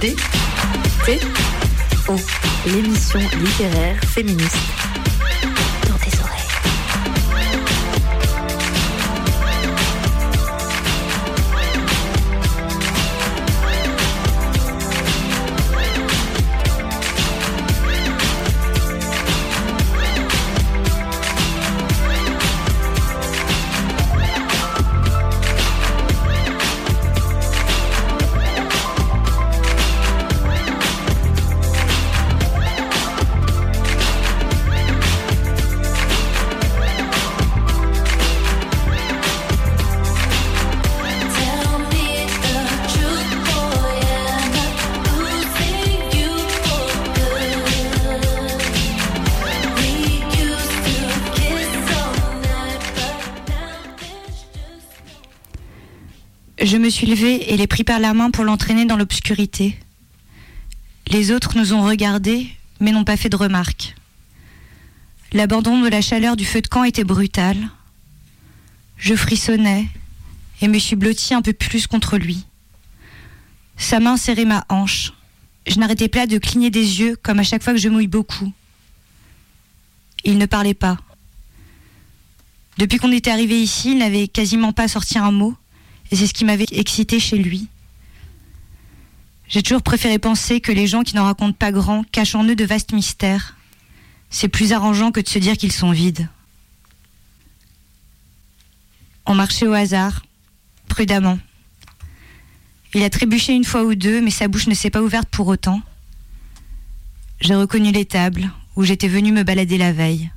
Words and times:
D 0.00 0.14
T 1.04 1.20
O 2.08 2.16
l'émission 2.66 3.20
littéraire 3.40 3.98
féministe. 4.04 4.56
Me 56.88 56.90
suis 56.90 57.06
levée 57.06 57.52
et 57.52 57.58
l'ai 57.58 57.66
pris 57.66 57.84
par 57.84 57.98
la 57.98 58.14
main 58.14 58.30
pour 58.30 58.44
l'entraîner 58.44 58.86
dans 58.86 58.96
l'obscurité. 58.96 59.78
Les 61.08 61.32
autres 61.32 61.58
nous 61.58 61.74
ont 61.74 61.82
regardés, 61.82 62.48
mais 62.80 62.92
n'ont 62.92 63.04
pas 63.04 63.18
fait 63.18 63.28
de 63.28 63.36
remarques. 63.36 63.94
L'abandon 65.34 65.82
de 65.82 65.88
la 65.88 66.00
chaleur 66.00 66.34
du 66.34 66.46
feu 66.46 66.62
de 66.62 66.66
camp 66.66 66.84
était 66.84 67.04
brutal. 67.04 67.68
Je 68.96 69.14
frissonnais 69.14 69.86
et 70.62 70.68
me 70.68 70.78
suis 70.78 70.96
blottie 70.96 71.34
un 71.34 71.42
peu 71.42 71.52
plus 71.52 71.86
contre 71.86 72.16
lui. 72.16 72.46
Sa 73.76 74.00
main 74.00 74.16
serrait 74.16 74.46
ma 74.46 74.64
hanche. 74.70 75.12
Je 75.66 75.78
n'arrêtais 75.78 76.08
pas 76.08 76.26
de 76.26 76.38
cligner 76.38 76.70
des 76.70 77.00
yeux 77.00 77.16
comme 77.22 77.38
à 77.38 77.44
chaque 77.44 77.62
fois 77.62 77.74
que 77.74 77.78
je 77.78 77.90
mouille 77.90 78.06
beaucoup. 78.06 78.50
Il 80.24 80.38
ne 80.38 80.46
parlait 80.46 80.72
pas. 80.72 80.96
Depuis 82.78 82.96
qu'on 82.96 83.12
était 83.12 83.30
arrivé 83.30 83.60
ici, 83.60 83.92
il 83.92 83.98
n'avait 83.98 84.26
quasiment 84.26 84.72
pas 84.72 84.88
sorti 84.88 85.18
un 85.18 85.32
mot, 85.32 85.54
et 86.10 86.16
c'est 86.16 86.26
ce 86.26 86.34
qui 86.34 86.44
m'avait 86.44 86.66
excité 86.72 87.20
chez 87.20 87.38
lui. 87.38 87.68
J'ai 89.48 89.62
toujours 89.62 89.82
préféré 89.82 90.18
penser 90.18 90.60
que 90.60 90.72
les 90.72 90.86
gens 90.86 91.02
qui 91.02 91.16
n'en 91.16 91.24
racontent 91.24 91.56
pas 91.58 91.72
grand 91.72 92.04
cachent 92.10 92.34
en 92.34 92.44
eux 92.44 92.56
de 92.56 92.64
vastes 92.64 92.92
mystères. 92.92 93.56
C'est 94.30 94.48
plus 94.48 94.72
arrangeant 94.72 95.10
que 95.10 95.20
de 95.20 95.28
se 95.28 95.38
dire 95.38 95.56
qu'ils 95.56 95.72
sont 95.72 95.90
vides. 95.90 96.28
On 99.24 99.34
marchait 99.34 99.66
au 99.66 99.72
hasard, 99.72 100.24
prudemment. 100.88 101.38
Il 102.94 103.02
a 103.02 103.10
trébuché 103.10 103.54
une 103.54 103.64
fois 103.64 103.84
ou 103.84 103.94
deux, 103.94 104.20
mais 104.20 104.30
sa 104.30 104.48
bouche 104.48 104.66
ne 104.66 104.74
s'est 104.74 104.90
pas 104.90 105.02
ouverte 105.02 105.28
pour 105.28 105.48
autant. 105.48 105.80
J'ai 107.40 107.54
reconnu 107.54 107.92
l'étable 107.92 108.50
où 108.76 108.84
j'étais 108.84 109.08
venue 109.08 109.32
me 109.32 109.44
balader 109.44 109.78
la 109.78 109.92
veille. 109.92 110.30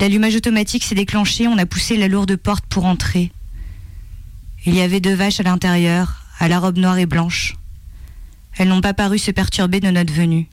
L'allumage 0.00 0.36
automatique 0.36 0.84
s'est 0.84 0.94
déclenché, 0.94 1.48
on 1.48 1.58
a 1.58 1.66
poussé 1.66 1.96
la 1.96 2.08
lourde 2.08 2.36
porte 2.36 2.66
pour 2.66 2.84
entrer. 2.84 3.30
Il 4.66 4.74
y 4.74 4.80
avait 4.80 5.00
deux 5.00 5.14
vaches 5.14 5.40
à 5.40 5.42
l'intérieur, 5.42 6.22
à 6.38 6.48
la 6.48 6.58
robe 6.58 6.78
noire 6.78 6.98
et 6.98 7.06
blanche. 7.06 7.56
Elles 8.56 8.68
n'ont 8.68 8.80
pas 8.80 8.94
paru 8.94 9.18
se 9.18 9.30
perturber 9.30 9.80
de 9.80 9.90
notre 9.90 10.12
venue. 10.12 10.48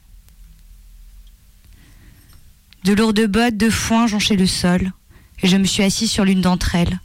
De 2.84 2.94
lourdes 2.94 3.26
bottes 3.28 3.58
de 3.58 3.70
foin 3.70 4.08
jonchaient 4.08 4.36
le 4.36 4.48
sol, 4.48 4.92
et 5.42 5.48
je 5.48 5.56
me 5.56 5.66
suis 5.66 5.84
assise 5.84 6.12
sur 6.12 6.26
l'une 6.26 6.42
d'entre 6.42 6.76
elles. 6.76 7.00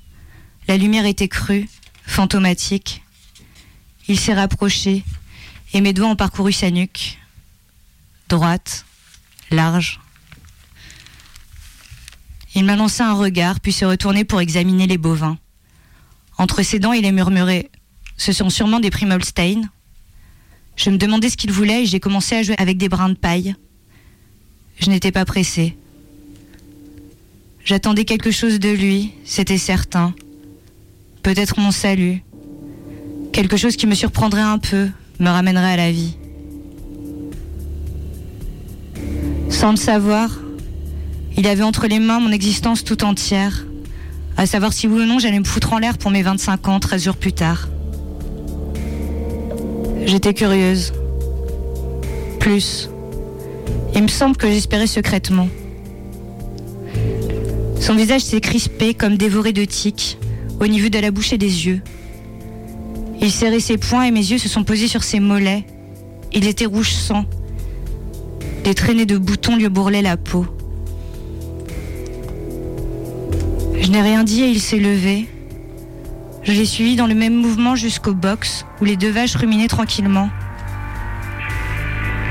La 0.68 0.76
lumière 0.76 1.06
était 1.06 1.28
crue, 1.28 1.68
fantomatique. 2.06 3.02
Il 4.08 4.18
s'est 4.18 4.34
rapproché, 4.34 5.04
et 5.74 5.80
mes 5.80 5.92
doigts 5.92 6.08
ont 6.08 6.16
parcouru 6.16 6.52
sa 6.52 6.70
nuque. 6.70 7.18
Droite, 8.28 8.84
large. 9.50 10.00
Il 12.54 12.64
m'a 12.64 12.74
lancé 12.74 13.02
un 13.02 13.12
regard, 13.12 13.60
puis 13.60 13.72
s'est 13.72 13.84
retourné 13.84 14.24
pour 14.24 14.40
examiner 14.40 14.86
les 14.86 14.98
bovins. 14.98 15.38
Entre 16.38 16.62
ses 16.62 16.78
dents, 16.78 16.92
il 16.92 17.06
a 17.06 17.12
murmuré 17.12 17.70
Ce 18.16 18.32
sont 18.32 18.50
sûrement 18.50 18.80
des 18.80 18.90
Primolstein. 18.90 19.62
Je 20.76 20.90
me 20.90 20.98
demandais 20.98 21.30
ce 21.30 21.36
qu'il 21.36 21.52
voulait 21.52 21.82
et 21.82 21.86
j'ai 21.86 22.00
commencé 22.00 22.34
à 22.36 22.42
jouer 22.42 22.56
avec 22.58 22.76
des 22.76 22.88
brins 22.88 23.08
de 23.08 23.14
paille. 23.14 23.54
Je 24.78 24.90
n'étais 24.90 25.12
pas 25.12 25.24
pressée. 25.24 25.76
J'attendais 27.64 28.04
quelque 28.04 28.30
chose 28.30 28.60
de 28.60 28.68
lui, 28.68 29.12
c'était 29.24 29.58
certain. 29.58 30.14
Peut-être 31.22 31.58
mon 31.58 31.70
salut. 31.70 32.22
Quelque 33.32 33.56
chose 33.56 33.76
qui 33.76 33.86
me 33.86 33.94
surprendrait 33.94 34.40
un 34.42 34.58
peu, 34.58 34.88
me 35.18 35.28
ramènerait 35.28 35.72
à 35.72 35.76
la 35.76 35.90
vie. 35.90 36.16
Sans 39.50 39.70
le 39.70 39.76
savoir, 39.76 40.30
il 41.36 41.46
avait 41.46 41.62
entre 41.62 41.86
les 41.86 41.98
mains 41.98 42.20
mon 42.20 42.30
existence 42.30 42.84
tout 42.84 43.04
entière, 43.04 43.66
à 44.36 44.46
savoir 44.46 44.72
si 44.72 44.86
oui 44.86 45.02
ou 45.02 45.06
non 45.06 45.18
j'allais 45.18 45.38
me 45.38 45.44
foutre 45.44 45.72
en 45.72 45.78
l'air 45.78 45.96
pour 45.98 46.10
mes 46.10 46.22
25 46.22 46.68
ans, 46.68 46.80
13 46.80 47.04
jours 47.04 47.16
plus 47.16 47.32
tard. 47.32 47.68
J'étais 50.04 50.34
curieuse. 50.34 50.92
Plus. 52.38 52.90
Il 53.94 54.02
me 54.02 54.08
semble 54.08 54.36
que 54.36 54.48
j'espérais 54.48 54.86
secrètement. 54.86 55.48
Son 57.80 57.94
visage 57.94 58.22
s'est 58.22 58.40
crispé 58.40 58.94
comme 58.94 59.16
dévoré 59.16 59.52
de 59.52 59.64
tiques 59.64 60.18
au 60.60 60.66
niveau 60.66 60.88
de 60.88 60.98
la 60.98 61.10
bouche 61.10 61.32
et 61.32 61.38
des 61.38 61.66
yeux. 61.66 61.80
Il 63.20 63.30
serrait 63.30 63.60
ses 63.60 63.78
poings 63.78 64.04
et 64.04 64.10
mes 64.10 64.20
yeux 64.20 64.38
se 64.38 64.48
sont 64.48 64.64
posés 64.64 64.88
sur 64.88 65.02
ses 65.02 65.20
mollets. 65.20 65.64
Il 66.32 66.46
était 66.46 66.66
rouge 66.66 66.92
sang. 66.92 67.24
Des 68.64 68.74
traînées 68.74 69.06
de 69.06 69.16
boutons 69.16 69.56
lui 69.56 69.68
bourrelaient 69.68 70.02
la 70.02 70.16
peau. 70.16 70.46
Je 73.86 73.92
n'ai 73.92 74.02
rien 74.02 74.24
dit 74.24 74.42
et 74.42 74.48
il 74.48 74.60
s'est 74.60 74.80
levé. 74.80 75.28
Je 76.42 76.50
l'ai 76.50 76.64
suivi 76.64 76.96
dans 76.96 77.06
le 77.06 77.14
même 77.14 77.36
mouvement 77.36 77.76
jusqu'au 77.76 78.14
box 78.14 78.66
où 78.80 78.84
les 78.84 78.96
deux 78.96 79.12
vaches 79.12 79.36
ruminaient 79.36 79.68
tranquillement. 79.68 80.28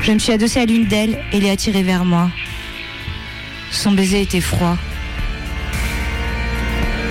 Je 0.01 0.11
me 0.11 0.19
suis 0.19 0.33
adossée 0.33 0.59
à 0.59 0.65
l'une 0.65 0.85
d'elles 0.85 1.17
et 1.31 1.39
l'ai 1.39 1.49
attirée 1.49 1.83
vers 1.83 2.03
moi. 2.03 2.29
Son 3.71 3.93
baiser 3.93 4.21
était 4.21 4.41
froid. 4.41 4.75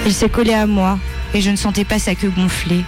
Il 0.04 0.12
s'est 0.12 0.28
collé 0.28 0.52
à 0.52 0.66
moi 0.66 0.98
et 1.32 1.40
je 1.40 1.48
ne 1.48 1.56
sentais 1.56 1.86
pas 1.86 1.98
sa 1.98 2.14
queue 2.14 2.28
gonfler. 2.28 2.84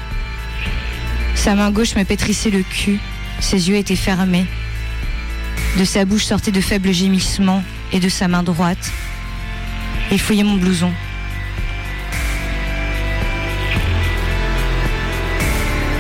Sa 1.35 1.55
main 1.55 1.71
gauche 1.71 1.97
me 1.97 2.05
pétrissait 2.05 2.51
le 2.51 2.65
cul, 2.65 3.01
ses 3.41 3.71
yeux 3.71 3.77
étaient 3.77 3.97
fermés. 3.97 4.45
De 5.79 5.87
sa 5.87 6.05
bouche 6.05 6.27
sortaient 6.27 6.53
de 6.53 6.61
faibles 6.61 6.93
gémissements 6.93 7.65
et 7.95 7.99
de 7.99 8.11
sa 8.11 8.29
main 8.29 8.43
droite, 8.43 8.93
il 10.13 10.21
fouillait 10.21 10.45
mon 10.45 10.57
blouson. 10.57 10.93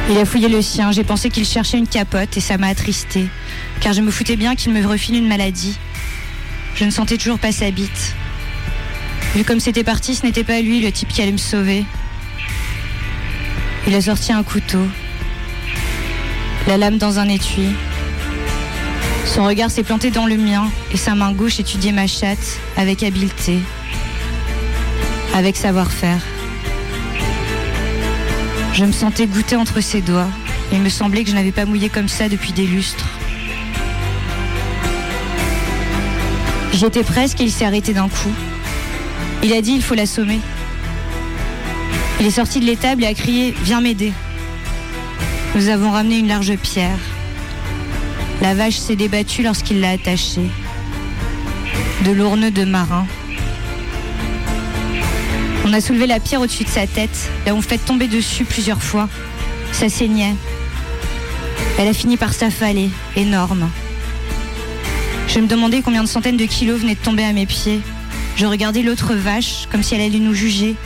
Il 0.08 0.18
a 0.18 0.24
fouillé 0.24 0.48
le 0.48 0.62
sien, 0.62 0.92
j'ai 0.92 1.02
pensé 1.02 1.30
qu'il 1.30 1.44
cherchait 1.44 1.78
une 1.78 1.88
capote 1.88 2.36
et 2.36 2.40
ça 2.40 2.58
m'a 2.58 2.68
attristée, 2.68 3.26
car 3.80 3.92
je 3.92 4.00
me 4.00 4.12
foutais 4.12 4.36
bien 4.36 4.54
qu'il 4.54 4.72
me 4.72 4.86
refile 4.86 5.16
une 5.16 5.26
maladie. 5.26 5.76
Je 6.76 6.84
ne 6.84 6.90
sentais 6.90 7.16
toujours 7.16 7.40
pas 7.40 7.50
sa 7.50 7.72
bite. 7.72 8.14
Vu 9.34 9.42
comme 9.42 9.58
c'était 9.58 9.82
parti, 9.82 10.14
ce 10.14 10.24
n'était 10.24 10.44
pas 10.44 10.60
lui 10.60 10.80
le 10.80 10.92
type 10.92 11.08
qui 11.08 11.22
allait 11.22 11.32
me 11.32 11.38
sauver. 11.38 11.84
Il 13.88 13.94
a 13.97 14.00
sorti 14.00 14.32
un 14.32 14.44
couteau, 14.44 14.86
la 16.68 16.76
lame 16.76 16.98
dans 16.98 17.18
un 17.18 17.28
étui. 17.28 17.68
Son 19.24 19.44
regard 19.44 19.72
s'est 19.72 19.82
planté 19.82 20.12
dans 20.12 20.26
le 20.26 20.36
mien 20.36 20.70
et 20.92 20.97
sa 20.97 21.16
main 21.16 21.32
gauche 21.32 21.59
étudiait 21.59 21.92
ma 21.92 22.06
chatte 22.06 22.60
avec 22.76 23.02
habileté, 23.02 23.59
avec 25.34 25.56
savoir-faire. 25.56 26.22
Je 28.76 28.84
me 28.84 28.92
sentais 28.92 29.26
goûter 29.26 29.56
entre 29.56 29.80
ses 29.80 30.02
doigts 30.02 30.28
il 30.72 30.80
me 30.80 30.88
semblait 30.88 31.24
que 31.24 31.30
je 31.30 31.34
n'avais 31.34 31.52
pas 31.52 31.64
mouillé 31.64 31.88
comme 31.88 32.08
ça 32.08 32.28
depuis 32.28 32.52
des 32.52 32.66
lustres. 32.66 33.08
J'étais 36.72 37.04
presque 37.04 37.40
et 37.40 37.44
il 37.44 37.50
s'est 37.50 37.64
arrêté 37.64 37.92
d'un 37.92 38.08
coup. 38.08 38.32
Il 39.42 39.52
a 39.52 39.62
dit 39.62 39.72
il 39.72 39.82
faut 39.82 39.94
l'assommer. 39.94 40.40
Il 42.20 42.26
est 42.26 42.30
sorti 42.30 42.60
de 42.60 42.64
l'étable 42.64 43.04
et 43.04 43.06
a 43.06 43.14
crié 43.14 43.54
Viens 43.62 43.80
m'aider. 43.80 44.12
Nous 45.54 45.68
avons 45.68 45.90
ramené 45.90 46.18
une 46.18 46.28
large 46.28 46.56
pierre. 46.56 46.98
La 48.42 48.54
vache 48.54 48.76
s'est 48.76 48.96
débattue 48.96 49.42
lorsqu'il 49.42 49.80
l'a 49.80 49.90
attachée. 49.90 50.50
De 52.04 52.12
lourds 52.12 52.36
de 52.36 52.64
marin. 52.64 53.06
On 55.68 55.72
a 55.72 55.80
soulevé 55.80 56.07
la 56.07 56.21
pierre 56.21 56.41
au-dessus 56.41 56.63
de 56.63 56.68
sa 56.68 56.86
tête, 56.86 57.28
là 57.45 57.53
on 57.53 57.60
fait 57.60 57.78
tomber 57.78 58.07
dessus 58.07 58.45
plusieurs 58.45 58.80
fois. 58.80 59.09
Ça 59.72 59.89
saignait. 59.89 60.36
Elle 61.77 61.89
a 61.89 61.92
fini 61.92 62.16
par 62.16 62.33
s'affaler, 62.34 62.89
énorme. 63.16 63.68
Je 65.27 65.41
me 65.41 65.48
demandais 65.48 65.83
combien 65.83 66.04
de 66.04 66.09
centaines 66.09 66.36
de 66.36 66.45
kilos 66.45 66.78
venaient 66.78 66.95
de 66.95 67.01
tomber 67.01 67.24
à 67.24 67.33
mes 67.33 67.47
pieds. 67.47 67.80
Je 68.36 68.47
regardais 68.47 68.83
l'autre 68.83 69.15
vache 69.15 69.66
comme 69.72 69.83
si 69.83 69.97
elle 69.97 70.03
allait 70.03 70.21
nous 70.21 70.34
juger 70.34 70.77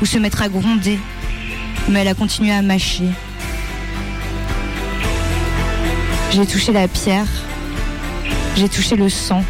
ou 0.00 0.06
se 0.06 0.16
mettre 0.16 0.40
à 0.40 0.48
gronder. 0.48 0.98
Mais 1.90 2.00
elle 2.00 2.08
a 2.08 2.14
continué 2.14 2.52
à 2.52 2.62
mâcher. 2.62 3.10
J'ai 6.30 6.46
touché 6.46 6.72
la 6.72 6.88
pierre. 6.88 7.28
J'ai 8.56 8.70
touché 8.70 8.96
le 8.96 9.10
sang. 9.10 9.44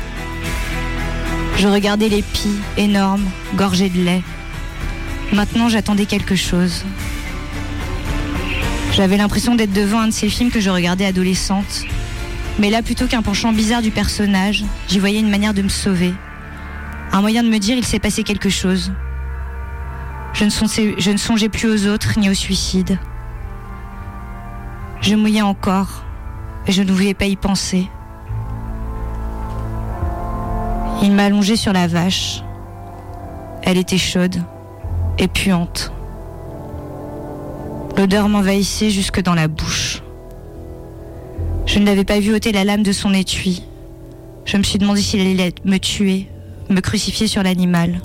Je 1.58 1.68
regardais 1.68 2.08
les 2.08 2.22
pies 2.22 2.58
énormes, 2.76 3.30
gorgées 3.54 3.88
de 3.88 4.02
lait. 4.02 4.22
Maintenant, 5.32 5.68
j'attendais 5.68 6.06
quelque 6.06 6.34
chose. 6.34 6.84
J'avais 8.92 9.16
l'impression 9.16 9.54
d'être 9.54 9.72
devant 9.72 10.00
un 10.00 10.08
de 10.08 10.12
ces 10.12 10.28
films 10.28 10.50
que 10.50 10.58
je 10.58 10.70
regardais 10.70 11.06
adolescente. 11.06 11.84
Mais 12.58 12.68
là, 12.68 12.82
plutôt 12.82 13.06
qu'un 13.06 13.22
penchant 13.22 13.52
bizarre 13.52 13.80
du 13.80 13.92
personnage, 13.92 14.64
j'y 14.88 14.98
voyais 14.98 15.20
une 15.20 15.30
manière 15.30 15.54
de 15.54 15.62
me 15.62 15.68
sauver. 15.68 16.12
Un 17.12 17.20
moyen 17.20 17.44
de 17.44 17.48
me 17.48 17.58
dire 17.58 17.76
il 17.76 17.84
s'est 17.84 18.00
passé 18.00 18.24
quelque 18.24 18.48
chose. 18.48 18.92
Je 20.32 20.44
ne, 20.44 20.50
songeais, 21.16 21.48
plus 21.48 21.68
aux 21.68 21.86
autres 21.86 22.18
ni 22.18 22.28
au 22.28 22.34
suicide. 22.34 22.98
Je 25.00 25.14
mouillais 25.14 25.42
encore 25.42 26.04
et 26.66 26.72
je 26.72 26.82
ne 26.82 27.12
pas 27.12 27.26
y 27.26 27.36
penser. 27.36 27.88
Il 31.02 31.12
m'a 31.12 31.24
allongé 31.24 31.56
sur 31.56 31.72
la 31.72 31.86
vache. 31.86 32.42
Elle 33.62 33.78
était 33.78 33.98
chaude 33.98 34.42
et 35.20 35.28
puante. 35.28 35.92
L'odeur 37.96 38.28
m'envahissait 38.28 38.90
jusque 38.90 39.22
dans 39.22 39.34
la 39.34 39.46
bouche. 39.46 40.02
Je 41.66 41.78
ne 41.78 41.84
l'avais 41.84 42.04
pas 42.04 42.18
vu 42.18 42.34
ôter 42.34 42.52
la 42.52 42.64
lame 42.64 42.82
de 42.82 42.92
son 42.92 43.12
étui. 43.12 43.62
Je 44.46 44.56
me 44.56 44.62
suis 44.62 44.78
demandé 44.78 45.02
s'il 45.02 45.20
allait 45.20 45.54
me 45.64 45.76
tuer, 45.78 46.26
me 46.70 46.80
crucifier 46.80 47.26
sur 47.26 47.42
l'animal. 47.42 48.00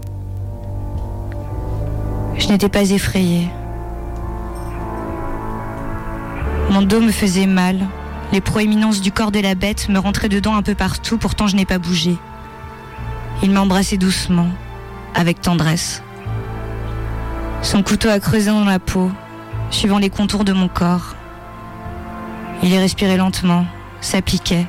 Je 2.38 2.50
n'étais 2.50 2.70
pas 2.70 2.92
effrayée. 2.92 3.48
Mon 6.70 6.82
dos 6.82 7.00
me 7.00 7.12
faisait 7.12 7.48
mal. 7.48 7.80
Les 8.34 8.42
proéminences 8.42 9.00
du 9.00 9.14
corps 9.14 9.32
de 9.32 9.40
la 9.40 9.56
bête 9.56 9.88
me 9.88 10.00
rentraient 10.00 10.30
dedans 10.30 10.56
un 10.56 10.64
peu 10.64 10.76
partout, 10.76 11.18
pourtant 11.18 11.48
je 11.48 11.56
n'ai 11.56 11.66
pas 11.66 11.80
bougé. 11.80 12.18
Il 13.42 13.52
m'a 13.52 13.62
embrassé 13.62 13.98
doucement, 13.98 14.50
avec 15.14 15.40
tendresse. 15.40 16.04
Son 17.66 17.82
couteau 17.82 18.10
a 18.10 18.20
creusé 18.20 18.52
dans 18.52 18.64
la 18.64 18.78
peau, 18.78 19.12
suivant 19.72 19.98
les 19.98 20.12
contours 20.12 20.46
de 20.46 20.54
mon 20.54 20.68
corps. 20.68 21.16
Il 22.62 22.72
y 22.72 22.78
respirait 22.78 23.18
lentement, 23.18 23.66
s'appliquait. 24.02 24.68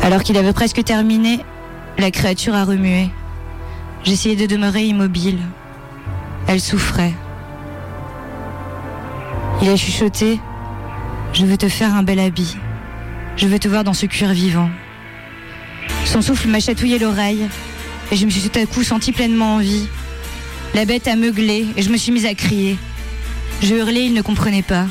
Alors 0.00 0.22
qu'il 0.22 0.38
avait 0.38 0.52
presque 0.52 0.84
terminé, 0.84 1.44
la 1.98 2.12
créature 2.12 2.54
a 2.54 2.64
remué. 2.64 3.10
J'essayais 4.04 4.36
de 4.36 4.46
demeurer 4.46 4.84
immobile. 4.84 5.40
Elle 6.46 6.60
souffrait. 6.60 7.12
Il 9.60 9.68
a 9.68 9.76
chuchoté 9.76 10.38
Je 11.32 11.44
veux 11.44 11.56
te 11.56 11.68
faire 11.68 11.96
un 11.96 12.04
bel 12.04 12.20
habit. 12.20 12.56
Je 13.36 13.48
veux 13.48 13.58
te 13.58 13.66
voir 13.66 13.82
dans 13.82 13.92
ce 13.92 14.06
cuir 14.06 14.30
vivant. 14.30 14.70
Son 16.04 16.22
souffle 16.22 16.46
m'a 16.46 16.60
chatouillé 16.60 17.00
l'oreille 17.00 17.48
et 18.12 18.16
je 18.16 18.26
me 18.26 18.30
suis 18.30 18.48
tout 18.48 18.58
à 18.58 18.66
coup 18.66 18.84
sentie 18.84 19.10
pleinement 19.10 19.56
en 19.56 19.58
vie. 19.58 19.88
La 20.74 20.84
bête 20.84 21.08
a 21.08 21.16
meuglé 21.16 21.66
et 21.76 21.82
je 21.82 21.88
me 21.88 21.96
suis 21.96 22.12
mise 22.12 22.26
à 22.26 22.34
crier. 22.34 22.76
Je 23.62 23.74
hurlais, 23.74 24.04
il 24.04 24.12
ne 24.12 24.20
comprenait 24.20 24.62
pas. 24.62 24.86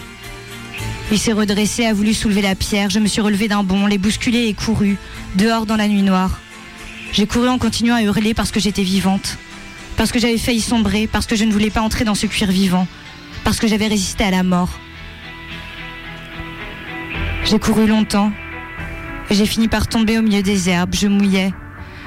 Il 1.12 1.20
s'est 1.20 1.32
redressé, 1.32 1.86
a 1.86 1.94
voulu 1.94 2.16
soulever 2.16 2.42
la 2.42 2.56
pierre. 2.56 2.90
Je 2.90 2.98
me 2.98 3.08
suis 3.08 3.22
relevée 3.22 3.48
d'un 3.48 3.64
bond, 3.64 3.86
les 3.86 4.00
bousculé 4.00 4.48
et 4.48 4.54
couru, 4.56 4.98
dehors 5.36 5.68
dans 5.68 5.76
la 5.76 5.88
nuit 5.88 6.02
noire. 6.02 6.40
J'ai 7.14 7.28
couru 7.28 7.48
en 7.48 7.60
continuant 7.60 7.96
à 7.96 8.02
hurler 8.02 8.34
parce 8.34 8.50
que 8.50 8.60
j'étais 8.60 8.84
vivante. 8.84 9.38
Parce 9.98 10.12
que 10.12 10.18
j'avais 10.18 10.40
failli 10.40 10.62
sombrer, 10.62 11.06
parce 11.06 11.28
que 11.28 11.36
je 11.36 11.44
ne 11.44 11.52
voulais 11.52 11.70
pas 11.70 11.82
entrer 11.82 12.06
dans 12.06 12.16
ce 12.16 12.26
cuir 12.26 12.50
vivant. 12.50 12.88
Parce 13.44 13.60
que 13.60 13.68
j'avais 13.68 13.88
résisté 13.88 14.24
à 14.24 14.32
la 14.32 14.42
mort. 14.42 14.80
J'ai 17.46 17.60
couru 17.60 17.86
longtemps. 17.86 18.32
J'ai 19.30 19.46
fini 19.46 19.68
par 19.68 19.88
tomber 19.88 20.18
au 20.18 20.24
milieu 20.24 20.42
des 20.42 20.70
herbes. 20.70 20.96
Je 20.96 21.08
mouillais. 21.08 21.54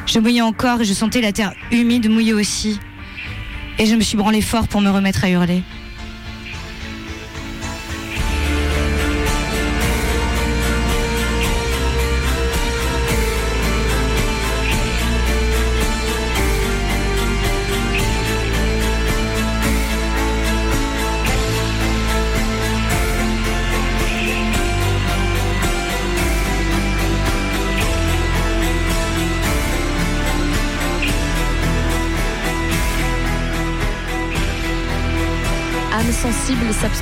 Je 0.06 0.19
mouillais 0.19 0.43
encore 0.43 0.83
et 0.83 0.85
je 0.85 0.93
sentais 0.93 1.21
la 1.21 1.33
terre 1.33 1.55
humide 1.73 2.11
mouiller 2.11 2.35
aussi. 2.35 2.79
Et 3.79 3.87
je 3.87 3.95
me 3.95 4.03
suis 4.03 4.17
branlé 4.17 4.41
fort 4.41 4.69
pour 4.69 4.81
me 4.81 4.91
remettre 4.91 5.25
à 5.25 5.31
hurler. 5.31 5.62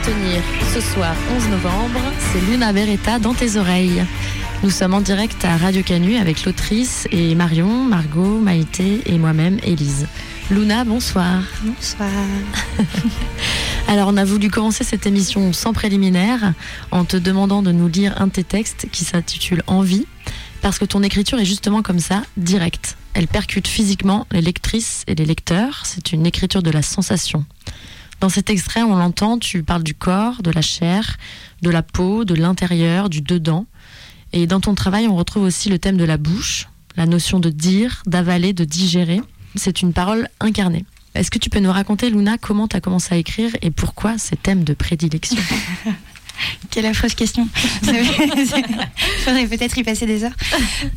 Ce 0.04 0.81
soir, 0.81 1.14
11 1.37 1.49
novembre, 1.50 2.00
c'est 2.19 2.40
Luna 2.50 2.72
Beretta 2.72 3.20
dans 3.20 3.34
tes 3.34 3.56
oreilles. 3.56 4.04
Nous 4.64 4.70
sommes 4.70 4.94
en 4.94 5.00
direct 5.00 5.44
à 5.44 5.56
Radio 5.56 5.84
Canu 5.84 6.16
avec 6.16 6.44
l'autrice 6.44 7.06
et 7.12 7.37
Marion, 7.37 7.84
Margot, 7.84 8.40
Maïté 8.40 9.02
et 9.06 9.16
moi-même, 9.16 9.60
Élise. 9.62 10.08
Luna, 10.50 10.84
bonsoir. 10.84 11.44
Bonsoir. 11.62 12.10
Alors, 13.88 14.08
on 14.08 14.16
a 14.16 14.25
voulu 14.25 14.50
commencer 14.50 14.82
cette 14.82 15.06
émission 15.06 15.52
sans 15.52 15.72
préliminaire 15.72 16.52
en 16.90 17.05
te 17.05 17.16
demandant 17.16 17.62
de 17.62 17.70
nous 17.70 17.87
lire 17.87 18.20
un 18.20 18.26
de 18.26 18.32
tes 18.32 18.44
textes 18.44 18.88
qui 18.90 19.05
s'intitule 19.05 19.62
Envie, 19.69 20.06
parce 20.62 20.81
que 20.81 20.84
ton 20.84 21.05
écriture 21.05 21.38
est 21.38 21.44
justement 21.44 21.82
comme 21.82 22.00
ça, 22.00 22.22
directe. 22.37 22.96
Elle 23.14 23.28
percute 23.28 23.69
physiquement 23.69 24.26
les 24.32 24.40
lectrices 24.40 25.05
et 25.06 25.14
les 25.14 25.26
lecteurs. 25.26 25.82
C'est 25.84 26.10
une 26.10 26.26
écriture 26.26 26.62
de 26.65 26.72
la 26.72 26.82
sensation. 26.82 27.44
Dans 28.22 28.29
cet 28.29 28.50
extrait, 28.50 28.82
on 28.82 28.94
l'entend, 28.94 29.36
tu 29.36 29.64
parles 29.64 29.82
du 29.82 29.94
corps, 29.94 30.43
de 30.43 30.52
la 30.52 30.62
chair, 30.62 31.17
de 31.60 31.70
la 31.70 31.82
peau, 31.82 32.24
de 32.24 32.34
l'intérieur, 32.34 33.08
du 33.08 33.20
dedans. 33.20 33.67
Et 34.32 34.46
dans 34.46 34.60
ton 34.60 34.76
travail, 34.76 35.08
on 35.08 35.17
retrouve 35.17 35.43
aussi 35.43 35.69
le 35.69 35.81
thème 35.81 35.96
de 35.96 36.05
la 36.05 36.19
bouche, 36.19 36.69
la 36.96 37.06
notion 37.06 37.41
de 37.41 37.50
dire, 37.50 38.05
d'avaler, 38.06 38.52
de 38.52 38.64
digérer. 38.64 39.20
C'est 39.56 39.82
une 39.82 39.93
parole 39.93 40.29
incarnée. 40.38 40.84
Est-ce 41.17 41.32
que 41.32 41.41
tu 41.41 41.50
peux 41.50 41.58
nous 41.58 41.72
raconter, 41.72 42.10
Luna, 42.10 42.38
comment 42.38 42.69
tu 42.69 42.76
as 42.76 42.81
commencé 42.81 43.12
à 43.12 43.19
écrire 43.19 43.50
et 43.60 43.72
pourquoi 43.72 44.19
ces 44.19 44.36
thèmes 44.36 44.62
de 44.62 44.72
prédilection? 44.72 45.43
Quelle 46.70 46.86
affreuse 46.86 47.17
question. 47.17 47.48
Faudrait 47.82 49.46
peut-être 49.48 49.76
y 49.79 49.82
passer 49.82 50.06
des 50.06 50.22
heures. 50.22 50.36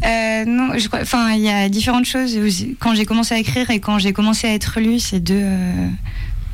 Euh, 0.05 0.45
non. 0.45 0.73
Enfin, 0.93 1.33
il 1.33 1.41
y 1.41 1.49
a 1.49 1.69
différentes 1.69 2.05
choses. 2.05 2.37
Quand 2.79 2.93
j'ai 2.93 3.05
commencé 3.05 3.33
à 3.33 3.39
écrire 3.39 3.71
et 3.71 3.79
quand 3.79 3.97
j'ai 3.97 4.13
commencé 4.13 4.47
à 4.47 4.53
être 4.53 4.79
lue, 4.79 4.99
c'est 4.99 5.19
deux, 5.19 5.41
euh, 5.41 5.89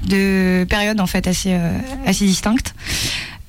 deux 0.06 0.66
périodes 0.70 1.00
en 1.00 1.08
fait 1.08 1.28
assez, 1.28 1.54
euh, 1.54 1.78
assez 2.06 2.26
distinctes. 2.26 2.74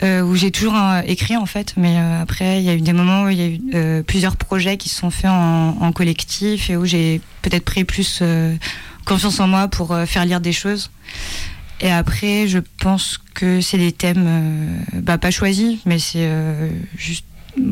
euh, 0.02 0.22
où 0.22 0.34
j'ai 0.34 0.50
toujours 0.50 0.74
euh, 0.76 1.00
écrit 1.06 1.36
en 1.36 1.46
fait, 1.46 1.74
mais 1.76 1.94
euh, 1.96 2.22
après 2.22 2.58
il 2.58 2.64
y 2.64 2.70
a 2.70 2.74
eu 2.74 2.80
des 2.80 2.92
moments 2.92 3.22
où 3.24 3.28
il 3.28 3.38
y 3.38 3.42
a 3.42 3.46
eu 3.46 3.60
euh, 3.74 4.02
plusieurs 4.02 4.36
projets 4.36 4.76
qui 4.76 4.88
se 4.88 4.96
sont 4.96 5.10
faits 5.10 5.30
en, 5.30 5.76
en 5.80 5.92
collectif 5.92 6.70
et 6.70 6.76
où 6.76 6.84
j'ai 6.84 7.20
peut-être 7.42 7.64
pris 7.64 7.84
plus 7.84 8.18
euh, 8.20 8.56
confiance 9.04 9.38
en 9.38 9.46
moi 9.46 9.68
pour 9.68 9.92
euh, 9.92 10.04
faire 10.04 10.24
lire 10.24 10.40
des 10.40 10.52
choses. 10.52 10.90
Et 11.80 11.90
après, 11.90 12.46
je 12.48 12.58
pense 12.80 13.18
que 13.34 13.60
c'est 13.60 13.78
des 13.78 13.92
thèmes, 13.92 14.24
euh, 14.26 15.00
bah, 15.02 15.18
pas 15.18 15.30
choisis, 15.30 15.78
mais 15.86 15.98
c'est 16.00 16.26
euh, 16.26 16.68
juste 16.96 17.24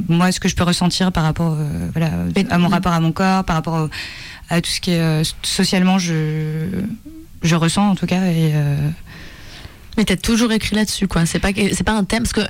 moi 0.08 0.30
ce 0.30 0.38
que 0.40 0.49
je 0.49 0.54
peux 0.54 0.64
ressentir 0.64 1.10
par 1.10 1.25
rapport 1.25 1.56
euh, 1.58 1.88
voilà, 1.92 2.10
à 2.50 2.58
mon 2.58 2.68
rapport 2.68 2.92
à 2.92 3.00
mon 3.00 3.12
corps, 3.12 3.44
par 3.44 3.56
rapport 3.56 3.75
au- 3.75 3.90
à 4.50 4.60
tout 4.60 4.70
ce 4.70 4.80
qui 4.80 4.90
est 4.92 5.00
euh, 5.00 5.22
socialement, 5.42 5.99
je, 5.99 6.66
je 7.42 7.56
ressens 7.56 7.90
en 7.90 7.94
tout 7.94 8.06
cas. 8.06 8.26
Et, 8.26 8.52
euh, 8.54 8.76
Mais 9.97 10.04
t'as 10.04 10.16
toujours 10.16 10.52
écrit 10.52 10.76
là-dessus, 10.76 11.09
quoi. 11.09 11.26
C'est 11.26 11.40
pas, 11.40 11.50
c'est 11.54 11.85
pas 11.85 11.92
un 11.92 12.04
thème, 12.04 12.23
parce 12.23 12.32
que 12.32 12.47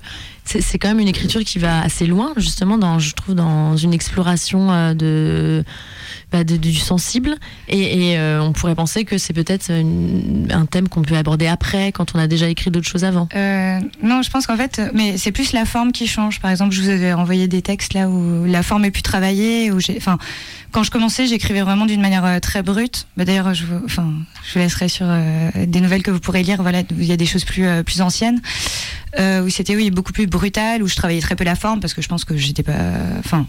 C'est 0.59 0.78
quand 0.78 0.88
même 0.88 0.99
une 1.00 1.09
écriture 1.09 1.45
qui 1.45 1.59
va 1.61 1.80
assez 1.80 2.07
loin, 2.07 2.33
justement, 2.37 2.76
dans, 2.76 2.99
je 2.99 3.14
trouve, 3.14 3.35
dans 3.37 3.76
une 3.76 3.95
exploration 3.95 4.69
euh, 4.73 5.62
bah, 6.33 6.42
de- 6.42 6.57
du 6.57 6.75
sensible. 6.75 7.37
Et, 7.69 8.19
euh, 8.19 8.42
on 8.42 8.52
pourrait 8.52 8.75
penser 8.75 9.04
que 9.04 9.16
c'est 9.16 9.33
peut-être 9.33 9.71
un 9.71 10.66
thème 10.66 10.88
qu'on 10.88 11.02
peut 11.02 11.16
aborder 11.16 11.47
après, 11.47 11.92
quand 11.92 12.14
on 12.16 12.19
a 12.19 12.26
déjà 12.26 12.49
écrit 12.49 12.71
d'autres 12.73 12.88
choses 12.88 13.04
avant. 13.04 13.28
Euh, 13.37 13.78
non, 14.02 14.23
je 14.23 14.30
pense 14.30 14.47
qu'en 14.49 14.57
fait, 14.57 14.80
mais 14.92 15.19
c'est 15.19 15.30
plus 15.33 15.52
la 15.52 15.64
forme 15.64 15.92
qui 15.92 16.07
change. 16.09 16.40
Par 16.40 16.50
exemple, 16.50 16.75
je 16.75 16.83
vous 16.83 16.88
avais 16.88 17.12
envoyé 17.12 17.47
des 17.47 17.62
textes 17.62 17.95
là 17.95 18.09
où 18.09 18.45
la 18.45 18.62
forme 18.64 18.85
est 18.85 18.90
plus 18.90 19.02
travaillée, 19.02 19.71
où 19.71 19.78
enfin, 19.97 20.19
quand 20.73 20.83
je 20.83 20.90
commençais, 20.90 21.26
j'écrivais 21.26 21.62
vraiment 21.62 21.87
d'une 21.87 22.00
manière 22.00 22.40
très 22.40 22.62
brute. 22.62 23.07
Bah, 23.16 23.25
D'ailleurs, 23.25 23.54
je 23.54 23.64
vous, 23.66 23.80
je 24.52 24.59
laisserai 24.59 24.88
sur 24.88 25.07
des 25.54 25.80
nouvelles 25.80 26.02
que 26.02 26.11
vous 26.11 26.21
pourrez 26.21 26.42
lire. 26.42 26.62
Voilà, 26.62 26.83
il 26.99 27.04
y 27.04 27.12
a 27.12 27.16
des 27.16 27.26
choses 27.26 27.45
plus 27.45 27.66
plus 27.85 28.00
anciennes, 28.00 28.40
où 29.19 29.49
c'était 29.49 29.76
oui 29.76 29.90
beaucoup 29.90 30.12
plus 30.12 30.26
brutal, 30.26 30.83
où 30.83 30.88
je 30.88 30.97
travaillais 30.97 31.21
très 31.21 31.37
peu 31.37 31.45
la 31.45 31.57
forme 31.57 31.81
parce 31.81 31.95
que 31.95 32.02
je 32.02 32.09
pense 32.09 32.25
que 32.25 32.37
j'étais 32.37 32.62
pas, 32.62 32.73
enfin. 33.19 33.47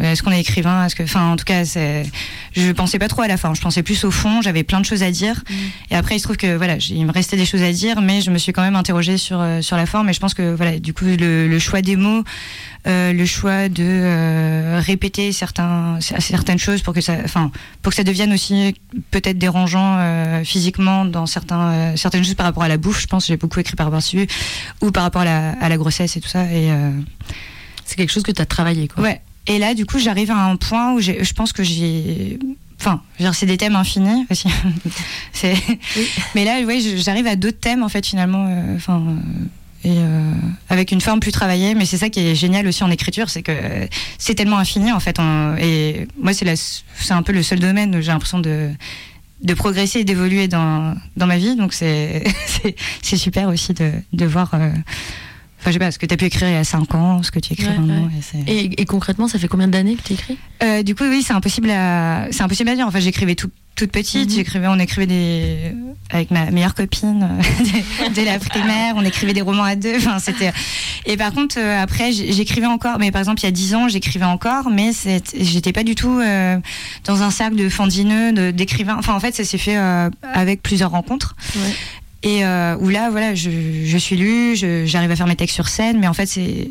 Est-ce 0.00 0.22
qu'on 0.22 0.32
est 0.32 0.40
écrivain? 0.40 0.86
Est-ce 0.86 0.94
que, 0.94 1.02
enfin, 1.02 1.32
en 1.32 1.36
tout 1.36 1.44
cas, 1.44 1.64
je 1.64 2.72
pensais 2.72 2.98
pas 2.98 3.08
trop 3.08 3.22
à 3.22 3.28
la 3.28 3.36
forme. 3.36 3.54
Je 3.54 3.60
pensais 3.60 3.82
plus 3.82 4.04
au 4.04 4.10
fond. 4.10 4.42
J'avais 4.42 4.62
plein 4.62 4.80
de 4.80 4.86
choses 4.86 5.02
à 5.02 5.10
dire. 5.10 5.42
Et 5.90 5.96
après, 5.96 6.16
il 6.16 6.18
se 6.18 6.24
trouve 6.24 6.36
que 6.36 6.56
voilà, 6.56 6.76
il 6.88 7.06
me 7.06 7.12
restait 7.12 7.36
des 7.36 7.46
choses 7.46 7.62
à 7.62 7.72
dire, 7.72 8.00
mais 8.00 8.20
je 8.20 8.30
me 8.30 8.38
suis 8.38 8.52
quand 8.52 8.62
même 8.62 8.76
interrogée 8.76 9.16
sur 9.16 9.40
euh, 9.40 9.62
sur 9.62 9.76
la 9.76 9.86
forme. 9.86 10.08
Et 10.08 10.12
je 10.12 10.20
pense 10.20 10.34
que 10.34 10.54
voilà, 10.54 10.78
du 10.78 10.92
coup, 10.92 11.04
le, 11.04 11.48
le 11.48 11.58
choix 11.58 11.82
des 11.82 11.96
mots, 11.96 12.24
euh, 12.86 13.12
le 13.12 13.26
choix 13.26 13.68
de 13.68 13.84
euh, 13.84 14.80
répéter 14.84 15.32
certains 15.32 15.98
certaines 16.00 16.58
choses 16.58 16.82
pour 16.82 16.94
que 16.94 17.00
ça, 17.00 17.14
enfin, 17.24 17.50
pour 17.82 17.90
que 17.90 17.96
ça 17.96 18.04
devienne 18.04 18.32
aussi 18.32 18.74
peut-être 19.10 19.38
dérangeant 19.38 19.96
euh, 19.98 20.44
physiquement 20.44 21.04
dans 21.04 21.26
certains 21.26 21.94
certaines 21.96 22.24
choses 22.24 22.34
par 22.34 22.46
rapport 22.46 22.62
à 22.62 22.68
la 22.68 22.76
bouffe. 22.76 23.00
Je 23.00 23.06
pense 23.06 23.24
que 23.24 23.28
j'ai 23.28 23.36
beaucoup 23.36 23.60
écrit 23.60 23.76
par 23.76 23.86
rapport 23.86 24.00
à 24.00 24.84
ou 24.84 24.90
par 24.90 25.02
rapport 25.02 25.22
à 25.22 25.24
la, 25.26 25.50
à 25.60 25.68
la 25.68 25.76
grossesse 25.76 26.16
et 26.16 26.20
tout 26.20 26.28
ça. 26.28 26.44
Et 26.44 26.70
C'est 27.84 27.96
quelque 27.96 28.12
chose 28.12 28.22
que 28.22 28.32
tu 28.32 28.40
as 28.40 28.46
travaillé, 28.46 28.88
quoi. 28.88 29.02
Ouais. 29.02 29.20
Et 29.46 29.58
là, 29.58 29.74
du 29.74 29.86
coup, 29.86 29.98
j'arrive 29.98 30.30
à 30.30 30.36
un 30.44 30.56
point 30.56 30.92
où 30.94 31.00
je 31.00 31.32
pense 31.32 31.52
que 31.52 31.62
j'ai. 31.62 32.38
Enfin, 32.78 33.02
c'est 33.32 33.46
des 33.46 33.56
thèmes 33.58 33.76
infinis 33.76 34.26
aussi. 34.30 34.48
c'est. 35.32 35.54
Mais 36.34 36.44
là, 36.44 36.60
ouais, 36.62 36.80
j'arrive 36.96 37.26
à 37.26 37.36
d'autres 37.36 37.58
thèmes 37.60 37.82
en 37.82 37.88
fait 37.88 38.04
finalement. 38.06 38.46
euh, 38.48 38.76
Enfin. 38.76 39.02
euh, 39.06 39.14
et 39.82 39.96
euh, 39.96 40.32
avec 40.68 40.92
une 40.92 41.00
forme 41.00 41.20
plus 41.20 41.32
travaillée, 41.32 41.74
mais 41.74 41.86
c'est 41.86 41.96
ça 41.96 42.10
qui 42.10 42.20
est 42.20 42.34
génial 42.34 42.66
aussi 42.66 42.84
en 42.84 42.90
écriture, 42.90 43.30
c'est 43.30 43.40
que 43.42 43.52
c'est 44.18 44.34
tellement 44.34 44.58
infini 44.58 44.92
en 44.92 45.00
fait. 45.00 45.18
on- 45.18 45.56
et 45.58 46.06
moi, 46.20 46.34
c'est 46.34 46.44
la- 46.44 46.54
c'est 46.56 47.12
un 47.14 47.22
peu 47.22 47.32
le 47.32 47.42
seul 47.42 47.60
domaine 47.60 47.96
où 47.96 48.00
j'ai 48.02 48.12
l'impression 48.12 48.40
de 48.40 48.70
de 49.42 49.54
progresser 49.54 50.00
et 50.00 50.04
d'évoluer 50.04 50.48
dans, 50.48 50.94
dans 51.16 51.26
ma 51.26 51.38
vie. 51.38 51.56
Donc 51.56 51.72
c'est 51.72 52.22
c'est- 52.46 52.76
c'est 53.00 53.16
super 53.16 53.48
aussi 53.48 53.72
de, 53.72 53.90
de 54.12 54.26
voir. 54.26 54.50
euh, 54.52 54.70
Enfin, 55.60 55.70
je 55.70 55.72
sais 55.74 55.78
pas, 55.78 55.90
ce 55.90 55.98
que 55.98 56.06
tu 56.06 56.14
as 56.14 56.16
pu 56.16 56.24
écrire 56.24 56.48
il 56.48 56.54
y 56.54 56.56
a 56.56 56.64
5 56.64 56.94
ans, 56.94 57.22
ce 57.22 57.30
que 57.30 57.38
tu 57.38 57.52
écris 57.52 57.66
Ouais, 57.68 57.78
maintenant. 57.78 58.04
ouais. 58.06 58.10
et 58.18 58.22
c'est- 58.22 58.50
Et, 58.52 58.80
et 58.80 58.84
concrètement, 58.86 59.28
ça 59.28 59.38
fait 59.38 59.48
combien 59.48 59.68
d'années 59.68 59.94
que 59.96 60.02
tu 60.02 60.14
écris? 60.14 60.38
Euh, 60.62 60.82
du 60.82 60.94
coup, 60.94 61.04
oui, 61.04 61.22
c'est 61.22 61.34
impossible 61.34 61.70
à, 61.70 62.24
impossible 62.40 62.70
à 62.70 62.74
dire. 62.76 62.86
En 62.86 62.90
fait, 62.90 63.00
j'écrivais 63.02 63.34
tout, 63.34 63.50
toute 63.76 63.92
petite. 63.92 64.30
Mhm. 64.30 64.36
J'écrivais, 64.36 64.66
on 64.68 64.78
écrivait 64.78 65.06
des, 65.06 65.74
avec 66.10 66.30
ma 66.30 66.50
meilleure 66.50 66.74
copine 66.74 67.28
euh, 67.30 67.42
dès, 68.04 68.10
dès 68.10 68.24
la 68.24 68.38
primaire. 68.38 68.94
On 68.96 69.04
écrivait 69.04 69.34
des 69.34 69.42
romans 69.42 69.64
à 69.64 69.76
deux. 69.76 69.96
Enfin, 69.98 70.18
c'était. 70.18 70.50
Et 71.06 71.16
par 71.18 71.32
contre, 71.32 71.56
euh, 71.58 71.82
après, 71.82 72.10
j'écrivais 72.12 72.66
encore. 72.66 72.98
Mais 72.98 73.10
par 73.10 73.20
exemple, 73.20 73.40
il 73.40 73.44
y 73.44 73.48
a 73.48 73.52
dix 73.52 73.74
ans, 73.74 73.86
j'écrivais 73.88 74.24
encore, 74.24 74.70
mais 74.70 74.92
j'étais 75.38 75.72
pas 75.72 75.82
du 75.84 75.94
tout 75.94 76.20
euh, 76.20 76.58
dans 77.04 77.22
un 77.22 77.30
cercle 77.30 77.56
de 77.56 77.68
fandineux, 77.68 78.52
d'écrivains. 78.52 78.96
Enfin, 78.98 79.12
en 79.14 79.20
fait, 79.20 79.34
ça 79.34 79.44
s'est 79.44 79.58
fait 79.58 79.76
euh, 79.76 80.08
avec 80.32 80.62
plusieurs 80.62 80.90
rencontres. 80.90 81.36
Ouais. 81.56 81.74
Et 82.22 82.44
euh, 82.44 82.76
où 82.76 82.88
là, 82.88 83.10
voilà, 83.10 83.34
je, 83.34 83.50
je 83.84 83.98
suis 83.98 84.16
lue, 84.16 84.56
j'arrive 84.86 85.10
à 85.10 85.16
faire 85.16 85.26
mes 85.26 85.36
textes 85.36 85.54
sur 85.54 85.68
scène, 85.68 85.98
mais 85.98 86.06
en 86.06 86.12
fait, 86.12 86.26
c'est. 86.26 86.70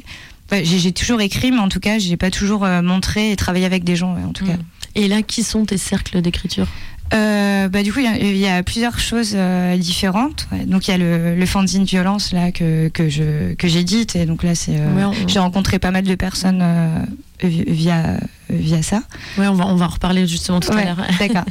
ouais, 0.51 0.63
j'ai 0.63 0.91
toujours 0.91 1.21
écrit, 1.21 1.51
mais 1.51 1.59
en 1.59 1.69
tout 1.69 1.79
cas, 1.79 1.97
j'ai 1.97 2.17
pas 2.17 2.29
toujours 2.29 2.65
euh, 2.65 2.81
montré 2.81 3.31
et 3.31 3.35
travaillé 3.35 3.65
avec 3.65 3.83
des 3.83 3.95
gens, 3.95 4.15
ouais, 4.15 4.23
en 4.23 4.33
tout 4.33 4.45
cas. 4.45 4.53
Mm. 4.53 4.63
Et 4.95 5.07
là, 5.07 5.21
qui 5.21 5.43
sont 5.43 5.65
tes 5.65 5.77
cercles 5.77 6.21
d'écriture? 6.21 6.67
Euh, 7.13 7.67
bah, 7.69 7.81
du 7.83 7.91
coup, 7.91 7.99
il 7.99 8.05
y 8.05 8.07
a- 8.07 8.17
il 8.17 8.37
y, 8.37 8.47
a 8.47 8.61
plusieurs 8.63 8.99
choses 8.99 9.33
euh, 9.35 9.75
différentes. 9.77 10.47
ouais. 10.51 10.65
Donc, 10.65 10.87
il 10.87 10.91
y 10.91 10.93
a 10.93 10.97
le, 10.97 11.35
le 11.35 11.45
fanzine 11.45 11.83
violence 11.83 12.31
là 12.33 12.51
que, 12.51 12.87
que 12.89 13.09
je 13.09 13.53
que 13.55 13.67
j'édite 13.67 14.15
et 14.15 14.25
donc 14.25 14.43
là, 14.43 14.53
c'est 14.55 14.75
euh, 14.77 14.93
Ouais, 14.95 15.03
on- 15.05 15.27
j'ai 15.27 15.39
rencontré 15.39 15.79
pas 15.79 15.89
mal 15.91 16.03
de 16.03 16.15
personnes 16.15 16.59
euh, 16.61 16.99
vi- 17.43 17.63
via 17.67 18.17
via 18.51 18.81
ça. 18.83 19.01
Ouais, 19.37 19.47
on 19.47 19.53
va, 19.53 19.65
on 19.67 19.75
va 19.75 19.85
en 19.85 19.89
reparler 19.89 20.27
justement 20.27 20.59
tout 20.59 20.71
à 20.71 20.83
l'heure. 20.83 20.97
D'accord. 21.19 21.45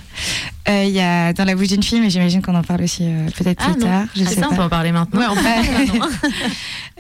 Euh, 0.69 0.85
Il 0.85 0.91
y 0.93 1.01
a 1.01 1.33
dans 1.33 1.45
la 1.45 1.55
bouche 1.55 1.69
d'une 1.69 1.83
fille, 1.83 2.01
mais 2.01 2.11
j'imagine 2.11 2.43
qu'on 2.43 2.55
en 2.57 2.63
parle 2.63 2.83
aussi 2.83 3.05
euh, 3.05 3.27
peut-être 3.37 3.63
Ah, 3.67 3.71
plus 3.73 3.81
non. 3.81 3.87
tard. 3.87 4.05
Je 4.17 4.25
C'est 4.25 4.35
sais 4.35 4.41
ça, 4.41 4.49
on 4.51 4.55
peut 4.57 4.63
en 4.63 4.69
parler 4.69 4.93
maintenant. 4.93 5.21
Ouais, 5.21 5.27
on 5.31 5.35
peut. 5.35 6.09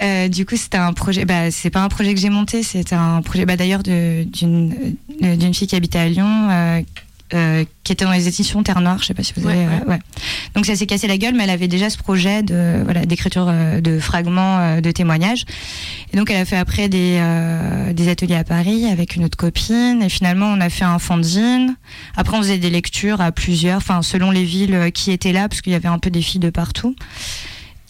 Euh, 0.01 0.29
du 0.29 0.47
coup, 0.47 0.57
c'était 0.57 0.79
un 0.79 0.93
projet. 0.93 1.25
Bah, 1.25 1.51
c'est 1.51 1.71
pas 1.71 1.83
un 1.83 1.89
projet 1.89 2.15
que 2.15 2.21
j'ai 2.21 2.31
monté, 2.31 2.63
c'était 2.63 2.95
un 2.95 3.21
projet. 3.21 3.47
Bah, 3.47 3.57
d'ailleurs, 3.57 3.83
d'une 3.83 4.73
fille 5.53 5.67
qui 5.67 5.75
habitait 5.75 5.99
à 5.99 6.09
Lyon, 6.09 6.49
euh, 7.35 7.65
qui 7.85 7.93
était 7.93 8.05
dans 8.05 8.13
les 8.13 8.29
éditions 8.29 8.63
Terre 8.63 8.81
Noire. 8.81 8.99
Je 9.01 9.07
sais 9.07 9.15
pas 9.15 9.23
si 9.23 9.33
vous 9.37 9.47
avez. 9.47 9.59
ouais. 9.67 9.69
euh, 9.87 9.91
ouais. 9.91 9.99
Donc 10.55 10.67
ça 10.67 10.75
s'est 10.77 10.87
cassé 10.87 11.07
la 11.07 11.19
gueule, 11.19 11.35
mais 11.35 11.45
elle 11.45 11.51
avait 11.51 11.69
déjà 11.69 11.91
ce 11.91 11.99
projet 11.99 12.43
de 12.43 12.81
voilà 12.85 13.05
d'écriture 13.07 13.47
euh, 13.49 13.81
de 13.81 13.99
fragments 13.99 14.59
euh, 14.59 14.81
de 14.81 14.91
témoignages. 14.91 15.45
Et 16.13 16.17
donc 16.17 16.31
elle 16.31 16.39
a 16.41 16.45
fait 16.45 16.57
après 16.57 16.89
des 16.89 17.19
euh, 17.21 17.93
des 17.93 18.09
ateliers 18.09 18.37
à 18.37 18.45
Paris 18.45 18.87
avec 18.87 19.17
une 19.17 19.25
autre 19.25 19.37
copine. 19.37 20.03
Et 20.03 20.09
finalement, 20.09 20.47
on 20.47 20.61
a 20.61 20.71
fait 20.71 20.85
un 20.85 20.99
fanzine. 20.99 21.77
Après, 22.17 22.37
on 22.37 22.41
faisait 22.43 22.59
des 22.59 22.71
lectures 22.71 23.21
à 23.21 23.33
plusieurs, 23.33 23.79
enfin 23.79 24.03
selon 24.03 24.31
les 24.31 24.45
villes 24.45 24.91
qui 24.95 25.11
étaient 25.11 25.33
là, 25.33 25.49
parce 25.49 25.61
qu'il 25.61 25.73
y 25.73 25.77
avait 25.77 25.89
un 25.89 25.99
peu 25.99 26.11
des 26.11 26.23
filles 26.23 26.41
de 26.41 26.51
partout. 26.51 26.95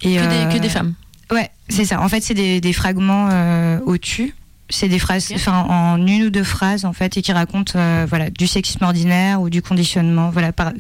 Et, 0.03 0.17
Que, 0.17 0.49
des, 0.51 0.55
que 0.57 0.63
des 0.63 0.69
femmes. 0.69 0.95
Ouais, 1.31 1.51
c'est 1.69 1.85
ça. 1.85 2.01
En 2.01 2.09
fait, 2.09 2.23
c'est 2.23 2.35
des, 2.35 2.61
des 2.61 2.73
fragments 2.73 3.29
euh, 3.31 3.81
au-dessus. 3.85 4.35
C'est 4.71 4.89
des 4.89 4.99
phrases, 4.99 5.33
enfin, 5.35 5.65
en 5.69 6.07
une 6.07 6.25
ou 6.25 6.31
deux 6.31 6.45
phrases, 6.45 6.85
en 6.85 6.93
fait, 6.93 7.17
et 7.17 7.23
qui 7.23 7.33
racontent, 7.33 7.73
euh, 7.77 8.07
voilà, 8.09 8.29
du 8.31 8.47
sexisme 8.47 8.85
ordinaire 8.85 9.41
ou 9.41 9.49
du 9.49 9.63
conditionnement, 9.63 10.29
voilà, 10.31 10.53
par, 10.53 10.73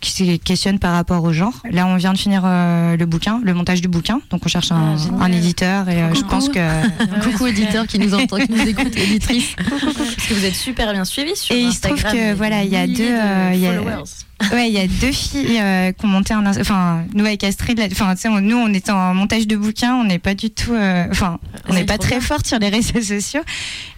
qui 0.00 0.10
se 0.12 0.36
questionnent 0.36 0.78
par 0.78 0.92
rapport 0.92 1.24
au 1.24 1.32
genre. 1.32 1.54
Là, 1.70 1.86
on 1.86 1.96
vient 1.96 2.12
de 2.12 2.18
finir 2.18 2.42
euh, 2.44 2.96
le 2.96 3.06
bouquin, 3.06 3.40
le 3.42 3.52
montage 3.54 3.80
du 3.80 3.88
bouquin, 3.88 4.20
donc 4.30 4.42
on 4.44 4.48
cherche 4.48 4.70
un, 4.70 4.96
Ah, 5.18 5.24
un 5.24 5.32
éditeur 5.32 5.88
et 5.88 6.02
euh, 6.02 6.14
je 6.14 6.20
pense 6.22 6.48
que. 6.48 6.60
Coucou 7.24 7.46
éditeur 7.48 7.86
qui 7.86 7.98
nous 7.98 8.14
entend, 8.14 8.36
qui 8.38 8.52
nous 8.52 8.68
écoute, 8.68 8.96
éditrice. 8.96 9.56
Parce 9.56 10.26
que 10.28 10.34
vous 10.34 10.44
êtes 10.44 10.54
super 10.54 10.92
bien 10.92 11.04
suivis 11.04 11.34
sur 11.36 11.54
Et 11.56 11.60
il 11.60 11.72
se 11.72 11.80
trouve 11.80 12.02
que, 12.02 12.34
voilà, 12.34 12.62
il 12.62 12.70
y 12.70 12.76
a 12.76 12.86
deux, 12.86 12.92
de 12.94 13.02
euh, 13.02 13.50
il 13.54 13.60
y 13.60 13.66
a- 13.66 13.72
followers. 13.72 14.04
Ouais, 14.52 14.68
il 14.68 14.74
y 14.74 14.78
a 14.78 14.86
deux 14.86 15.12
filles 15.12 15.58
euh, 15.60 15.92
qui 15.92 16.04
ont 16.04 16.08
monté 16.08 16.34
un, 16.34 16.44
enfin, 16.46 17.04
nous 17.14 17.24
avec 17.24 17.44
Astrid, 17.44 17.78
là, 17.78 17.86
enfin, 17.90 18.14
tu 18.14 18.22
sais, 18.22 18.28
on- 18.28 18.40
nous, 18.40 18.56
on 18.56 18.72
est 18.72 18.90
en 18.90 19.14
montage 19.14 19.46
de 19.46 19.56
bouquin, 19.56 19.94
on 19.96 20.04
n'est 20.04 20.18
pas 20.18 20.34
du 20.34 20.50
tout, 20.50 20.72
euh, 20.74 21.06
enfin, 21.10 21.38
on 21.68 21.74
n'est 21.74 21.84
pas 21.84 21.98
très 21.98 22.20
forte 22.20 22.46
sur 22.46 22.58
les 22.58 22.68
réseaux 22.70 23.00
sociaux. 23.00 23.42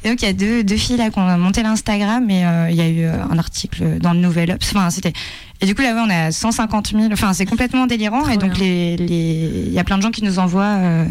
Et 0.05 0.09
donc, 0.11 0.23
il 0.23 0.27
y 0.27 0.29
a 0.29 0.33
deux, 0.33 0.63
deux 0.65 0.77
filles 0.77 0.97
là 0.99 1.11
qui 1.11 1.19
ont 1.19 1.39
monté 1.39 1.63
l'Instagram 1.63 2.29
et 2.31 2.45
euh, 2.47 2.69
il 2.71 2.77
y 2.77 2.81
a 2.81 2.89
eu 2.89 3.05
euh, 3.05 3.15
un 3.31 3.39
article 3.39 3.99
dans 4.01 4.13
le 4.13 4.21
Nouvel 4.21 4.51
Obs. 4.53 4.71
Enfin, 4.75 4.91
c'était. 4.91 5.13
Et 5.63 5.67
du 5.67 5.75
coup, 5.75 5.81
là, 5.81 5.95
ouais, 5.95 6.01
on 6.07 6.11
est 6.11 6.15
à 6.27 6.33
150 6.33 6.91
000. 6.93 7.05
Enfin, 7.13 7.33
c'est 7.33 7.47
complètement 7.47 7.87
délirant. 7.87 8.21
Trop 8.23 8.31
et 8.31 8.37
donc, 8.37 8.53
bien. 8.53 8.61
les, 8.65 8.97
les, 8.99 9.65
il 9.69 9.73
y 9.73 9.79
a 9.79 9.85
plein 9.85 9.97
de 9.97 10.03
gens 10.03 10.11
qui 10.11 10.23
nous 10.23 10.39
envoient 10.39 10.65
euh, 10.65 11.05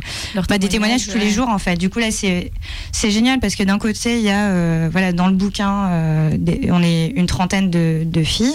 bah, 0.48 0.60
des 0.60 0.68
témoignages 0.70 1.08
tous 1.08 1.18
les 1.18 1.32
jours, 1.32 1.50
en 1.50 1.58
fait. 1.58 1.78
Du 1.78 1.90
coup, 1.90 1.98
là, 1.98 2.12
c'est, 2.12 2.52
c'est 2.92 3.10
génial 3.10 3.40
parce 3.40 3.56
que 3.56 3.64
d'un 3.64 3.80
côté, 3.80 4.18
il 4.20 4.24
y 4.24 4.30
a, 4.30 4.50
euh, 4.50 4.88
voilà, 4.92 5.14
dans 5.14 5.26
le 5.28 5.34
bouquin, 5.34 5.88
euh, 5.90 6.30
des- 6.38 6.70
on 6.72 6.84
est 6.84 7.08
une 7.16 7.26
trentaine 7.26 7.72
de, 7.72 8.04
de 8.06 8.24
filles. 8.24 8.54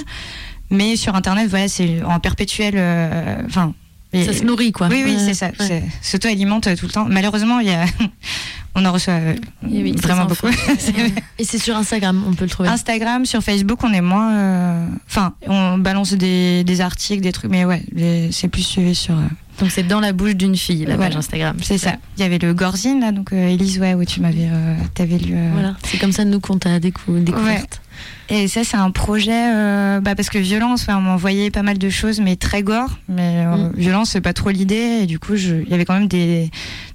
Mais 0.71 0.97
sur 0.97 1.15
Internet, 1.15 1.49
voilà, 1.49 1.69
c'est 1.69 2.03
en 2.03 2.21
perpétuel. 2.21 2.75
euh, 2.77 3.43
Enfin. 3.47 3.73
et- 4.13 4.25
Ça 4.25 4.33
se 4.33 4.45
nourrit, 4.45 4.73
quoi. 4.73 4.89
oui, 4.89 5.03
oui, 5.05 5.17
c'est 5.19 5.35
ça. 5.35 5.51
ouais. 5.61 5.83
S'auto-alimente 6.03 6.67
euh, 6.69 6.77
tout 6.77 6.87
le 6.87 6.93
temps. 6.93 7.07
Malheureusement, 7.09 7.59
il 7.61 7.69
y 7.69 7.73
a... 7.73 7.85
on 8.77 8.85
en 8.85 8.93
reçoit 8.93 9.15
euh, 9.15 9.35
oui, 9.65 9.93
vraiment 9.97 10.27
beaucoup. 10.27 10.47
Et 11.39 11.45
c'est 11.45 11.59
sur 11.59 11.77
Instagram, 11.77 12.23
on 12.29 12.35
peut 12.35 12.45
le 12.45 12.51
trouver. 12.51 12.69
Instagram, 12.69 13.27
sur 13.27 13.43
Facebook, 13.43 13.83
on 13.83 13.93
est 13.93 14.01
moins. 14.01 14.33
euh, 14.35 14.87
Enfin, 15.09 15.35
on 15.49 15.79
balance 15.79 16.13
des, 16.13 16.63
des 16.65 16.81
articles, 16.81 17.21
des 17.23 17.33
trucs, 17.33 17.51
mais 17.51 17.65
ouais, 17.65 17.83
les- 17.93 18.31
c'est 18.33 18.47
plus 18.49 18.63
suivi 18.63 18.95
sur. 18.95 19.15
euh, 19.15 19.23
Donc 19.61 19.71
c'est 19.73 19.83
dans 19.83 19.99
la 20.01 20.13
bouche 20.13 20.35
d'une 20.37 20.57
fille, 20.57 20.85
la 20.87 20.95
Voilà. 20.97 21.11
page 21.11 21.17
Instagram. 21.19 21.57
c'est 21.63 21.79
ça. 21.79 21.95
Il 22.17 22.21
y 22.23 22.25
avait 22.25 22.39
le 22.39 22.55
Gorzine, 22.55 23.01
là, 23.01 23.11
donc 23.13 23.33
euh, 23.33 23.49
Élise, 23.49 23.79
ouais, 23.81 23.95
où 23.95 24.05
tu 24.05 24.21
m'avais. 24.21 24.49
T'avais 24.95 25.19
lu. 25.19 25.35
Voilà, 25.53 25.77
c'est 25.85 25.99
comme 25.99 26.13
ça 26.13 26.25
nous 26.25 26.39
qu'on 26.41 26.59
t'a 26.59 26.79
décou- 26.79 27.19
découverte. 27.23 27.81
Et 28.29 28.47
ça, 28.47 28.63
c'est 28.63 28.77
un 28.77 28.91
projet, 28.93 29.33
euh, 29.55 30.01
bah, 30.01 30.15
parce 30.15 30.31
que 30.31 30.39
violence, 30.39 30.87
ouais, 30.87 30.95
on 30.95 31.01
m'a 31.01 31.11
envoyé 31.13 31.51
pas 31.51 31.63
mal 31.63 31.79
de 31.79 31.91
choses, 31.91 32.21
mais 32.21 32.37
très 32.37 32.63
gore. 32.63 32.91
Mais 33.09 33.45
euh, 33.45 33.57
Mm. 33.57 33.73
violence, 33.77 34.11
c'est 34.11 34.21
pas 34.21 34.33
trop 34.33 34.51
l'idée. 34.51 35.01
Et 35.03 35.07
du 35.07 35.19
coup, 35.19 35.35
il 35.35 35.69
y 35.69 35.75
avait 35.75 35.85
quand 35.85 35.95
même 35.95 36.07
des, 36.09 36.49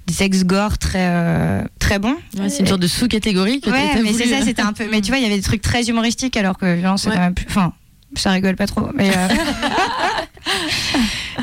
des 0.06 0.22
ex 0.22 0.44
gore 0.44 0.78
très, 0.78 1.06
euh, 1.10 1.62
très 1.78 1.98
bons. 1.98 2.16
Ouais, 2.38 2.48
c'est 2.48 2.60
une 2.60 2.66
sorte 2.66 2.80
de 2.80 2.86
sous-catégorie 2.86 3.60
que 3.60 3.68
Ouais, 3.70 4.02
mais 4.02 4.12
c'est 4.14 4.26
ça, 4.28 4.40
c'était 4.42 4.62
un 4.62 4.72
peu. 4.72 4.84
Mais 4.90 5.00
tu 5.02 5.08
vois, 5.10 5.18
il 5.18 5.22
y 5.24 5.26
avait 5.26 5.36
des 5.36 5.42
trucs 5.42 5.60
très 5.62 5.84
humoristiques, 5.84 6.36
alors 6.38 6.56
que 6.56 6.74
violence, 6.74 7.02
c'est 7.02 7.10
quand 7.10 7.18
même 7.18 7.34
plus. 7.34 7.46
Enfin, 7.50 7.72
ça 8.14 8.30
rigole 8.30 8.56
pas 8.56 8.66
trop. 8.66 8.88
Mais, 8.94 9.10
euh, 9.10 9.28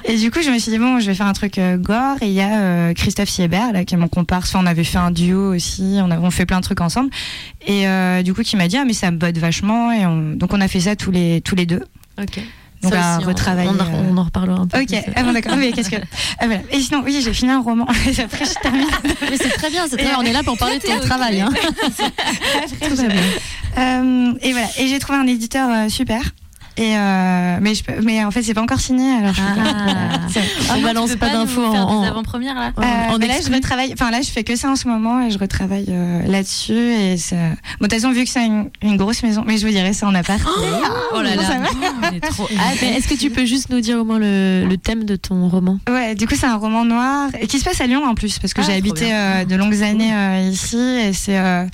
et 0.06 0.18
du 0.18 0.32
coup, 0.32 0.42
je 0.42 0.50
me 0.50 0.58
suis 0.60 0.72
dit, 0.72 0.78
bon, 0.80 1.00
je 1.00 1.08
vais 1.08 1.16
faire 1.16 1.26
un 1.28 1.34
truc 1.34 1.58
euh, 1.58 1.78
gore. 1.78 2.18
Et 2.22 2.28
il 2.28 2.34
y 2.34 2.42
a 2.42 2.60
euh, 2.60 2.94
Christophe 2.94 3.30
Siebert, 3.30 3.72
là, 3.72 3.86
qui 3.86 3.96
est 3.96 3.98
mon 3.98 4.08
comparse. 4.08 4.50
Enfin, 4.50 4.64
on 4.64 4.68
avait 4.68 4.84
fait 4.84 4.98
un 4.98 5.12
duo 5.12 5.54
aussi. 5.56 5.98
On, 6.02 6.12
a, 6.12 6.20
on 6.20 6.32
fait 6.32 6.46
plein 6.46 6.58
de 6.60 6.64
trucs 6.64 6.82
ensemble. 6.82 7.10
Et 7.66 7.88
euh, 7.88 8.22
du 8.24 8.34
coup, 8.34 8.42
qui 8.44 8.56
m'a 8.58 8.68
dit, 8.68 8.78
ah, 8.78 8.86
mais 8.86 8.94
ça 8.94 9.12
me 9.12 9.18
botte 9.18 9.38
vachement. 9.38 9.92
Et 9.92 10.06
on- 10.06 10.34
donc, 10.36 10.54
on 10.54 10.62
a 10.62 10.68
fait 10.68 10.80
ça 10.82 10.96
tous 10.96 11.12
les, 11.12 11.42
tous 11.42 11.56
les 11.56 11.66
deux. 11.66 11.84
Ok. 12.22 12.40
Ça 12.82 12.90
aussi, 12.90 13.24
on- 13.26 13.28
retravailler. 13.30 13.70
On, 13.70 13.80
en- 13.82 14.14
on 14.14 14.18
en 14.18 14.24
reparlera 14.26 14.60
un 14.60 14.68
peu. 14.68 14.82
Ok, 14.82 14.94
ah 15.16 15.24
bon 15.24 15.32
d'accord, 15.32 15.56
mais 15.56 15.72
qu'est-ce 15.72 15.90
que... 15.90 15.96
Ah, 16.38 16.48
voilà. 16.48 16.60
Et 16.70 16.82
sinon, 16.82 17.02
oui, 17.06 17.22
j'ai 17.24 17.32
fini 17.34 17.50
un 17.50 17.62
roman, 17.62 17.88
et 18.06 18.20
après 18.20 18.44
je 18.44 18.54
termine. 18.62 18.86
Mais 19.22 19.38
c'est 19.38 19.52
très 19.52 19.70
bien, 19.70 19.84
c'est 19.90 19.96
très 19.96 20.08
bien. 20.08 20.18
On 20.20 20.24
est 20.24 20.34
là 20.34 20.44
pour 20.44 20.58
parler 20.58 20.80
de 20.80 20.84
ton 20.86 21.00
travail. 21.00 21.40
Hein. 21.40 21.50
Après, 21.54 22.90
Tout 22.90 22.96
va. 22.98 23.04
Euh, 23.78 24.34
et 24.42 24.52
voilà, 24.52 24.68
et 24.78 24.88
j'ai 24.90 25.00
trouvé 25.00 25.18
un 25.18 25.28
éditeur 25.28 25.70
euh, 25.72 25.88
super. 25.88 26.22
Et 26.76 26.98
euh, 26.98 27.58
mais, 27.62 27.76
je, 27.76 27.84
peux- 27.84 28.02
mais 28.04 28.24
en 28.26 28.32
fait, 28.32 28.42
c'est 28.42 28.56
pas 28.56 28.62
encore 28.62 28.80
signé, 28.80 29.08
alors 29.12 29.34
je 29.34 29.42
peux 29.42 29.62
pas- 29.62 29.70
Ah. 30.70 30.74
On 30.78 30.82
balance 30.82 31.16
pas 31.16 31.30
d'infos 31.30 31.64
en, 31.64 31.72
en, 32.00 32.04
avant-premières 32.04 32.56
là. 32.56 32.72
Euh, 32.78 33.14
en 33.14 33.20
mais 33.20 33.28
là, 33.28 33.36
je 33.46 33.52
retravaille. 33.54 33.92
Enfin, 33.94 34.10
là, 34.10 34.22
je 34.22 34.30
fais 34.32 34.44
que 34.44 34.56
ça 34.56 34.70
en 34.72 34.76
ce 34.76 34.88
moment 34.88 35.22
et 35.22 35.30
je 35.30 35.38
retravaille 35.38 35.86
euh, 35.90 36.22
là-dessus. 36.26 36.74
Et 36.74 37.18
ça... 37.18 37.36
Bon, 37.80 37.88
façon, 37.88 38.12
vu 38.12 38.24
que 38.24 38.30
c'est 38.30 38.46
une, 38.46 38.70
une 38.82 38.98
grosse 38.98 39.22
maison, 39.22 39.44
mais 39.46 39.58
je 39.60 39.66
vous 39.68 39.72
dirai 39.72 39.94
ça 39.94 40.08
en 40.08 40.16
appart. 40.16 40.42
Oh 41.14 41.22
là 41.22 41.30
Ça 41.36 41.60
là. 41.60 41.60
va 41.60 42.10
On 42.12 42.16
est 42.16 42.20
trop 42.22 42.48
Ah, 42.60 42.72
mais 42.82 42.98
est-ce 42.98 43.08
que 43.08 43.14
tu 43.16 43.30
peux 43.30 43.46
juste 43.46 43.70
nous 43.70 43.80
dire 43.82 44.00
au 44.00 44.04
moins 44.04 44.18
le, 44.20 44.66
le 44.68 44.78
thème 44.78 45.04
de 45.04 45.16
ton 45.16 45.48
roman? 45.50 45.78
Ouais, 45.88 46.16
du 46.16 46.26
coup, 46.28 46.36
c'est 46.36 46.48
un 46.48 46.58
roman 46.58 46.86
noir 46.86 47.30
et 47.40 47.46
qui 47.46 47.60
se 47.60 47.66
passe 47.66 47.82
à 47.82 47.86
Lyon 47.88 48.04
en 48.06 48.16
plus, 48.16 48.40
parce 48.40 48.54
que 48.56 48.62
Ah, 48.62 48.66
j'ai 48.68 48.74
habité 48.74 49.14
euh, 49.14 49.46
de 49.46 49.56
longues 49.56 49.84
années 49.84 50.12
euh, 50.14 50.50
ici 50.52 50.78
et 50.78 51.14
c'est 51.14 51.38
euh, 51.38 51.66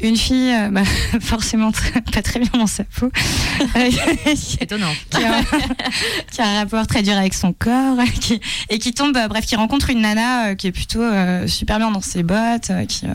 une 0.00 0.16
fille, 0.16 0.52
euh, 0.52 0.68
bah, 0.70 0.82
forcément 1.20 1.72
très- 1.72 2.00
pas 2.00 2.22
très 2.22 2.38
bien 2.40 2.50
dans 2.54 2.66
sa 2.66 2.84
peau, 2.84 3.10
euh, 3.76 3.90
qui, 4.34 4.58
étonnant. 4.60 4.92
qui 5.10 5.22
a, 5.24 5.40
qui 6.30 6.40
a 6.40 6.46
un 6.48 6.58
rapport 6.60 6.86
très 6.86 7.02
dur 7.02 7.14
avec 7.16 7.32
son 7.34 7.52
corps 7.52 7.96
qui, 8.20 8.40
et 8.68 8.78
qui 8.78 8.92
tombe, 8.92 9.16
euh, 9.16 9.28
bref, 9.28 9.46
qui 9.46 9.56
rencontre 9.56 9.90
une 9.90 10.02
nana 10.02 10.48
euh, 10.48 10.54
qui 10.54 10.66
est 10.66 10.72
plutôt 10.72 11.00
euh, 11.02 11.46
super 11.46 11.78
bien 11.78 11.90
dans 11.90 12.00
ses 12.02 12.22
bottes, 12.22 12.70
euh, 12.70 12.84
qui, 12.84 13.06
euh, 13.06 13.10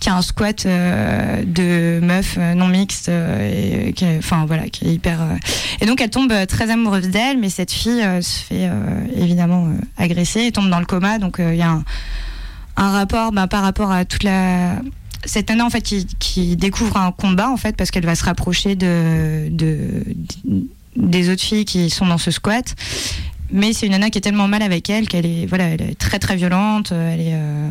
qui 0.00 0.08
a 0.08 0.16
un 0.16 0.22
squat 0.22 0.66
euh, 0.66 1.42
de 1.44 2.00
meufs 2.04 2.36
euh, 2.38 2.54
non 2.54 2.68
mixtes, 2.68 3.08
euh, 3.08 3.86
et 3.88 3.92
qui 3.92 4.04
est- 4.04 4.18
enfin 4.18 4.44
voilà, 4.46 4.68
qui 4.68 4.86
est 4.86 4.94
hyper. 4.94 5.20
euh, 5.22 5.36
Et 5.80 5.86
donc 5.86 6.00
elle 6.00 6.10
tombe 6.10 6.32
euh, 6.32 6.46
très 6.46 6.70
amoureuse 6.70 7.08
d'elle, 7.08 7.38
mais 7.38 7.48
cette 7.50 7.72
fille 7.72 8.02
euh, 8.02 8.20
se 8.22 8.40
fait 8.40 8.68
euh, 8.68 9.06
évidemment 9.16 9.66
euh, 9.68 9.72
agresser 9.96 10.42
et 10.46 10.52
tombe 10.52 10.68
dans 10.70 10.80
le 10.80 10.86
coma. 10.86 11.18
Donc 11.18 11.38
euh, 11.40 11.52
il 11.54 11.58
y 11.58 11.62
a 11.62 11.70
un, 11.70 11.84
un 12.76 12.90
rapport 12.92 13.32
bah, 13.32 13.46
par 13.46 13.62
rapport 13.62 13.90
à 13.92 14.04
toute 14.04 14.22
la 14.24 14.76
cette 15.24 15.48
nana 15.48 15.64
en 15.64 15.70
fait 15.70 15.80
qui, 15.82 16.06
qui 16.18 16.56
découvre 16.56 16.96
un 16.96 17.12
combat 17.12 17.50
en 17.50 17.56
fait 17.56 17.76
parce 17.76 17.90
qu'elle 17.90 18.06
va 18.06 18.14
se 18.14 18.24
rapprocher 18.24 18.76
de, 18.76 19.48
de, 19.50 20.04
des 20.96 21.30
autres 21.30 21.42
filles 21.42 21.64
qui 21.64 21.90
sont 21.90 22.06
dans 22.06 22.18
ce 22.18 22.30
squat. 22.30 22.74
Mais 23.50 23.72
c'est 23.72 23.86
une 23.86 23.92
nana 23.92 24.10
qui 24.10 24.18
est 24.18 24.20
tellement 24.20 24.46
mal 24.46 24.60
avec 24.62 24.90
elle 24.90 25.08
qu'elle 25.08 25.24
est 25.24 25.46
voilà 25.46 25.64
elle 25.68 25.80
est 25.80 25.98
très 25.98 26.18
très 26.18 26.36
violente. 26.36 26.92
Elle 26.92 27.20
est 27.20 27.32
euh, 27.34 27.70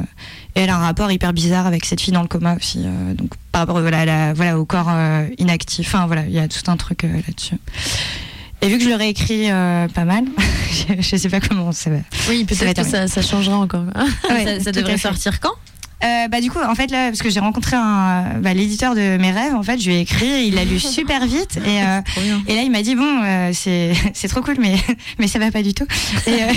et 0.56 0.62
elle 0.62 0.70
a 0.72 0.76
un 0.76 0.80
rapport 0.80 1.12
hyper 1.12 1.34
bizarre 1.34 1.68
avec 1.68 1.86
cette 1.86 2.02
fille 2.02 2.14
dans 2.14 2.24
le 2.24 2.28
coma 2.28 2.56
aussi 2.56 2.82
euh, 2.84 3.14
donc 3.14 3.30
par 3.52 3.62
rapport 3.62 3.80
voilà, 3.80 4.04
la- 4.04 4.34
voilà 4.34 4.58
au 4.60 4.66
corps 4.66 4.90
euh, 4.90 5.28
inactif. 5.38 5.94
Enfin 5.94 6.08
voilà 6.08 6.24
il 6.26 6.32
y 6.34 6.40
a 6.40 6.48
tout 6.48 6.70
un 6.72 6.78
truc 6.78 7.04
là-dessus. 7.04 7.56
Et 8.64 8.70
vu 8.70 8.80
que 8.80 8.84
je 8.84 8.90
l'aurais 8.90 9.10
écrit 9.12 9.52
euh, 9.52 9.88
pas 9.90 10.04
mal 10.06 10.24
je, 10.72 10.96
je 11.00 11.16
sais 11.16 11.30
pas 11.30 11.40
comment 11.40 11.72
ça 11.72 11.92
va 11.92 11.98
Oui, 12.28 12.44
peut-être 12.44 12.82
que 12.82 12.90
ça, 12.90 13.08
ça 13.08 13.22
changera 13.22 13.58
encore. 13.58 13.84
Ouais, 14.32 14.60
ça, 14.64 14.72
devrait 14.72 14.98
sortir 14.98 15.40
quand? 15.40 15.54
Euh, 16.04 16.28
bah 16.28 16.42
du 16.42 16.52
coup 16.52 16.60
en 16.64 16.76
fait 16.76 16.92
là 16.92 17.08
parce 17.08 17.24
que 17.24 17.30
j'ai 17.32 17.40
rencontré 17.40 17.76
un 17.76 18.36
bah, 18.40 18.54
l'éditeur 18.54 18.94
de 18.94 19.18
mes 19.18 19.32
rêves 19.32 19.56
en 19.56 19.64
fait 19.64 19.80
je 19.80 19.88
lui 19.90 19.96
ai 19.96 20.02
écrit 20.02 20.46
il 20.46 20.54
l'a 20.54 20.64
lu 20.64 20.80
super 20.98 21.26
vite 21.26 21.58
et 21.66 21.82
euh, 21.82 22.02
et 22.48 22.56
là 22.56 22.62
il 22.62 22.70
m'a 22.70 22.84
dit 22.84 22.94
bon 22.94 23.24
euh, 23.24 23.50
c'est 23.52 23.94
c'est 24.14 24.28
trop 24.28 24.42
cool 24.42 24.58
mais 24.60 24.76
mais 25.20 25.28
ça 25.28 25.40
va 25.40 25.50
pas 25.50 25.64
du 25.64 25.74
tout 25.74 25.88
et 26.28 26.44
euh, 26.44 26.48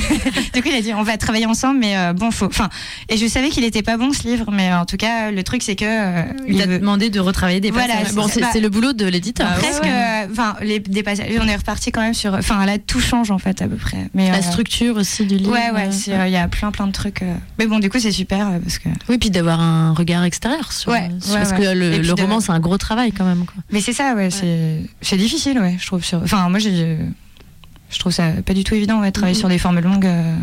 du 0.53 0.61
coup 0.63 0.69
il 0.71 0.75
a 0.77 0.83
dit 0.83 0.93
on 0.93 1.03
va 1.03 1.17
travailler 1.17 1.47
ensemble 1.47 1.81
mais 1.81 1.97
euh, 1.97 2.13
bon 2.13 2.31
faut 2.31 2.45
enfin 2.45 2.69
et 3.09 3.17
je 3.17 3.27
savais 3.27 3.49
qu'il 3.49 3.65
était 3.65 3.81
pas 3.83 3.97
bon 3.97 4.13
ce 4.13 4.25
livre 4.29 4.51
mais 4.53 4.71
euh, 4.71 4.79
en 4.81 4.85
tout 4.85 4.99
cas 4.99 5.31
le 5.31 5.43
truc 5.43 5.63
c'est 5.63 5.75
que 5.77 5.87
euh, 5.87 6.23
Il 6.47 6.59
t'a 6.59 6.67
veut- 6.67 6.79
demandé 6.79 7.09
de 7.09 7.19
retravailler 7.19 7.61
des 7.61 7.71
Voilà, 7.71 7.95
passages. 7.95 8.13
Bon, 8.15 8.29
c'est 8.29 8.41
Bah, 8.43 8.49
c'est 8.53 8.61
le 8.61 8.69
boulot 8.69 8.93
de 8.93 9.07
l'éditeur. 9.07 9.49
Bah 9.49 9.57
presque 9.59 9.87
euh, 9.87 10.27
enfin 10.31 10.57
les 10.61 10.81
des 10.81 11.03
passages 11.03 11.29
on 11.41 11.49
est 11.49 11.57
reparti 11.57 11.93
quand 11.93 12.03
même 12.03 12.13
sur 12.13 12.35
enfin 12.35 12.67
là 12.67 12.77
tout 12.77 13.01
change 13.01 13.31
en 13.31 13.39
fait 13.39 13.63
à 13.63 13.69
peu 13.69 13.77
près 13.77 14.09
mais 14.13 14.31
La 14.31 14.39
euh, 14.39 14.43
structure 14.43 14.97
aussi 14.97 15.25
du 15.25 15.37
livre. 15.39 15.51
ouais 15.53 15.71
ouais 15.71 15.89
euh, 16.09 16.13
euh, 16.13 16.27
il 16.27 16.33
y 16.35 16.37
a 16.37 16.47
plein 16.47 16.71
plein 16.73 16.87
de 16.87 16.93
trucs 16.93 17.23
euh. 17.23 17.33
mais 17.59 17.67
bon 17.67 17.79
du 17.79 17.89
coup 17.89 17.99
c'est 17.99 18.13
super 18.13 18.47
euh, 18.49 18.59
parce 18.63 18.79
que 18.79 18.91
Oui, 19.09 19.17
puis 19.17 19.30
d'avoir 19.31 19.61
un 19.61 19.93
regard 19.95 20.25
extérieur 20.25 20.73
sur. 20.73 20.91
Ouais, 20.93 21.11
sur- 21.21 21.33
ouais, 21.35 21.39
parce 21.41 21.51
ouais. 21.53 21.59
que 21.59 21.75
le, 21.75 21.99
de- 21.99 22.21
roman, 22.21 22.41
c'est 22.41 22.53
un 22.53 22.61
gros 22.61 22.79
travail 22.79 23.13
quand 23.13 23.25
même. 23.25 23.45
Quoi. 23.45 23.55
Mais 23.73 23.81
c'est 23.81 23.93
ça, 23.93 24.15
ouais, 24.15 24.31
c'est 24.31 24.81
c'est 25.01 25.17
difficile, 25.17 25.59
ouais, 25.59 25.77
je 25.81 25.87
trouve. 25.87 26.05
Sur... 26.05 26.23
Enfin, 26.23 26.49
moi, 26.49 26.59
je 26.59 27.99
trouve 27.99 28.13
ça 28.13 28.31
pas 28.45 28.55
du 28.55 28.65
tout 28.65 28.75
évident, 28.75 29.01
ouais, 29.01 29.11
travailler 29.13 29.35
Mhm. 29.35 29.41
sur 29.41 29.49
des 29.49 29.59
formes 29.59 29.81
longues. 29.81 30.07
euh. 30.07 30.37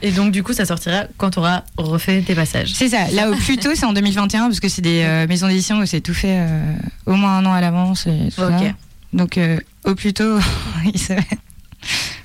Et 0.00 0.12
donc, 0.12 0.30
du 0.30 0.44
coup, 0.44 0.52
ça 0.52 0.64
sortira 0.64 1.04
quand 1.16 1.30
tu 1.30 1.40
auras 1.40 1.62
refait 1.76 2.22
tes 2.22 2.36
passages. 2.36 2.72
C'est 2.72 2.88
ça. 2.88 3.08
Là, 3.12 3.30
au 3.30 3.34
plus 3.34 3.56
tôt, 3.56 3.70
c'est 3.74 3.84
en 3.84 3.92
2021 3.92 4.42
parce 4.46 4.60
que 4.60 4.68
c'est 4.68 4.82
des 4.82 5.02
euh, 5.02 5.26
maisons 5.26 5.48
d'édition 5.48 5.78
où 5.80 5.86
c'est 5.86 6.00
tout 6.00 6.14
fait 6.14 6.38
euh, 6.38 6.74
au 7.06 7.14
moins 7.14 7.38
un 7.38 7.46
an 7.46 7.52
à 7.52 7.60
l'avance 7.60 8.06
et 8.06 8.28
tout 8.34 8.42
Ok. 8.42 8.50
ça. 8.60 8.72
Donc, 9.12 9.38
euh, 9.38 9.58
au 9.84 9.94
plus 9.96 10.12
tôt, 10.12 10.38
il 10.84 10.98
se- 10.98 11.14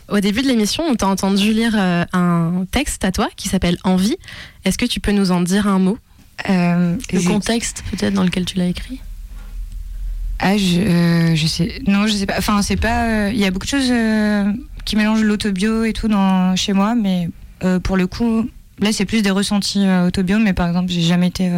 Au 0.10 0.20
début 0.20 0.42
de 0.42 0.48
l'émission, 0.48 0.84
on 0.88 0.96
t'a 0.96 1.08
entendu 1.08 1.54
lire 1.54 1.74
euh, 1.76 2.06
un 2.14 2.66
texte 2.72 3.06
à 3.06 3.12
toi 3.12 3.30
qui 3.36 3.48
s'appelle 3.50 3.78
Envie. 3.84 4.18
Est-ce 4.66 4.78
que 4.78 4.86
tu 4.86 5.00
peux 5.00 5.12
nous 5.12 5.32
en 5.32 5.42
dire 5.42 5.68
un 5.68 5.80
mot? 5.80 5.98
Euh, 6.50 6.96
Le 7.12 7.22
contexte, 7.28 7.84
peut-être, 7.92 8.14
dans 8.14 8.24
lequel 8.24 8.46
tu 8.46 8.58
l'as 8.58 8.68
écrit? 8.68 9.00
Ah, 10.40 10.58
je, 10.58 10.80
euh, 10.80 11.36
je 11.36 11.48
sais. 11.48 11.82
Non, 11.88 12.06
je 12.08 12.14
sais 12.14 12.26
pas. 12.26 12.36
Enfin, 12.38 12.62
c'est 12.62 12.76
pas. 12.76 13.06
euh, 13.08 13.32
Il 13.34 13.40
y 13.40 13.46
a 13.46 13.52
beaucoup 13.52 13.66
de 13.66 13.72
choses 13.72 13.94
qui 14.84 14.96
mélangent 14.98 15.24
l'autobio 15.24 15.86
et 15.86 15.94
tout 15.94 16.10
dans, 16.10 16.56
chez 16.56 16.74
moi, 16.74 16.96
mais 16.96 17.30
pour 17.84 17.96
le 17.96 18.08
coup, 18.08 18.50
là, 18.80 18.92
c'est 18.92 19.06
plus 19.06 19.22
des 19.22 19.32
ressentis 19.32 19.88
autobio, 20.06 20.38
mais 20.38 20.54
par 20.54 20.68
exemple, 20.68 20.92
j'ai 20.92 21.02
jamais 21.02 21.28
été. 21.28 21.50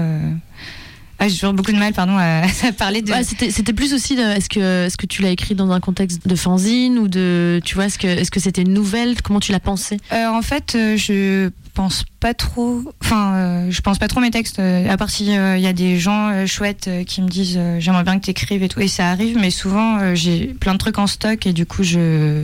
Euh, 1.16 1.26
Ah, 1.26 1.28
j'ai 1.28 1.36
toujours 1.36 1.54
beaucoup 1.54 1.72
de 1.72 1.78
mal, 1.78 1.94
pardon, 1.94 2.18
à, 2.18 2.44
à 2.68 2.72
parler 2.78 3.02
de. 3.02 3.12
Ouais, 3.12 3.24
c'était 3.24 3.74
plus 3.74 3.94
aussi, 3.94 4.14
est-ce 4.14 4.50
que, 4.50 4.86
est 4.86 4.98
que 4.98 5.06
tu 5.06 5.22
l'as 5.22 5.30
écrit 5.32 5.56
dans 5.56 5.72
un 5.72 5.80
contexte 5.80 6.28
de 6.28 6.36
fanzine 6.36 6.98
ou 7.00 7.08
de. 7.08 7.60
Tu 7.66 7.76
vois, 7.76 7.86
est-ce 7.86 7.98
que 8.00 8.08
est-ce 8.08 8.32
que 8.32 8.40
c'était 8.40 8.62
une 8.62 8.74
nouvelle? 8.74 9.22
Comment 9.22 9.40
tu 9.40 9.52
l'as 9.52 9.60
pensé 9.60 9.98
Euh, 10.12 10.28
en 10.28 10.42
fait, 10.42 10.76
euh, 10.76 10.98
je 10.98 11.50
pense 11.74 12.06
pas 12.22 12.34
trop. 12.34 12.82
Enfin, 13.04 13.34
euh, 13.36 13.68
je 13.72 13.82
pense 13.82 13.98
pas 13.98 14.08
trop 14.08 14.22
mes 14.22 14.32
textes. 14.32 14.60
euh, 14.60 14.90
à 14.90 14.96
part 14.98 15.10
si 15.10 15.26
il 15.26 15.32
y 15.62 15.68
a 15.68 15.74
des 15.74 16.00
gens 16.00 16.30
euh, 16.30 16.46
chouettes 16.46 16.88
euh, 16.88 17.04
qui 17.04 17.22
me 17.22 17.28
disent 17.28 17.56
euh, 17.58 17.80
j'aimerais 17.80 18.04
bien 18.04 18.18
que 18.20 18.26
t'écrives 18.26 18.64
et 18.64 18.70
tout. 18.70 18.80
Et 18.80 18.88
ça 18.88 19.10
arrive, 19.10 19.38
mais 19.38 19.50
souvent 19.52 20.00
euh, 20.00 20.16
j'ai 20.16 20.48
plein 20.48 20.74
de 20.74 20.78
trucs 20.80 20.98
en 21.00 21.08
stock 21.08 21.46
et 21.48 21.54
du 21.54 21.66
coup 21.66 21.84
je. 21.84 22.44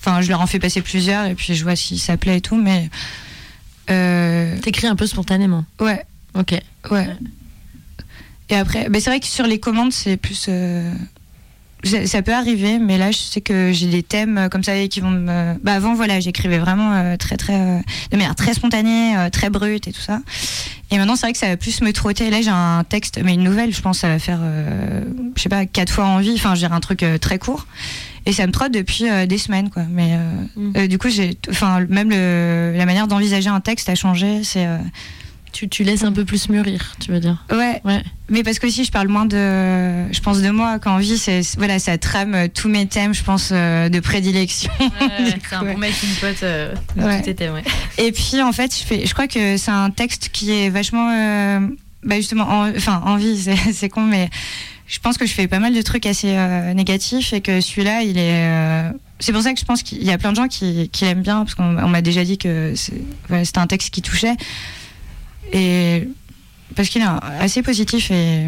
Enfin, 0.00 0.20
je 0.22 0.28
leur 0.30 0.40
en 0.40 0.46
fais 0.46 0.58
passer 0.60 0.80
plusieurs 0.80 1.26
et 1.26 1.34
puis 1.34 1.54
je 1.54 1.62
vois 1.64 1.74
si 1.76 1.98
ça 1.98 2.16
plaît 2.16 2.38
et 2.38 2.40
tout. 2.40 2.56
Mais. 2.56 2.88
Euh, 3.90 4.56
T'écris 4.58 4.86
un 4.86 4.96
peu 4.96 5.06
spontanément? 5.06 5.64
ouais, 5.80 6.04
Ok. 6.34 6.54
ouais. 6.90 7.08
Et 8.50 8.56
après, 8.56 8.88
ben 8.88 9.00
c'est 9.00 9.10
vrai 9.10 9.20
que 9.20 9.26
sur 9.26 9.46
les 9.46 9.58
commandes, 9.60 9.92
c'est 9.92 10.16
plus. 10.16 10.46
euh, 10.48 10.90
ça 11.84 12.06
ça 12.06 12.22
peut 12.22 12.32
arriver, 12.34 12.78
mais 12.80 12.98
là, 12.98 13.10
je 13.12 13.18
sais 13.18 13.40
que 13.40 13.70
j'ai 13.72 13.86
des 13.86 14.02
thèmes 14.02 14.36
euh, 14.38 14.48
comme 14.48 14.64
ça 14.64 14.72
qui 14.88 15.00
vont 15.00 15.10
me. 15.10 15.54
Bah 15.62 15.74
avant, 15.74 15.94
voilà, 15.94 16.18
j'écrivais 16.18 16.58
vraiment 16.58 16.92
euh, 16.94 17.16
très, 17.16 17.36
très, 17.36 17.54
euh, 17.54 17.78
de 18.10 18.16
manière 18.16 18.34
très 18.34 18.54
spontanée, 18.54 19.16
euh, 19.16 19.30
très 19.30 19.48
brute 19.50 19.86
et 19.86 19.92
tout 19.92 20.00
ça. 20.00 20.20
Et 20.90 20.96
maintenant, 20.96 21.14
c'est 21.14 21.26
vrai 21.26 21.32
que 21.32 21.38
ça 21.38 21.48
va 21.48 21.56
plus 21.56 21.80
me 21.82 21.92
trotter. 21.92 22.30
Là, 22.30 22.40
j'ai 22.40 22.48
un 22.50 22.82
texte, 22.88 23.20
mais 23.22 23.34
une 23.34 23.44
nouvelle, 23.44 23.72
je 23.74 23.80
pense, 23.82 23.98
ça 23.98 24.08
va 24.08 24.18
faire, 24.18 24.40
je 25.36 25.42
sais 25.42 25.50
pas, 25.50 25.66
quatre 25.66 25.92
fois 25.92 26.06
en 26.06 26.18
vie. 26.18 26.32
Enfin, 26.34 26.54
j'ai 26.54 26.64
un 26.66 26.80
truc 26.80 27.04
très 27.20 27.38
court. 27.38 27.66
Et 28.24 28.32
ça 28.32 28.46
me 28.46 28.52
trotte 28.52 28.72
depuis 28.72 29.04
des 29.28 29.36
semaines, 29.38 29.68
quoi. 29.68 29.82
Mais 29.90 30.14
euh, 30.14 30.32
Mm. 30.56 30.72
euh, 30.78 30.86
du 30.86 30.96
coup, 30.98 31.10
j'ai, 31.10 31.36
enfin, 31.50 31.84
même 31.90 32.08
le, 32.08 32.72
la 32.74 32.86
manière 32.86 33.06
d'envisager 33.06 33.50
un 33.50 33.60
texte 33.60 33.90
a 33.90 33.94
changé. 33.94 34.42
C'est, 34.44 34.66
euh, 34.66 34.78
Tu, 35.52 35.68
tu 35.68 35.82
laisses 35.82 36.04
un 36.04 36.12
peu 36.12 36.24
plus 36.24 36.48
mûrir, 36.50 36.94
tu 37.00 37.10
veux 37.10 37.20
dire 37.20 37.44
ouais, 37.50 37.80
Ouais. 37.84 38.02
mais 38.28 38.42
parce 38.42 38.58
qu'aussi 38.58 38.84
je 38.84 38.90
parle 38.92 39.08
moins 39.08 39.24
de, 39.26 40.12
je 40.12 40.20
pense 40.20 40.40
de 40.42 40.50
moi 40.50 40.78
quand 40.78 40.94
on 40.94 40.98
vit, 40.98 41.16
c'est 41.18 41.40
voilà, 41.56 41.78
ça 41.78 41.96
trame 41.98 42.34
euh, 42.34 42.48
tous 42.52 42.68
mes 42.68 42.86
thèmes, 42.86 43.14
je 43.14 43.24
pense 43.24 43.48
euh, 43.52 43.88
de 43.88 43.98
prédilection. 44.00 44.70
c'est 45.18 45.54
un 45.56 45.62
Ouais. 45.64 45.72
bon 45.72 45.78
mec, 45.78 45.94
une 46.02 46.14
pote 46.20 46.42
euh, 46.42 46.74
Ouais. 46.96 47.18
tous 47.18 47.24
tes 47.24 47.34
thèmes, 47.34 47.54
ouais. 47.54 47.64
Et 47.98 48.12
puis 48.12 48.42
en 48.42 48.52
fait, 48.52 48.72
je 48.78 48.84
fais, 48.84 49.06
je 49.06 49.12
crois 49.14 49.26
que 49.26 49.56
c'est 49.56 49.70
un 49.70 49.90
texte 49.90 50.28
qui 50.32 50.52
est 50.52 50.68
vachement, 50.70 51.10
euh, 51.12 51.60
bah 52.04 52.16
justement, 52.16 52.44
en- 52.48 52.70
enfin 52.76 53.02
envie, 53.06 53.36
c'est 53.40 53.56
c'est 53.72 53.88
con, 53.88 54.02
mais 54.02 54.28
je 54.86 54.98
pense 55.00 55.16
que 55.18 55.26
je 55.26 55.32
fais 55.32 55.48
pas 55.48 55.58
mal 55.58 55.74
de 55.74 55.82
trucs 55.82 56.06
assez 56.06 56.28
euh, 56.36 56.72
négatifs 56.74 57.32
et 57.32 57.40
que 57.40 57.60
celui-là, 57.60 58.02
il 58.02 58.18
est. 58.18 58.44
euh, 58.46 58.90
c'est 59.20 59.32
pour 59.32 59.42
ça 59.42 59.52
que 59.52 59.58
je 59.58 59.64
pense 59.64 59.82
qu'il 59.82 60.04
y 60.04 60.10
a 60.12 60.18
plein 60.18 60.30
de 60.30 60.36
gens 60.36 60.46
qui, 60.46 60.88
qui 60.90 61.04
l'aiment 61.04 61.22
bien 61.22 61.38
parce 61.38 61.54
qu'on 61.56 61.76
on 61.76 61.88
m'a 61.88 62.02
déjà 62.02 62.22
dit 62.24 62.38
que 62.38 62.74
c'est- 62.76 62.92
voilà, 63.28 63.44
c'était 63.44 63.58
un 63.58 63.66
texte 63.66 63.90
qui 63.90 64.00
touchait 64.02 64.34
et 65.52 66.08
parce 66.76 66.88
qu'il 66.88 67.02
est 67.02 67.06
assez 67.40 67.62
positif 67.62 68.10
et 68.10 68.46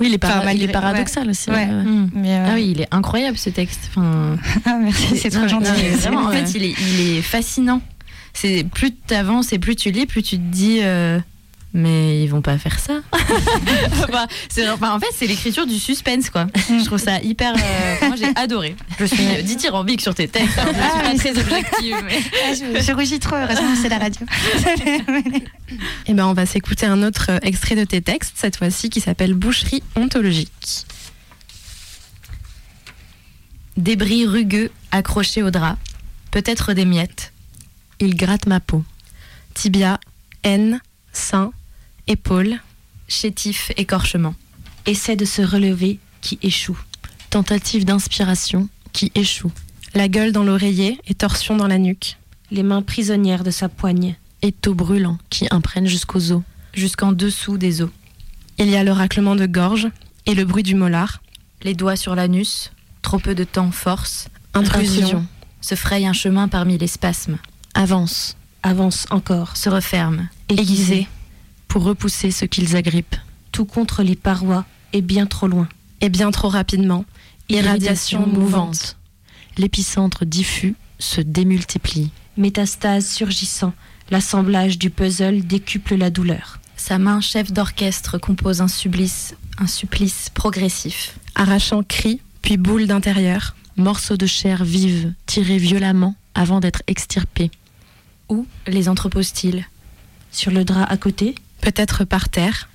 Oui, 0.00 0.08
il 0.08 0.14
est, 0.14 0.24
Enfin, 0.24 0.50
il 0.52 0.62
est 0.62 0.68
paradoxal 0.68 1.28
aussi. 1.30 1.50
Ouais. 1.50 1.56
ouais. 1.66 1.66
Mm. 1.66 2.10
mais 2.14 2.34
euh, 2.36 2.46
Ah 2.50 2.54
oui, 2.54 2.72
il 2.74 2.80
est 2.80 2.88
incroyable 2.90 3.38
ce 3.38 3.50
texte. 3.50 3.90
Enfin, 3.90 4.36
ah, 4.64 4.78
merci 4.82 5.16
c'est 5.16 5.30
trop 5.30 5.46
gentil 5.48 5.70
non, 5.70 5.76
mais 5.80 5.90
vraiment, 5.90 6.26
en 6.26 6.30
fait, 6.30 6.50
il 6.54 6.64
est, 6.64 6.74
il 6.80 7.16
est 7.18 7.22
fascinant. 7.22 7.80
C'est 8.34 8.64
plus 8.64 8.92
tu 9.06 9.14
avances 9.14 9.52
et 9.52 9.58
plus 9.58 9.76
tu 9.76 9.90
lis, 9.90 10.06
plus 10.06 10.22
tu 10.22 10.36
te 10.36 10.42
dis. 10.42 10.78
euh, 10.82 11.18
mais 11.74 12.22
ils 12.22 12.26
vont 12.28 12.42
pas 12.42 12.58
faire 12.58 12.78
ça. 12.78 13.00
Enfin, 14.04 14.26
c'est- 14.48 14.68
enfin, 14.68 14.94
en 14.94 15.00
fait, 15.00 15.06
c'est 15.16 15.26
l'écriture 15.26 15.66
du 15.66 15.78
suspense, 15.78 16.28
quoi. 16.30 16.46
Je 16.68 16.84
trouve 16.84 16.98
ça 16.98 17.20
hyper. 17.22 17.54
euh, 17.56 18.06
moi, 18.08 18.16
j'ai 18.16 18.26
adoré. 18.36 18.76
Je 18.98 19.04
suis 19.06 19.26
euh, 19.26 19.42
dithyrambique 19.42 20.00
sur 20.02 20.14
tes 20.14 20.28
textes. 20.28 20.58
hein. 20.58 20.64
Je 20.68 20.72
suis 20.72 20.82
Ah, 20.82 21.02
pas 21.02 21.10
oui, 21.12 21.18
très 21.18 21.38
objective, 21.38 21.96
mais. 22.04 22.20
Ah, 22.44 22.52
je, 22.54 22.82
je 22.82 22.92
rougis 22.92 23.18
trop 23.20 23.36
heureusement 23.36 23.74
c'est 23.80 23.88
la 23.88 23.98
radio 23.98 24.26
Eh 26.06 26.14
ben, 26.14 26.26
on 26.26 26.32
va 26.34 26.44
s'écouter 26.46 26.86
un 26.86 27.02
autre 27.02 27.26
euh, 27.30 27.38
extrait 27.42 27.74
de 27.76 27.84
tes 27.84 28.02
textes, 28.02 28.34
cette 28.36 28.56
fois-ci 28.56 28.90
qui 28.90 29.00
s'appelle 29.00 29.34
Boucherie 29.34 29.82
ontologique. 29.96 30.84
Débris 33.76 34.26
rugueux 34.26 34.70
accroché 34.90 35.42
au 35.42 35.50
drap, 35.50 35.76
peut-être 36.30 36.74
des 36.74 36.84
miettes. 36.84 37.32
Il 38.00 38.16
gratte 38.16 38.46
ma 38.46 38.60
peau. 38.60 38.84
Tibia, 39.54 39.98
haine, 40.44 40.80
sein, 41.12 41.52
épaule. 42.06 42.60
Chétif, 43.08 43.72
écorchement. 43.76 44.34
Essaie 44.86 45.16
de 45.16 45.24
se 45.24 45.42
relever 45.42 45.98
qui 46.20 46.38
échoue. 46.42 46.78
Tentative 47.30 47.84
d'inspiration 47.84 48.68
qui 48.92 49.12
échoue. 49.14 49.52
La 49.94 50.08
gueule 50.08 50.32
dans 50.32 50.44
l'oreiller 50.44 50.98
et 51.06 51.14
torsion 51.14 51.56
dans 51.56 51.66
la 51.66 51.78
nuque. 51.78 52.16
Les 52.50 52.62
mains 52.62 52.82
prisonnières 52.82 53.44
de 53.44 53.50
sa 53.50 53.68
poigne. 53.68 54.16
Étau 54.40 54.74
brûlant 54.74 55.18
qui 55.30 55.46
imprègne 55.50 55.86
jusqu'aux 55.86 56.32
os. 56.32 56.42
Jusqu'en 56.74 57.12
dessous 57.12 57.58
des 57.58 57.82
os. 57.82 57.90
Il 58.58 58.68
y 58.68 58.76
a 58.76 58.84
le 58.84 58.92
raclement 58.92 59.36
de 59.36 59.46
gorge 59.46 59.88
et 60.26 60.34
le 60.34 60.44
bruit 60.44 60.62
du 60.62 60.74
molar. 60.74 61.22
Les 61.62 61.74
doigts 61.74 61.96
sur 61.96 62.14
l'anus. 62.14 62.72
Trop 63.02 63.18
peu 63.18 63.34
de 63.34 63.44
temps 63.44 63.70
force. 63.70 64.28
Intrusion. 64.54 65.26
Se 65.60 65.74
fraye 65.74 66.06
un 66.06 66.12
chemin 66.12 66.48
parmi 66.48 66.78
les 66.78 66.86
spasmes. 66.86 67.38
Avance. 67.74 68.36
Avance 68.62 69.06
encore. 69.10 69.56
Se 69.56 69.68
referme. 69.68 70.28
Aiguisé. 70.48 71.08
Pour 71.72 71.84
repousser 71.84 72.30
ce 72.30 72.44
qu'ils 72.44 72.76
agrippent. 72.76 73.16
Tout 73.50 73.64
contre 73.64 74.02
les 74.02 74.14
parois 74.14 74.66
et 74.92 75.00
bien 75.00 75.24
trop 75.24 75.46
loin. 75.46 75.70
Et 76.02 76.10
bien 76.10 76.30
trop 76.30 76.50
rapidement. 76.50 77.06
Irradiation 77.48 78.26
mouvante. 78.26 78.98
L'épicentre 79.56 80.26
diffus 80.26 80.74
se 80.98 81.22
démultiplie. 81.22 82.10
Métastase 82.36 83.08
surgissant. 83.08 83.72
L'assemblage 84.10 84.78
du 84.78 84.90
puzzle 84.90 85.46
décuple 85.46 85.94
la 85.94 86.10
douleur. 86.10 86.60
Sa 86.76 86.98
main 86.98 87.22
chef 87.22 87.54
d'orchestre 87.54 88.18
compose 88.18 88.60
un 88.60 88.68
supplice, 88.68 89.34
un 89.56 89.66
supplice 89.66 90.28
progressif. 90.28 91.16
Arrachant 91.36 91.82
cri, 91.82 92.20
puis 92.42 92.58
boule 92.58 92.86
d'intérieur. 92.86 93.56
Morceaux 93.78 94.18
de 94.18 94.26
chair 94.26 94.62
vive 94.62 95.14
tirés 95.24 95.56
violemment 95.56 96.16
avant 96.34 96.60
d'être 96.60 96.82
extirpés. 96.86 97.50
Où 98.28 98.46
les 98.66 98.90
entrepose-t-il 98.90 99.66
Sur 100.32 100.50
le 100.50 100.66
drap 100.66 100.84
à 100.84 100.98
côté, 100.98 101.34
Peut-être 101.62 102.04
par 102.04 102.28
terre. 102.28 102.68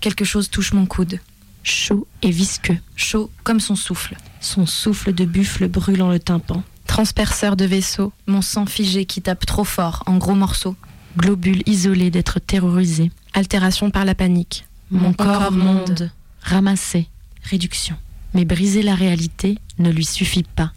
Quelque 0.00 0.24
chose 0.24 0.50
touche 0.50 0.72
mon 0.72 0.86
coude. 0.86 1.20
Chaud 1.62 2.08
et 2.22 2.30
visqueux. 2.30 2.78
Chaud 2.96 3.30
comme 3.44 3.60
son 3.60 3.76
souffle. 3.76 4.16
son 4.40 4.64
souffle 4.64 5.12
de 5.12 5.26
buffle 5.26 5.68
brûlant 5.68 6.08
le 6.08 6.18
tympan. 6.18 6.64
Transperceur 6.86 7.56
de 7.56 7.66
vaisseau. 7.66 8.12
Mon 8.26 8.40
sang 8.40 8.64
figé 8.64 9.04
qui 9.04 9.20
tape 9.20 9.44
trop 9.44 9.64
fort 9.64 10.02
en 10.06 10.16
gros 10.16 10.34
morceaux. 10.34 10.76
Globule 11.18 11.62
isolé 11.66 12.10
d'être 12.10 12.40
terrorisé. 12.40 13.12
Altération 13.34 13.90
par 13.90 14.06
la 14.06 14.14
panique. 14.14 14.64
Mon 14.90 15.12
corps 15.12 15.52
monde. 15.52 16.10
Ramassé. 16.40 17.06
Réduction. 17.42 17.96
Mais 18.32 18.46
briser 18.46 18.82
la 18.82 18.94
réalité 18.94 19.58
ne 19.78 19.90
lui 19.90 20.06
suffit 20.06 20.44
pas. 20.44 20.72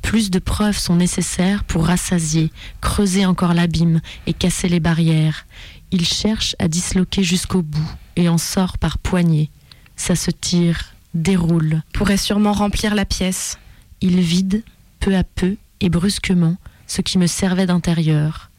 Plus 0.00 0.30
de 0.30 0.38
preuves 0.38 0.78
sont 0.78 0.94
nécessaires 0.94 1.64
pour 1.64 1.86
rassasier, 1.86 2.52
creuser 2.80 3.26
encore 3.26 3.52
l'abîme 3.52 4.00
et 4.26 4.32
casser 4.32 4.68
les 4.68 4.80
barrières. 4.80 5.44
Il 5.90 6.04
cherche 6.04 6.54
à 6.58 6.68
disloquer 6.68 7.22
jusqu'au 7.22 7.62
bout 7.62 7.90
et 8.16 8.28
en 8.28 8.38
sort 8.38 8.78
par 8.78 8.98
poignées. 8.98 9.50
Ça 9.96 10.14
se 10.14 10.30
tire, 10.30 10.94
déroule. 11.14 11.82
Pourrait 11.92 12.16
sûrement 12.16 12.52
remplir 12.52 12.94
la 12.94 13.04
pièce. 13.04 13.58
Il 14.00 14.20
vide, 14.20 14.62
peu 15.00 15.16
à 15.16 15.24
peu 15.24 15.56
et 15.80 15.88
brusquement, 15.88 16.56
ce 16.86 17.00
qui 17.00 17.18
me 17.18 17.26
servait 17.26 17.66
d'intérieur. 17.66 18.50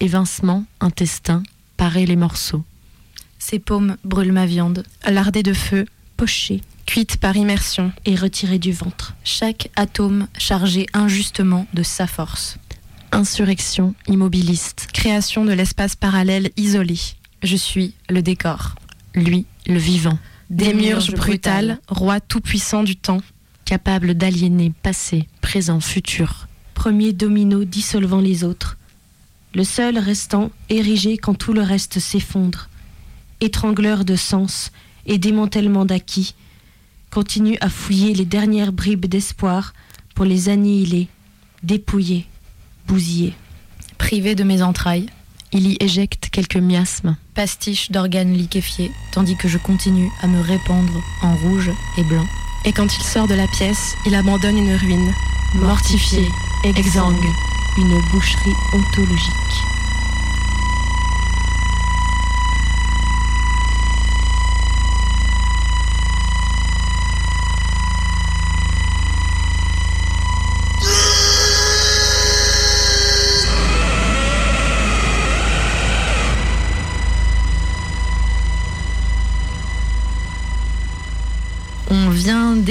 Évincement, 0.00 0.64
intestin, 0.80 1.42
parer 1.76 2.06
les 2.06 2.16
morceaux. 2.16 2.64
Ses 3.38 3.58
paumes 3.58 3.96
brûlent 4.04 4.32
ma 4.32 4.46
viande. 4.46 4.84
Lardée 5.06 5.42
de 5.42 5.52
feu. 5.52 5.86
Poché 6.16 6.62
Cuite 6.86 7.18
par 7.18 7.36
immersion. 7.36 7.92
et 8.06 8.14
retiré 8.16 8.58
du 8.58 8.72
ventre. 8.72 9.14
Chaque 9.22 9.70
atome 9.76 10.26
chargé 10.38 10.86
injustement 10.94 11.66
de 11.74 11.82
sa 11.82 12.06
force. 12.06 12.56
Insurrection 13.12 13.94
immobiliste. 14.06 14.88
Création 14.92 15.44
de 15.44 15.52
l'espace 15.52 15.96
parallèle 15.96 16.50
isolé. 16.56 16.98
Je 17.42 17.56
suis 17.56 17.94
le 18.08 18.22
décor. 18.22 18.74
Lui, 19.14 19.46
le 19.66 19.78
vivant. 19.78 20.18
Démiurge 20.50 21.12
brutal, 21.12 21.78
roi 21.88 22.20
tout-puissant 22.20 22.82
du 22.82 22.96
temps. 22.96 23.22
Capable 23.64 24.14
d'aliéner 24.14 24.72
passé, 24.82 25.26
présent, 25.40 25.80
futur. 25.80 26.48
Premier 26.74 27.12
domino 27.12 27.64
dissolvant 27.64 28.20
les 28.20 28.44
autres. 28.44 28.76
Le 29.54 29.64
seul 29.64 29.98
restant 29.98 30.50
érigé 30.68 31.16
quand 31.16 31.34
tout 31.34 31.52
le 31.52 31.62
reste 31.62 31.98
s'effondre. 31.98 32.68
Étrangleur 33.40 34.04
de 34.04 34.16
sens 34.16 34.70
et 35.06 35.18
démantèlement 35.18 35.84
d'acquis. 35.84 36.34
Continue 37.10 37.56
à 37.60 37.70
fouiller 37.70 38.14
les 38.14 38.26
dernières 38.26 38.72
bribes 38.72 39.06
d'espoir 39.06 39.72
pour 40.14 40.26
les 40.26 40.48
annihiler, 40.50 41.08
dépouiller, 41.62 42.26
bousiller. 42.88 43.34
Privé 43.98 44.34
de 44.34 44.42
mes 44.42 44.62
entrailles. 44.62 45.08
Il 45.52 45.66
y 45.66 45.76
éjecte 45.80 46.28
quelques 46.30 46.56
miasmes. 46.56 47.16
Pastiche 47.34 47.90
d'organes 47.90 48.32
liquéfiés. 48.32 48.90
Tandis 49.12 49.36
que 49.36 49.48
je 49.48 49.58
continue 49.58 50.10
à 50.22 50.26
me 50.26 50.40
répandre 50.40 51.02
en 51.22 51.36
rouge 51.36 51.70
et 51.96 52.04
blanc. 52.04 52.26
Et 52.64 52.72
quand 52.72 52.96
il 52.96 53.02
sort 53.02 53.28
de 53.28 53.34
la 53.34 53.46
pièce, 53.46 53.94
il 54.06 54.14
abandonne 54.14 54.58
une 54.58 54.74
ruine. 54.74 55.12
Mortifié, 55.54 56.26
exsangue. 56.64 57.14
Une 57.78 58.00
boucherie 58.10 58.56
ontologique. 58.72 59.77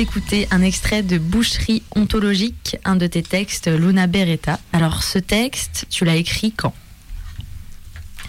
Vient 0.08 0.22
d'écouter 0.22 0.48
un 0.52 0.62
extrait 0.62 1.04
de 1.04 1.17
Boucherie 1.17 1.84
ontologique, 1.96 2.78
un 2.86 2.96
de 2.96 3.08
tes 3.08 3.24
textes, 3.24 3.67
Luna 3.67 4.08
Beretta. 4.08 4.60
Alors, 4.74 5.04
ce 5.04 5.20
texte, 5.20 5.86
tu 5.89 6.06
l'as 6.06 6.15
écrit 6.15 6.52
quand? 6.52 6.74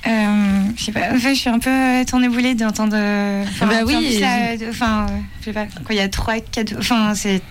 Euh, 0.07 0.63
je 0.77 0.85
sais 0.85 0.93
pas, 0.93 1.13
en 1.13 1.19
fait, 1.19 1.35
je 1.35 1.41
suis 1.41 1.51
un 1.51 1.59
peu 1.59 2.05
tournée 2.07 2.55
d'entendre. 2.55 2.95
euh, 2.97 3.45
Enfin, 3.49 3.67
Bah 3.67 3.81
oui, 3.85 4.23
Enfin, 4.69 5.07
je 5.41 5.45
sais 5.47 5.53
pas, 5.53 5.67
quand 5.67 5.91
il 5.91 5.97
y 5.97 6.01
a 6.01 6.09
3, 6.09 6.41
4. 6.41 6.75
Enfin, 6.79 7.15
c'est. 7.15 7.43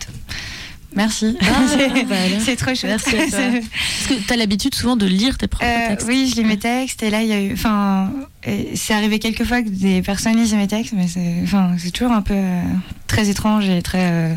Merci. 0.98 1.38
c'est 1.40 2.04
bah 2.06 2.16
alors. 2.26 2.42
c'est 2.46 2.56
trop 2.58 2.76
chouette. 2.76 3.00
Merci 3.06 3.32
Parce 3.32 4.08
que 4.10 4.28
tu 4.28 4.34
as 4.34 4.36
l'habitude 4.36 4.76
souvent 4.76 4.96
de 4.98 5.06
lire 5.06 5.38
tes 5.38 5.48
propres 5.48 5.66
Euh, 5.66 5.90
textes. 5.90 6.08
oui, 6.08 6.30
je 6.30 6.42
lis 6.42 6.46
mes 6.48 6.58
textes 6.58 7.02
et 7.04 7.10
là 7.10 7.22
il 7.22 7.28
y 7.30 7.34
a 7.34 7.40
eu, 7.42 7.54
enfin, 7.54 8.12
euh, 8.48 8.64
c'est 8.76 8.94
arrivé 8.94 9.20
quelques 9.20 9.44
fois 9.46 9.62
que 9.62 9.70
des 9.70 10.02
personnes 10.02 10.36
lisent 10.36 10.54
mes 10.56 10.68
textes, 10.68 10.94
mais 10.96 11.08
c'est, 11.08 11.36
enfin, 11.44 11.76
toujours 11.94 12.12
un 12.12 12.22
peu 12.22 12.34
euh, 12.36 12.62
très 13.08 13.30
étrange 13.30 13.70
et 13.70 13.82
très. 13.82 14.10
euh, 14.12 14.34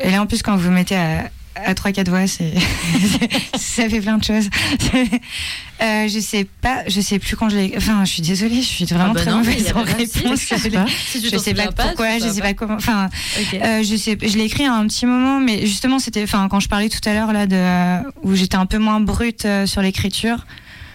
Et 0.00 0.10
là 0.10 0.22
en 0.22 0.26
plus 0.26 0.42
quand 0.42 0.56
vous 0.56 0.70
mettez 0.70 0.96
à, 0.96 1.30
à 1.64 1.74
3-4 1.74 2.08
voix, 2.08 2.26
c'est, 2.26 2.52
ça 3.56 3.88
fait 3.88 4.00
plein 4.00 4.18
de 4.18 4.24
choses. 4.24 4.48
Euh, 5.80 6.08
je 6.08 6.18
sais 6.18 6.44
pas, 6.60 6.82
je 6.88 7.00
sais 7.00 7.20
plus 7.20 7.36
quand 7.36 7.48
je 7.48 7.56
l'ai. 7.56 7.74
Enfin, 7.76 8.04
je 8.04 8.10
suis 8.14 8.22
désolée, 8.22 8.62
je 8.62 8.66
suis 8.66 8.84
vraiment 8.84 9.10
Ah 9.10 9.14
bah 9.14 9.20
très 9.20 9.30
non, 9.30 9.36
mauvaise 9.38 9.70
en 9.70 9.84
pas 9.84 9.92
réponse. 9.92 10.40
je 10.50 10.56
sais 10.56 10.70
pas. 10.72 10.86
Si 11.06 11.24
Je 11.24 11.36
sais 11.38 11.54
pas 11.54 11.70
pas, 11.70 11.84
pourquoi, 11.84 12.18
je 12.18 12.24
sais 12.24 12.30
sais 12.32 12.40
pas. 12.40 12.48
pas 12.48 12.54
comment. 12.54 12.74
Enfin, 12.74 13.08
euh, 13.54 13.84
je 13.84 13.94
sais, 13.94 14.18
je 14.20 14.36
l'ai 14.38 14.46
écrit 14.46 14.64
à 14.66 14.72
un 14.74 14.84
petit 14.88 15.06
moment, 15.06 15.38
mais 15.38 15.66
justement, 15.66 16.00
c'était, 16.00 16.24
enfin, 16.24 16.48
quand 16.50 16.58
je 16.58 16.68
parlais 16.68 16.88
tout 16.88 16.98
à 17.08 17.14
l'heure 17.14 17.32
là 17.32 17.46
de 17.46 18.04
où 18.24 18.34
j'étais 18.34 18.56
un 18.56 18.66
peu 18.66 18.78
moins 18.78 18.98
brute 18.98 19.44
euh, 19.44 19.66
sur 19.66 19.80
l'écriture, 19.80 20.46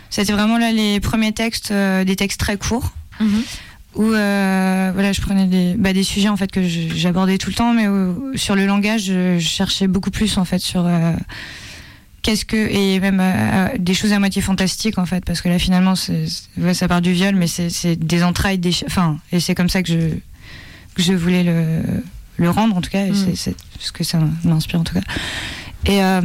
c'était 0.09 0.33
vraiment 0.33 0.57
là 0.57 0.73
les 0.73 0.99
premiers 0.99 1.31
textes, 1.31 1.71
des 1.71 2.15
textes 2.17 2.41
très 2.41 2.57
courts, 2.57 2.91
Mhm. 3.21 3.41
Où 3.95 4.03
euh, 4.03 4.91
voilà, 4.93 5.11
je 5.13 5.21
prenais 5.21 5.45
des, 5.45 5.75
bah, 5.77 5.93
des 5.93 6.03
sujets 6.03 6.29
en 6.29 6.37
fait 6.37 6.51
que 6.51 6.61
j'abordais 6.67 7.37
tout 7.37 7.49
le 7.49 7.55
temps, 7.55 7.73
mais 7.73 7.87
où- 7.87 8.31
sur 8.35 8.55
le 8.55 8.65
langage, 8.65 9.03
je, 9.05 9.37
cherchais 9.39 9.87
beaucoup 9.87 10.11
plus 10.11 10.37
en 10.37 10.45
fait 10.45 10.59
sur 10.59 10.85
euh, 10.85 11.13
qu'est-ce 12.21 12.45
que 12.45 12.55
et 12.57 12.99
même 12.99 13.19
euh, 13.21 13.67
des 13.77 13.93
choses 13.93 14.13
à 14.13 14.19
moitié 14.19 14.41
fantastiques 14.41 14.97
en 14.97 15.05
fait, 15.05 15.23
parce 15.25 15.41
que 15.41 15.49
là 15.49 15.59
finalement, 15.59 15.93
ouais, 16.57 16.73
ça 16.73 16.87
part 16.87 17.01
du 17.01 17.11
viol, 17.11 17.35
mais 17.35 17.47
c'est, 17.47 17.95
des 17.95 18.23
entrailles, 18.23 18.57
des, 18.57 18.71
enfin, 18.87 19.17
et 19.31 19.39
c'est 19.39 19.55
comme 19.55 19.69
ça 19.69 19.83
que 19.83 19.89
je 19.89 19.99
que 20.95 21.01
je 21.03 21.13
voulais 21.13 21.43
le 21.43 21.81
le 22.37 22.49
rendre 22.49 22.75
en 22.75 22.81
tout 22.81 22.89
cas, 22.89 23.05
et 23.05 23.11
Mm. 23.11 23.35
c'est 23.35 23.55
ce 23.79 23.91
que 23.91 24.03
ça 24.03 24.19
m'inspire 24.43 24.79
en 24.79 24.83
tout 24.83 24.95
cas. 24.95 25.01
Et 25.85 26.01
euh, 26.03 26.21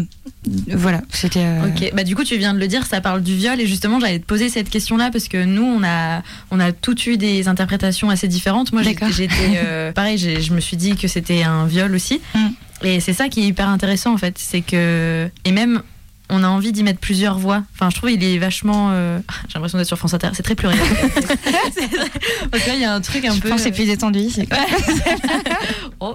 voilà, 0.72 1.00
c'était. 1.10 1.42
euh, 1.44 1.66
Ok, 1.68 1.90
bah 1.94 2.04
du 2.04 2.14
coup 2.14 2.22
tu 2.24 2.36
viens 2.36 2.54
de 2.54 2.60
le 2.60 2.68
dire, 2.68 2.86
ça 2.86 3.00
parle 3.00 3.22
du 3.22 3.34
viol 3.34 3.60
et 3.60 3.66
justement 3.66 3.98
j'allais 3.98 4.20
te 4.20 4.24
poser 4.24 4.48
cette 4.48 4.70
question-là 4.70 5.10
parce 5.10 5.26
que 5.28 5.44
nous 5.44 5.64
on 5.64 5.82
a 5.84 6.22
on 6.52 6.60
a 6.60 6.70
toutes 6.72 7.04
eu 7.06 7.16
des 7.16 7.48
interprétations 7.48 8.08
assez 8.08 8.28
différentes. 8.28 8.72
Moi 8.72 8.82
j'étais 8.82 9.34
euh, 9.56 9.90
pareil, 9.98 10.16
je 10.18 10.52
me 10.52 10.60
suis 10.60 10.76
dit 10.76 10.94
que 10.96 11.08
c'était 11.08 11.42
un 11.42 11.66
viol 11.66 11.92
aussi 11.94 12.20
Mm. 12.34 12.48
et 12.86 13.00
c'est 13.00 13.12
ça 13.14 13.28
qui 13.28 13.40
est 13.40 13.46
hyper 13.46 13.68
intéressant 13.68 14.12
en 14.14 14.18
fait, 14.18 14.34
c'est 14.38 14.60
que 14.60 15.28
et 15.44 15.50
même 15.52 15.82
on 16.30 16.44
a 16.44 16.48
envie 16.48 16.72
d'y 16.72 16.82
mettre 16.82 17.00
plusieurs 17.00 17.38
voix. 17.38 17.62
Enfin, 17.74 17.88
je 17.90 17.96
trouve 17.96 18.10
il 18.10 18.22
est 18.22 18.36
vachement. 18.38 18.90
euh, 18.92 19.18
J'ai 19.48 19.54
l'impression 19.54 19.78
d'être 19.78 19.86
sur 19.88 19.96
France 19.98 20.12
Inter. 20.12 20.28
C'est 20.34 20.42
très 20.42 20.54
pluriel. 20.54 20.78
Que 20.78 22.68
là, 22.68 22.74
il 22.74 22.80
y 22.80 22.84
a 22.84 22.92
un 22.92 23.00
truc 23.00 23.24
un 23.24 23.34
je 23.34 23.40
peu. 23.40 23.48
pense 23.48 23.58
que 23.58 23.64
c'est 23.64 23.72
plus 23.72 23.86
détendu 23.86 24.18
ici. 24.20 24.46
Oh. 26.00 26.14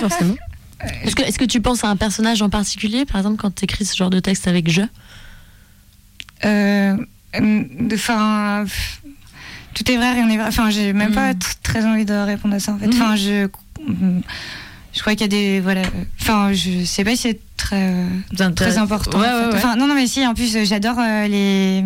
Forcément. 0.00 0.34
Est-ce 1.02 1.38
que, 1.38 1.44
tu 1.44 1.60
penses 1.60 1.82
à 1.84 1.88
un 1.88 1.96
personnage 1.96 2.40
en 2.42 2.48
particulier, 2.50 3.04
par 3.04 3.16
exemple, 3.18 3.36
quand 3.36 3.54
tu 3.54 3.64
écris 3.64 3.84
ce 3.84 3.96
genre 3.96 4.10
de 4.10 4.20
texte 4.20 4.46
avec 4.46 4.70
je? 4.70 4.82
Euh, 6.44 6.96
de- 7.34 7.94
Enfin, 7.94 8.64
tout 9.74 9.90
est 9.90 9.96
vrai, 9.96 10.12
rien 10.12 10.26
n'est 10.26 10.36
vrai. 10.36 10.46
Enfin, 10.48 10.70
j'ai 10.70 10.92
même 10.92 11.12
pas 11.12 11.32
Mm. 11.32 11.36
tr- 11.38 11.54
très 11.62 11.84
envie 11.84 12.04
de 12.04 12.14
répondre 12.14 12.54
à 12.54 12.60
ça 12.60 12.72
en 12.72 12.78
fait. 12.78 12.86
Mm. 12.86 12.92
Enfin, 12.92 13.16
je, 13.16 13.48
je 14.94 15.00
crois 15.00 15.12
qu'il 15.14 15.22
y 15.22 15.24
a 15.24 15.28
des 15.28 15.60
voilà. 15.60 15.82
Enfin, 16.20 16.52
je 16.52 16.84
sais 16.84 17.04
pas 17.04 17.10
si 17.12 17.16
c'est 17.22 17.40
très 17.56 17.94
très 18.54 18.78
important. 18.78 19.18
Ouais, 19.18 19.26
en 19.26 19.30
fait. 19.30 19.36
ouais, 19.36 19.46
ouais. 19.48 19.54
Enfin, 19.56 19.76
non, 19.76 19.86
non, 19.88 19.94
mais 19.94 20.06
si. 20.06 20.24
En 20.26 20.34
plus, 20.34 20.56
j'adore 20.64 20.98
euh, 21.00 21.26
les 21.26 21.84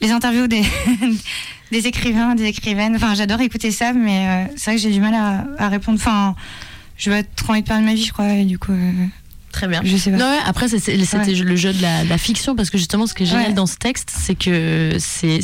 les 0.00 0.10
interviews 0.10 0.48
des 0.48 0.62
des 1.72 1.86
écrivains, 1.86 2.34
des 2.34 2.46
écrivaines. 2.46 2.96
Enfin, 2.96 3.14
j'adore 3.14 3.40
écouter 3.40 3.70
ça, 3.70 3.92
mais 3.92 4.26
euh, 4.28 4.52
c'est 4.56 4.70
vrai 4.72 4.76
que 4.76 4.82
j'ai 4.82 4.90
du 4.90 5.00
mal 5.00 5.14
à, 5.14 5.44
à 5.64 5.68
répondre. 5.68 5.98
Enfin, 6.00 6.34
je 6.96 7.10
vais 7.10 7.22
trop 7.22 7.52
envie 7.52 7.62
de 7.62 7.66
parler 7.66 7.82
de 7.82 7.88
ma 7.88 7.94
vie, 7.94 8.04
je 8.04 8.12
crois, 8.12 8.32
et 8.32 8.44
du 8.44 8.58
coup, 8.58 8.72
euh, 8.72 8.92
Très 9.52 9.68
bien. 9.68 9.80
je 9.84 9.96
sais 9.96 10.10
pas. 10.10 10.18
Non, 10.18 10.26
ouais, 10.30 10.38
après, 10.44 10.68
c'était 10.68 10.96
le 10.96 11.56
jeu 11.56 11.72
de 11.72 11.80
la, 11.80 12.04
de 12.04 12.08
la 12.10 12.18
fiction, 12.18 12.54
parce 12.54 12.68
que 12.68 12.76
justement, 12.76 13.06
ce 13.06 13.14
qui 13.14 13.22
est 13.22 13.26
génial 13.26 13.48
Ouais. 13.48 13.52
dans 13.54 13.64
ce 13.66 13.76
texte, 13.76 14.10
c'est 14.14 14.34
que 14.34 14.96
c'est, 14.98 15.40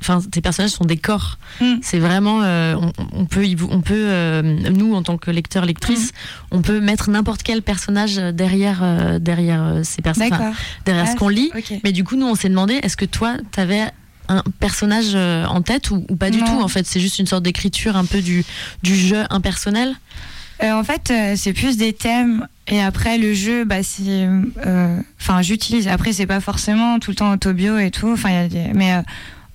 enfin, 0.00 0.20
tes 0.30 0.40
personnages 0.40 0.70
sont 0.70 0.84
des 0.84 0.96
corps. 0.96 1.38
Mm. 1.60 1.74
C'est 1.82 1.98
vraiment, 1.98 2.42
euh, 2.42 2.76
on, 2.76 2.92
on 3.12 3.24
peut, 3.24 3.44
on 3.68 3.80
peut 3.80 3.94
euh, 3.96 4.42
nous, 4.42 4.94
en 4.94 5.02
tant 5.02 5.18
que 5.18 5.32
lecteur, 5.32 5.64
lectrice, 5.64 6.12
Mm. 6.12 6.56
on 6.56 6.62
peut 6.62 6.78
mettre 6.80 7.10
n'importe 7.10 7.42
quel 7.42 7.60
personnage 7.62 8.16
derrière, 8.16 8.80
euh, 8.82 9.18
derrière 9.18 9.80
ces 9.82 10.00
personnages, 10.00 10.30
D'accord. 10.30 10.54
derrière 10.84 11.06
Ah, 11.08 11.12
ce 11.12 11.16
qu'on 11.16 11.28
lit. 11.28 11.50
Mais 11.82 11.90
du 11.92 12.04
coup, 12.04 12.14
nous, 12.16 12.26
on 12.26 12.36
s'est 12.36 12.48
demandé, 12.48 12.74
est-ce 12.74 12.96
que 12.96 13.04
toi, 13.04 13.34
t'avais 13.50 13.82
un 14.28 14.42
personnage 14.60 15.14
en 15.16 15.62
tête 15.62 15.90
ou, 15.90 16.04
ou 16.08 16.14
pas 16.16 16.30
du 16.30 16.38
Non. 16.38 16.46
tout 16.46 16.60
En 16.62 16.68
fait, 16.68 16.86
c'est 16.86 17.00
juste 17.00 17.18
une 17.18 17.26
sorte 17.26 17.42
d'écriture 17.42 17.96
un 17.96 18.04
peu 18.04 18.20
du, 18.22 18.44
du 18.84 18.94
jeu 18.96 19.24
impersonnel? 19.30 19.94
Euh, 20.62 20.72
en 20.72 20.84
fait, 20.84 21.10
euh, 21.10 21.34
c'est 21.36 21.52
plus 21.52 21.76
des 21.76 21.92
thèmes. 21.92 22.46
Et 22.68 22.80
après, 22.80 23.18
le 23.18 23.34
jeu, 23.34 23.64
bah, 23.64 23.82
c'est. 23.82 24.26
euh, 24.66 24.98
Enfin, 25.20 25.42
j'utilise. 25.42 25.88
Après, 25.88 26.12
c'est 26.12 26.26
pas 26.26 26.40
forcément 26.40 26.98
tout 26.98 27.10
le 27.10 27.16
temps 27.16 27.32
autobio 27.32 27.78
et 27.78 27.90
tout. 27.90 28.10
Enfin, 28.12 28.48
Mais 28.74 28.92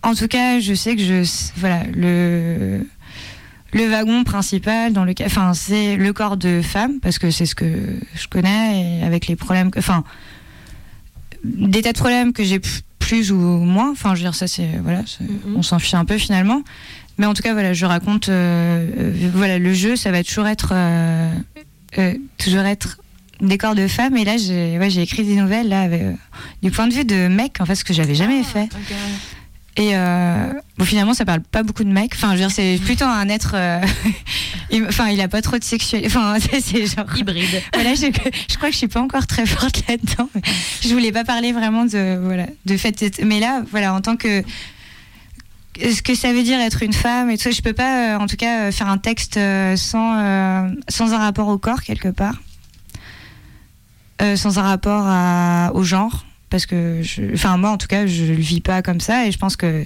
en 0.04 0.14
tout 0.14 0.28
cas, 0.28 0.60
je 0.60 0.74
sais 0.74 0.96
que 0.96 1.02
je. 1.04 1.24
Voilà, 1.58 1.84
le. 1.94 2.86
Le 3.74 3.88
wagon 3.90 4.26
principal 4.26 4.92
dans 4.92 5.06
le 5.06 5.14
enfin 5.26 5.54
c'est 5.54 5.96
le 5.96 6.12
corps 6.12 6.36
de 6.36 6.62
femme 6.62 7.00
parce 7.02 7.20
que 7.20 7.32
c'est 7.32 7.46
ce 7.46 7.56
que 7.56 7.66
je 8.16 8.28
connais 8.28 9.00
et 9.00 9.04
avec 9.06 9.28
les 9.28 9.38
problèmes 9.38 9.72
que 9.72 9.80
enfin 9.80 10.04
des 11.46 11.82
tas 11.82 11.94
de 11.94 11.98
problèmes 11.98 12.34
que 12.34 12.44
j'ai 12.44 12.60
plus 13.02 13.32
ou 13.34 13.36
moins. 13.38 13.92
Enfin 13.92 14.16
je 14.16 14.20
veux 14.22 14.26
dire 14.26 14.36
ça 14.36 14.48
c'est 14.48 14.70
voilà 14.82 15.02
Mhm. 15.20 15.56
on 15.58 15.62
s'en 15.64 15.80
fiche 15.80 15.94
un 15.96 16.06
peu 16.06 16.18
finalement. 16.18 16.62
Mais 17.18 17.26
en 17.26 17.34
tout 17.34 17.44
cas 17.44 17.52
voilà 17.54 17.74
je 17.74 17.86
raconte 17.86 18.30
euh, 18.30 18.88
euh, 18.98 19.30
voilà 19.34 19.60
le 19.60 19.74
jeu 19.74 19.96
ça 19.98 20.12
va 20.12 20.24
toujours 20.24 20.48
être 20.48 20.72
euh, 20.74 21.30
toujours 22.38 22.62
être 22.62 22.98
des 23.42 23.58
corps 23.58 23.76
de 23.76 23.88
femmes. 23.88 24.16
Et 24.16 24.24
là 24.24 24.38
j'ai 24.38 24.78
ouais, 24.80 24.98
écrit 24.98 25.24
des 25.26 25.36
nouvelles 25.36 25.68
là 25.68 25.82
avec, 25.82 26.04
du 26.64 26.72
point 26.72 26.88
de 26.88 26.94
vue 26.94 27.06
de 27.06 27.28
mec 27.28 27.60
en 27.60 27.66
fait 27.66 27.76
ce 27.76 27.84
que 27.84 27.94
j'avais 27.94 28.16
jamais 28.16 28.44
fait 28.44 28.70
et 29.78 29.92
euh, 29.96 30.48
bon, 30.78 30.84
finalement, 30.86 31.14
ça 31.14 31.24
parle 31.24 31.42
pas 31.42 31.64
beaucoup 31.64 31.84
de 31.86 31.92
mecs. 31.92 32.14
Enfin, 32.16 32.28
je 32.30 32.34
veux 32.34 32.40
dire, 32.48 32.52
c'est 32.52 32.78
plutôt 32.84 33.06
un 33.06 33.30
être. 33.30 33.54
euh, 33.56 33.80
il- 34.70 34.86
Enfin, 34.90 35.08
il 35.10 35.22
a 35.22 35.28
pas 35.30 35.42
trop 35.42 35.58
de 35.58 35.64
sexualité. 35.64 36.08
Enfin, 36.08 36.36
c'est- 36.62 36.86
genre. 36.88 37.06
Hybride. 37.18 37.62
Voilà, 37.74 37.96
je, 37.96 38.08
je 38.50 38.56
crois 38.58 38.68
que 38.68 38.74
je 38.74 38.78
suis 38.80 38.88
pas 38.90 39.02
encore 39.02 39.28
très 39.28 39.46
forte 39.46 39.84
là-dedans. 39.88 40.30
Je 40.82 40.90
voulais 40.90 41.12
pas 41.14 41.24
parler 41.24 41.54
vraiment 41.54 41.86
de 41.86 42.20
voilà 42.22 42.48
de 42.66 42.76
fait. 42.78 43.22
Mais 43.24 43.40
là, 43.40 43.64
voilà, 43.72 43.94
en 43.94 44.02
tant 44.02 44.18
que 44.18 44.44
ce 45.82 46.02
que 46.02 46.16
ça 46.16 46.34
veut 46.34 46.44
dire 46.44 46.60
être 46.60 46.84
une 46.84 46.92
femme 46.94 47.30
et 47.30 47.38
tout 47.38 47.44
ça, 47.44 47.52
je 47.52 47.62
peux 47.62 47.72
pas, 47.74 48.16
euh, 48.16 48.20
en 48.20 48.28
tout 48.28 48.36
cas, 48.36 48.72
faire 48.74 48.90
un 48.90 48.98
texte 48.98 49.40
sans 49.78 50.70
sans 50.90 51.14
un 51.14 51.18
rapport 51.18 51.48
au 51.48 51.58
corps 51.58 51.82
quelque 51.82 52.10
part, 52.10 52.36
sans 54.36 54.60
un 54.60 54.64
rapport 54.64 55.04
à- 55.08 55.72
au 55.74 55.84
genre, 55.84 56.26
parce 56.52 56.68
que, 56.68 57.02
je- 57.02 57.34
enfin 57.34 57.58
moi 57.58 57.72
en 57.72 57.78
tout 57.78 57.88
cas, 57.88 58.06
je 58.06 58.26
le 58.26 58.36
vis 58.36 58.62
pas 58.62 58.84
comme 58.84 59.00
ça 59.00 59.26
et 59.26 59.32
je 59.32 59.38
pense 59.40 59.56
que 59.56 59.82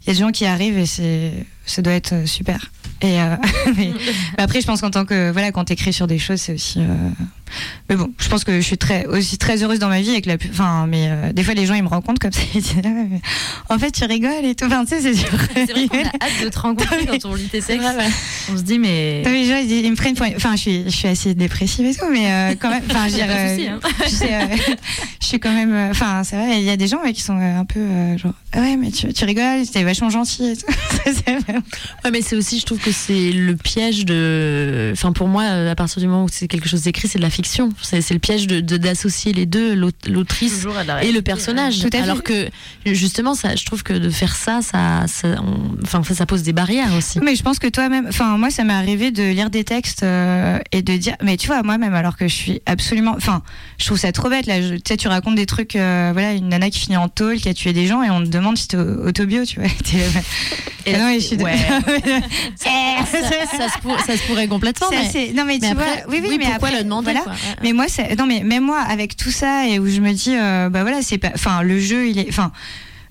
il 0.00 0.06
y 0.06 0.10
a 0.10 0.14
des 0.14 0.18
gens 0.18 0.32
qui 0.32 0.44
arrivent 0.46 0.78
et 0.78 0.86
c'est 0.86 1.32
ça 1.68 1.82
doit 1.82 1.94
être 1.94 2.12
euh, 2.12 2.26
super. 2.26 2.70
Et 3.00 3.20
euh, 3.20 3.36
mais, 3.76 3.92
mais 4.36 4.42
après, 4.42 4.60
je 4.60 4.66
pense 4.66 4.80
qu'en 4.80 4.90
tant 4.90 5.04
que 5.04 5.30
voilà, 5.30 5.52
quand 5.52 5.64
t'écris 5.64 5.92
sur 5.92 6.06
des 6.06 6.18
choses, 6.18 6.40
c'est 6.40 6.54
aussi. 6.54 6.80
euh, 6.80 6.84
Mais 7.88 7.96
bon, 7.96 8.12
je 8.18 8.28
pense 8.28 8.42
que 8.42 8.60
je 8.60 8.66
suis 8.66 8.78
très 8.78 9.06
aussi 9.06 9.38
très 9.38 9.62
heureuse 9.62 9.78
dans 9.78 9.88
ma 9.88 10.00
vie 10.00 10.10
avec 10.10 10.26
la. 10.26 10.36
Enfin, 10.50 10.86
mais 10.88 11.06
euh, 11.08 11.32
des 11.32 11.44
fois, 11.44 11.54
les 11.54 11.66
gens 11.66 11.74
ils 11.74 11.82
me 11.82 11.88
rencontrent 11.88 12.20
comme 12.20 12.32
ça. 12.32 12.40
Ils 12.54 12.62
disent, 12.62 12.74
Ah 12.84 12.88
mais 12.88 13.20
en 13.68 13.78
fait, 13.78 13.92
tu 13.92 14.04
rigoles 14.04 14.44
et 14.44 14.54
tout. 14.56 14.64
Enfin, 14.64 14.84
tu 14.84 14.96
sais, 14.96 15.00
c'est 15.00 15.14
sûr. 15.14 15.30
C'est 15.54 15.70
vrai 15.70 15.86
qu'on 15.86 15.98
a 15.98 16.24
hâte 16.24 16.42
de 16.42 16.48
te 16.48 16.58
rencontrer 16.58 17.06
quand 17.06 17.24
on 17.26 17.34
lit 17.34 17.44
tes 17.44 17.60
textes. 17.62 17.86
On 18.52 18.56
se 18.56 18.62
dit, 18.62 18.80
mais. 18.80 19.22
Non, 19.24 19.30
mais 19.30 19.44
gens, 19.44 19.58
ils, 19.58 19.70
ils 19.70 19.90
me 19.90 19.96
prennent 19.96 20.16
pour. 20.16 20.26
Enfin, 20.34 20.56
je 20.56 20.60
suis, 20.60 20.84
je 20.86 20.90
suis 20.90 21.08
assez 21.08 21.34
dépressive 21.34 21.86
et 21.86 21.94
tout, 21.94 22.06
mais 22.10 22.56
quand 22.60 22.70
même. 22.70 22.82
Enfin, 22.90 23.06
je 23.06 23.12
souci, 23.12 23.68
hein. 23.68 23.78
je, 25.20 25.26
suis 25.26 25.38
quand 25.38 25.52
même. 25.52 25.90
Enfin, 25.90 26.24
c'est 26.24 26.34
vrai, 26.34 26.58
il 26.58 26.64
y 26.64 26.70
a 26.70 26.76
des 26.76 26.88
gens 26.88 27.00
ouais, 27.02 27.12
qui 27.12 27.22
sont 27.22 27.38
un 27.38 27.64
peu 27.64 27.80
genre. 28.16 28.34
Ah 28.52 28.60
ouais, 28.60 28.76
mais 28.76 28.90
tu, 28.90 29.12
tu 29.12 29.24
rigoles, 29.24 29.64
c'était 29.64 29.84
vachement 29.84 30.10
gentil 30.10 30.50
et 30.50 30.56
tout. 30.56 30.66
C'est 31.04 31.38
vrai. 31.38 31.57
Ouais, 32.04 32.10
mais 32.10 32.22
c'est 32.22 32.36
aussi, 32.36 32.58
je 32.60 32.66
trouve 32.66 32.78
que 32.78 32.92
c'est 32.92 33.30
le 33.32 33.56
piège 33.56 34.04
de. 34.04 34.90
Enfin, 34.92 35.12
pour 35.12 35.28
moi, 35.28 35.42
à 35.44 35.74
partir 35.74 36.00
du 36.00 36.06
moment 36.08 36.24
où 36.24 36.28
c'est 36.30 36.48
quelque 36.48 36.68
chose 36.68 36.82
d'écrit, 36.82 37.08
c'est 37.08 37.18
de 37.18 37.22
la 37.22 37.30
fiction. 37.30 37.70
C'est 37.82 38.10
le 38.10 38.18
piège 38.18 38.46
de 38.46 38.60
de- 38.60 38.76
d'associer 38.76 39.32
les 39.32 39.46
deux, 39.46 39.74
l'aut- 39.74 39.90
l'autrice 40.08 40.64
et 41.02 41.12
le 41.12 41.22
personnage. 41.22 41.80
Tout 41.80 41.86
à 41.88 41.90
fait. 41.90 41.98
Alors 41.98 42.22
que, 42.22 42.48
justement, 42.86 43.34
ça, 43.34 43.54
je 43.56 43.64
trouve 43.64 43.82
que 43.82 43.92
de 43.92 44.10
faire 44.10 44.34
ça, 44.36 44.60
ça, 44.62 45.04
ça, 45.06 45.28
on- 45.42 45.76
enfin, 45.82 46.02
ça, 46.04 46.14
ça 46.14 46.26
pose 46.26 46.42
des 46.42 46.52
barrières 46.52 46.92
aussi. 46.96 47.18
Mais 47.20 47.34
je 47.36 47.42
pense 47.42 47.58
que 47.58 47.66
toi-même, 47.68 48.06
enfin 48.08 48.36
moi 48.38 48.50
ça 48.50 48.64
m'est 48.64 48.72
arrivé 48.72 49.10
de 49.10 49.22
lire 49.22 49.50
des 49.50 49.64
textes 49.64 50.02
euh, 50.02 50.58
et 50.72 50.82
de 50.82 50.96
dire, 50.96 51.14
mais 51.22 51.36
tu 51.36 51.46
vois 51.48 51.62
moi-même 51.62 51.94
alors 51.94 52.16
que 52.16 52.28
je 52.28 52.34
suis 52.34 52.60
absolument, 52.66 53.14
enfin 53.16 53.42
je 53.78 53.86
trouve 53.86 53.98
ça 53.98 54.12
trop 54.12 54.28
bête 54.28 54.46
là. 54.46 54.60
Je- 54.62 54.74
Tu 54.74 54.82
sais 54.88 54.96
tu 54.96 55.08
racontes 55.08 55.34
des 55.34 55.46
trucs, 55.46 55.76
euh, 55.76 56.10
voilà 56.12 56.32
une 56.32 56.48
nana 56.48 56.70
qui 56.70 56.78
finit 56.78 56.96
en 56.96 57.08
tôle, 57.08 57.36
qui 57.38 57.48
a 57.48 57.54
tué 57.54 57.72
des 57.72 57.86
gens 57.86 58.02
et 58.02 58.10
on 58.10 58.20
te 58.22 58.28
demande 58.28 58.56
si 58.56 58.68
t'es 58.68 58.76
au- 58.76 59.06
autobio, 59.06 59.44
tu 59.44 59.60
vois. 59.60 59.68
Et 60.90 60.94
Ah 60.94 60.98
non, 60.98 61.14
je 61.14 61.18
suis. 61.20 61.36
ouais. 61.36 61.56
ça, 62.56 62.66
ça 63.58 63.68
se 63.74 63.78
pour- 63.80 64.00
ça 64.00 64.16
se 64.16 64.26
pourrait 64.26 64.48
complètement. 64.48 64.88
Mais- 64.90 64.96
assez- 64.98 65.32
Non 65.32 65.44
mais, 65.44 65.58
mais 65.60 65.66
tu 65.66 65.66
après, 65.72 65.84
vois, 65.84 66.12
oui 66.14 66.20
oui, 66.22 66.36
mais 66.38 66.46
pourquoi 66.46 66.68
après, 66.68 66.78
le 66.78 66.84
demander 66.84 67.12
voilà. 67.12 67.26
Ouais, 67.26 67.36
Mais 67.62 67.72
moi, 67.72 67.86
non, 68.18 68.26
mais 68.26 68.40
même 68.44 68.64
moi, 68.64 68.80
avec 68.80 69.16
tout 69.16 69.30
ça, 69.30 69.66
et 69.66 69.78
où 69.78 69.88
je 69.88 70.00
me 70.00 70.12
dis, 70.12 70.34
euh, 70.36 70.68
bah 70.70 70.82
voilà, 70.82 71.02
c'est 71.02 71.18
pas. 71.18 71.30
Enfin, 71.34 71.62
le 71.62 71.78
jeu, 71.78 72.08
il 72.08 72.18
est. 72.18 72.26
Enfin. 72.28 72.52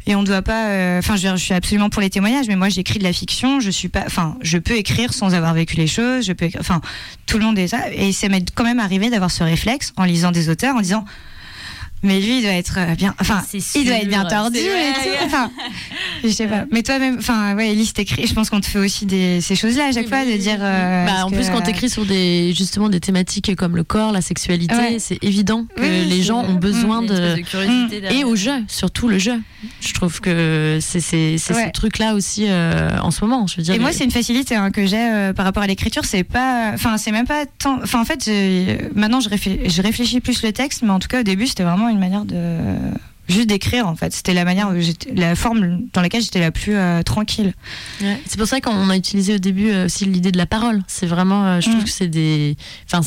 Et 0.10 0.16
on 0.16 0.24
doit 0.24 0.42
pas. 0.42 0.68
euh, 0.68 1.00
Enfin, 1.00 1.18
je, 1.18 1.24
veux 1.24 1.28
dire, 1.30 1.38
je 1.38 1.44
suis 1.44 1.54
absolument 1.54 1.90
pour 1.90 2.02
les 2.02 2.10
témoignages, 2.10 2.48
mais 2.48 2.56
moi, 2.56 2.70
j'écris 2.70 2.98
de 2.98 3.04
la 3.04 3.12
fiction. 3.12 3.60
Je 3.60 3.70
suis 3.70 3.90
pas. 3.90 4.04
Enfin, 4.06 4.38
je 4.42 4.58
peux 4.58 4.76
écrire 4.78 5.14
sans 5.14 5.34
avoir 5.34 5.54
vécu 5.54 5.76
les 5.76 5.88
choses. 5.88 6.26
Je 6.26 6.32
peux. 6.32 6.48
Enfin, 6.60 6.80
tout 7.26 7.38
le 7.38 7.44
monde 7.44 7.60
est 7.60 7.68
ça. 7.68 7.92
Et 7.92 8.14
ça 8.14 8.30
m'est 8.30 8.46
quand 8.56 8.64
même 8.64 8.80
arrivé 8.80 9.10
d'avoir 9.10 9.32
ce 9.32 9.44
réflexe 9.44 9.92
en 9.98 10.06
lisant 10.06 10.32
des 10.32 10.48
auteurs, 10.50 10.76
en 10.76 10.82
disant. 10.82 11.04
Mais 12.04 12.20
lui, 12.20 12.38
il 12.38 12.42
doit 12.44 12.52
être 12.52 12.76
euh, 12.78 12.96
bien. 12.96 13.16
Enfin, 13.20 13.42
il 13.76 13.86
doit 13.86 13.96
être 13.98 14.08
bien 14.08 14.24
tordu 14.26 14.60
et 14.60 14.94
tout. 15.04 15.10
Enfin, 15.26 15.50
je 16.24 16.30
sais 16.30 16.46
pas. 16.48 16.66
Mais 16.72 16.84
toi-même, 16.84 17.18
enfin, 17.18 17.56
ouais, 17.56 17.72
Elise, 17.72 17.92
t'écris. 17.94 18.28
Je 18.28 18.34
pense 18.36 18.50
qu'on 18.52 18.60
te 18.62 18.68
fait 18.68 18.78
aussi 18.78 19.06
des, 19.08 19.42
ces 19.42 19.56
choses-là 19.56 19.86
à 19.88 19.92
chaque 19.92 20.04
Oui, 20.04 20.10
fois, 20.10 20.20
oui, 20.22 20.28
de 20.28 20.32
oui, 20.34 20.38
dire. 20.38 20.60
euh, 20.62 21.06
Bah, 21.08 21.26
en 21.26 21.30
que- 21.32 21.36
plus, 21.36 21.50
quand 21.50 21.62
tu 21.62 21.72
écris 21.72 21.90
sur 21.90 22.06
des, 22.06 22.54
justement 22.56 22.90
des 22.90 23.00
thématiques 23.00 23.56
comme 23.56 23.76
le 23.76 23.84
corps, 23.84 24.12
la 24.12 24.22
sexualité, 24.22 24.76
Ouais. 24.76 24.98
c'est 25.00 25.18
évident 25.24 25.66
que 25.76 25.82
Oui, 25.82 26.06
les 26.08 26.22
gens 26.22 26.44
ont 26.44 26.54
besoin 26.54 27.02
une 27.02 27.08
de. 27.08 27.14
espèce 27.14 27.36
de 27.38 27.42
curiosité 27.50 27.98
Mm. 27.98 28.02
derrière. 28.02 28.22
Et 28.22 28.24
au 28.24 28.36
jeu, 28.36 28.64
surtout 28.68 29.08
le 29.08 29.18
jeu. 29.18 29.42
Je 29.82 29.94
trouve 29.94 30.20
que 30.22 30.78
c'est 30.82 31.00
c'est- 31.00 31.38
c'est 31.40 31.54
Ouais. 31.56 31.66
ce 31.68 31.72
truc-là 31.72 32.14
aussi 32.14 32.46
euh, 32.48 32.92
en 33.02 33.10
ce 33.10 33.22
moment. 33.26 33.48
Je 33.48 33.58
veux 33.58 33.64
dire, 33.64 33.74
Et 33.74 33.80
moi, 33.80 33.92
c'est 33.92 34.04
une 34.04 34.12
facilité 34.12 34.56
hein, 34.56 34.70
que 34.70 34.86
j'ai 34.86 34.98
euh, 35.00 35.34
par 35.34 35.46
rapport 35.46 35.64
à 35.64 35.68
l'écriture. 35.68 36.06
C'est 36.06 36.24
pas, 36.24 36.72
enfin, 36.76 36.98
c'est 36.98 37.12
même 37.12 37.26
pas 37.28 37.46
tant. 37.48 37.80
Enfin, 37.82 38.00
en 38.02 38.06
fait, 38.06 38.30
maintenant, 38.96 39.20
je 39.20 39.30
réfléchis 39.82 40.20
plus 40.20 40.44
le 40.44 40.52
texte, 40.52 40.84
mais 40.84 40.92
en 40.92 41.00
tout 41.00 41.08
cas, 41.08 41.22
au 41.22 41.24
début, 41.24 41.48
c'était 41.48 41.64
vraiment 41.64 41.87
une 41.90 42.00
manière 42.00 42.26
de 42.26 42.76
juste 43.28 43.48
d'écrire. 43.48 43.88
En 43.88 43.96
fait, 43.96 44.14
c'était 44.14 44.34
la 44.34 44.46
manière, 44.46 44.72
la 45.14 45.36
forme 45.36 45.82
dans 45.94 46.02
laquelle 46.02 46.22
j'étais 46.22 46.40
la 46.40 46.52
plus 46.52 46.76
euh, 46.76 47.04
tranquille. 47.04 47.54
Ouais. 48.02 48.22
C'est 48.26 48.38
pour 48.38 48.48
ça 48.48 48.62
qu'on 48.62 48.90
a 48.90 48.96
utilisé 48.96 49.36
au 49.36 49.38
début 49.38 49.70
euh, 49.70 49.86
aussi 49.86 50.06
l'idée 50.06 50.32
de 50.32 50.38
la 50.38 50.46
parole. 50.46 50.82
C'est 50.88 51.08
vraiment, 51.08 51.46
euh, 51.46 51.60
je 51.60 51.68
trouve 51.70 51.82
Mm. 51.82 51.86
que 51.86 51.90
c'est 51.90 52.08
des, 52.08 52.56
enfin, 52.90 53.02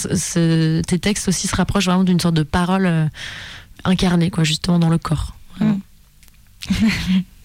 tes 0.86 0.98
textes 0.98 1.28
aussi 1.28 1.46
se 1.48 1.56
rapprochent 1.56 1.86
vraiment 1.86 2.04
d'une 2.04 2.20
sorte 2.20 2.34
de 2.34 2.42
parole 2.42 3.08
incarnée, 3.84 4.30
quoi, 4.30 4.44
justement 4.44 4.78
dans 4.78 4.90
le 4.90 4.98
corps. 4.98 5.34
Vraiment. 5.56 5.80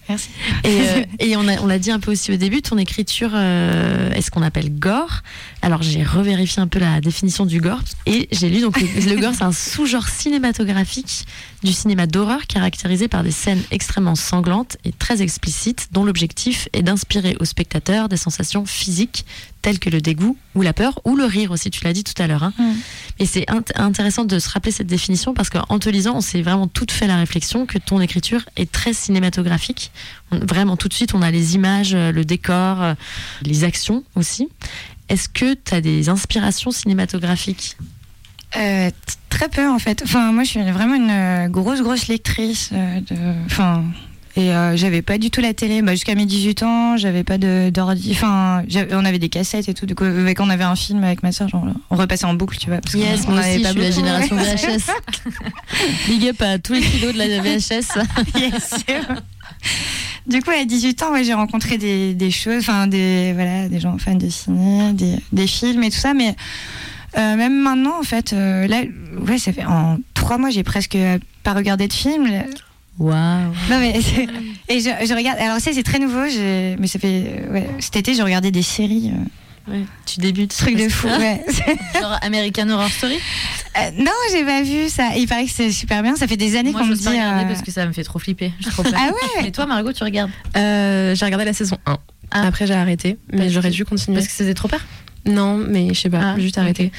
Merci. 0.08 0.28
Et, 0.64 0.68
euh, 0.80 1.02
et 1.18 1.36
on 1.36 1.46
a- 1.48 1.60
on 1.60 1.66
l'a 1.66 1.78
dit 1.78 1.90
un 1.90 1.98
peu 2.00 2.12
aussi 2.12 2.32
au 2.32 2.36
début, 2.36 2.62
ton 2.62 2.78
écriture 2.78 3.30
euh, 3.34 4.10
est 4.12 4.22
ce 4.22 4.30
qu'on 4.30 4.42
appelle 4.42 4.70
gore. 4.78 5.22
Alors 5.62 5.82
j'ai 5.82 6.04
revérifié 6.04 6.62
un 6.62 6.68
peu 6.68 6.78
la 6.78 7.00
définition 7.00 7.44
du 7.46 7.60
gore 7.60 7.80
et 8.06 8.28
j'ai 8.30 8.48
lu 8.48 8.60
donc 8.60 8.80
le, 8.80 8.86
le 9.14 9.20
gore 9.20 9.32
c'est 9.34 9.42
un 9.44 9.52
sous-genre 9.52 10.06
cinématographique 10.08 11.26
du 11.66 11.72
cinéma 11.74 12.06
d'horreur 12.06 12.46
caractérisé 12.46 13.08
par 13.08 13.22
des 13.22 13.30
scènes 13.30 13.62
extrêmement 13.70 14.14
sanglantes 14.14 14.78
et 14.84 14.92
très 14.92 15.20
explicites 15.20 15.88
dont 15.92 16.04
l'objectif 16.04 16.68
est 16.72 16.82
d'inspirer 16.82 17.36
au 17.40 17.44
spectateur 17.44 18.08
des 18.08 18.16
sensations 18.16 18.64
physiques 18.64 19.26
telles 19.60 19.78
que 19.78 19.90
le 19.90 20.00
dégoût 20.00 20.38
ou 20.54 20.62
la 20.62 20.72
peur 20.72 21.00
ou 21.04 21.16
le 21.16 21.24
rire 21.24 21.50
aussi, 21.50 21.70
tu 21.70 21.84
l'as 21.84 21.92
dit 21.92 22.04
tout 22.04 22.14
à 22.22 22.26
l'heure. 22.28 22.44
hein. 22.44 22.52
Mm. 22.58 22.72
Et 23.18 23.26
c'est 23.26 23.44
int- 23.50 23.64
intéressant 23.74 24.24
de 24.24 24.38
se 24.38 24.48
rappeler 24.48 24.70
cette 24.72 24.86
définition 24.86 25.34
parce 25.34 25.50
qu'en 25.50 25.78
te 25.78 25.88
lisant, 25.90 26.16
on 26.16 26.20
s'est 26.20 26.40
vraiment 26.40 26.68
tout 26.68 26.86
fait 26.90 27.06
la 27.08 27.16
réflexion 27.16 27.66
que 27.66 27.78
ton 27.78 28.00
écriture 28.00 28.42
est 28.56 28.70
très 28.70 28.92
cinématographique. 28.94 29.90
On- 30.30 30.38
vraiment, 30.38 30.76
tout 30.76 30.88
de 30.88 30.94
suite, 30.94 31.14
on 31.14 31.20
a 31.22 31.30
les 31.30 31.56
images, 31.56 31.94
euh, 31.94 32.12
le 32.12 32.24
décor, 32.24 32.80
euh, 32.82 32.94
les 33.42 33.64
actions 33.64 34.04
aussi. 34.14 34.48
Est-ce 35.08 35.28
que 35.28 35.54
tu 35.54 35.74
as 35.74 35.80
des 35.80 36.08
inspirations 36.08 36.70
cinématographiques? 36.70 37.76
Euh, 38.56 38.90
très 39.28 39.48
peu 39.48 39.68
en 39.68 39.78
fait. 39.78 40.02
Enfin, 40.04 40.32
moi 40.32 40.44
je 40.44 40.50
suis 40.50 40.62
vraiment 40.70 40.94
une 40.94 41.10
euh, 41.10 41.48
grosse 41.48 41.82
grosse 41.82 42.08
lectrice. 42.08 42.70
euh, 42.72 43.00
de... 43.00 43.16
Enfin. 43.46 43.84
Et 44.38 44.52
euh, 44.52 44.76
j'avais 44.76 45.00
pas 45.00 45.16
du 45.16 45.30
tout 45.30 45.40
la 45.40 45.54
télé. 45.54 45.80
Bah, 45.80 45.92
Jusqu'à 45.92 46.14
mes 46.14 46.26
18 46.26 46.62
ans, 46.62 46.96
j'avais 46.98 47.24
pas 47.24 47.38
d'ordi. 47.38 48.10
Enfin, 48.12 48.64
on 48.92 49.04
avait 49.06 49.18
des 49.18 49.30
cassettes 49.30 49.66
et 49.70 49.72
tout. 49.72 49.86
Du 49.86 49.94
coup, 49.94 50.04
quand 50.04 50.46
on 50.46 50.50
avait 50.50 50.62
un 50.62 50.76
film 50.76 51.02
avec 51.04 51.22
ma 51.22 51.32
soeur, 51.32 51.48
genre, 51.48 51.64
on 51.88 51.96
repassait 51.96 52.26
en 52.26 52.34
boucle, 52.34 52.58
tu 52.58 52.68
vois. 52.68 52.82
Parce 52.82 52.92
Yes, 52.94 53.22
on 53.26 53.30
moi 53.30 53.40
avait 53.40 53.54
aussi, 53.54 53.58
je 53.60 53.62
pas 53.64 53.70
suis 53.70 53.80
la 53.80 53.90
génération 53.90 54.36
VHS. 54.36 54.90
Big 56.08 56.28
up 56.28 56.42
à 56.42 56.58
tous 56.58 56.74
les 56.74 56.82
kilos 56.82 57.14
de 57.14 57.18
la 57.18 57.28
VHS. 57.40 57.98
Yes. 58.38 58.74
Du 60.26 60.42
coup, 60.42 60.50
à 60.50 60.64
18 60.66 61.02
ans, 61.04 61.12
ouais, 61.12 61.24
j'ai 61.24 61.32
rencontré 61.32 61.78
des, 61.78 62.12
des 62.12 62.30
choses, 62.30 62.58
enfin 62.58 62.88
des 62.88 63.32
voilà, 63.32 63.68
des 63.70 63.80
gens 63.80 63.96
fans 63.96 64.16
de 64.16 64.28
ciné, 64.28 64.92
des, 64.92 65.16
des 65.32 65.46
films 65.46 65.82
et 65.82 65.90
tout 65.90 65.96
ça, 65.96 66.12
mais 66.12 66.34
euh, 67.16 67.36
même 67.36 67.60
maintenant, 67.62 67.98
en 67.98 68.02
fait, 68.02 68.32
euh, 68.32 68.66
là, 68.66 68.82
ouais, 69.26 69.38
ça 69.38 69.52
fait 69.52 69.64
en 69.64 69.98
trois 70.14 70.38
mois, 70.38 70.50
j'ai 70.50 70.62
presque 70.62 70.96
pas 71.42 71.52
regardé 71.54 71.88
de 71.88 71.92
film. 71.92 72.26
Waouh. 72.98 73.12
Non 73.70 73.78
mais 73.78 74.00
c'est- 74.00 74.26
et 74.68 74.80
je, 74.80 74.88
je 75.06 75.14
regarde. 75.14 75.38
Alors 75.38 75.58
ça, 75.60 75.70
c'est 75.74 75.82
très 75.82 75.98
nouveau, 75.98 76.26
j'ai- 76.28 76.76
mais 76.78 76.86
ça 76.86 76.98
fait 76.98 77.24
euh, 77.26 77.52
ouais, 77.52 77.68
cet 77.78 77.96
été, 77.96 78.14
j'ai 78.14 78.22
regardé 78.22 78.50
des 78.50 78.62
séries, 78.62 79.12
euh, 79.70 79.82
Tu 80.06 80.20
débutes. 80.20 80.56
trucs 80.56 80.76
de 80.76 80.88
fou. 80.88 81.06
Ouais. 81.08 81.44
Genre 82.00 82.18
American 82.22 82.68
Horror 82.70 82.88
Story? 82.88 83.16
Euh, 83.78 83.90
non, 83.98 84.12
j'ai 84.32 84.44
pas 84.44 84.62
vu 84.62 84.88
ça. 84.88 85.10
Il 85.16 85.26
paraît 85.28 85.44
que 85.44 85.50
c'est 85.50 85.72
super 85.72 86.02
bien. 86.02 86.16
Ça 86.16 86.26
fait 86.26 86.38
des 86.38 86.56
années 86.56 86.70
Moi, 86.70 86.80
qu'on 86.80 86.86
je 86.86 86.90
me 86.92 86.94
n'ose 86.96 87.04
pas 87.04 87.10
dit. 87.10 87.16
regarder 87.18 87.44
euh, 87.44 87.48
parce 87.48 87.60
que 87.62 87.70
ça 87.70 87.84
me 87.84 87.92
fait 87.92 88.04
trop 88.04 88.18
flipper. 88.18 88.52
Trop. 88.70 88.82
Ah 88.96 89.10
ouais. 89.40 89.48
Et 89.48 89.52
toi, 89.52 89.66
Margot, 89.66 89.92
tu 89.92 90.02
regardes? 90.02 90.30
Euh, 90.56 91.14
j'ai 91.14 91.24
regardé 91.26 91.44
la 91.44 91.52
saison 91.52 91.76
1. 91.84 91.98
Ah. 92.30 92.46
Après, 92.46 92.66
j'ai 92.66 92.74
arrêté, 92.74 93.18
mais 93.30 93.38
Parce 93.40 93.50
j'aurais 93.52 93.70
dû 93.70 93.84
continuer. 93.84 94.16
Parce 94.16 94.26
que 94.28 94.32
c'était 94.32 94.54
trop 94.54 94.68
peur? 94.68 94.80
Non, 95.26 95.56
mais 95.56 95.88
je 95.92 96.00
sais 96.00 96.10
pas, 96.10 96.34
Ah, 96.34 96.38
juste 96.38 96.56
arrêté. 96.58 96.92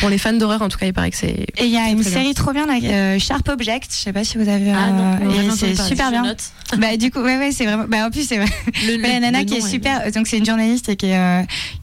Pour 0.00 0.08
les 0.08 0.18
fans 0.18 0.32
d'horreur, 0.32 0.62
en 0.62 0.68
tout 0.68 0.78
cas, 0.78 0.86
il 0.86 0.92
paraît 0.92 1.10
que 1.10 1.16
c'est. 1.16 1.46
Et 1.58 1.64
il 1.64 1.70
y 1.70 1.76
a 1.76 1.88
une 1.88 2.00
bien. 2.00 2.10
série 2.10 2.34
trop 2.34 2.52
bien, 2.52 2.66
là, 2.66 2.78
euh, 2.82 3.18
Sharp 3.18 3.46
Object. 3.48 3.90
Je 3.92 3.96
sais 3.96 4.12
pas 4.12 4.24
si 4.24 4.38
vous 4.38 4.48
avez. 4.48 4.72
Ah 4.72 4.90
non, 4.90 5.18
euh, 5.30 5.50
c'est 5.54 5.76
super 5.76 6.10
bien. 6.10 6.22
note. 6.22 6.42
Bah 6.78 6.96
du 6.96 7.10
coup, 7.10 7.20
ouais, 7.20 7.36
ouais, 7.38 7.52
c'est 7.52 7.66
vraiment. 7.66 7.84
Bah 7.86 8.06
en 8.06 8.10
plus, 8.10 8.26
c'est 8.26 8.38
Le, 8.38 9.00
la 9.00 9.20
nana 9.20 9.40
le 9.40 9.44
qui 9.44 9.54
est 9.56 9.60
super. 9.60 10.10
Donc 10.12 10.26
c'est 10.26 10.38
une 10.38 10.46
journaliste 10.46 10.88
et 10.88 10.96
qui 10.96 11.06
est, 11.06 11.18
euh, 11.18 11.42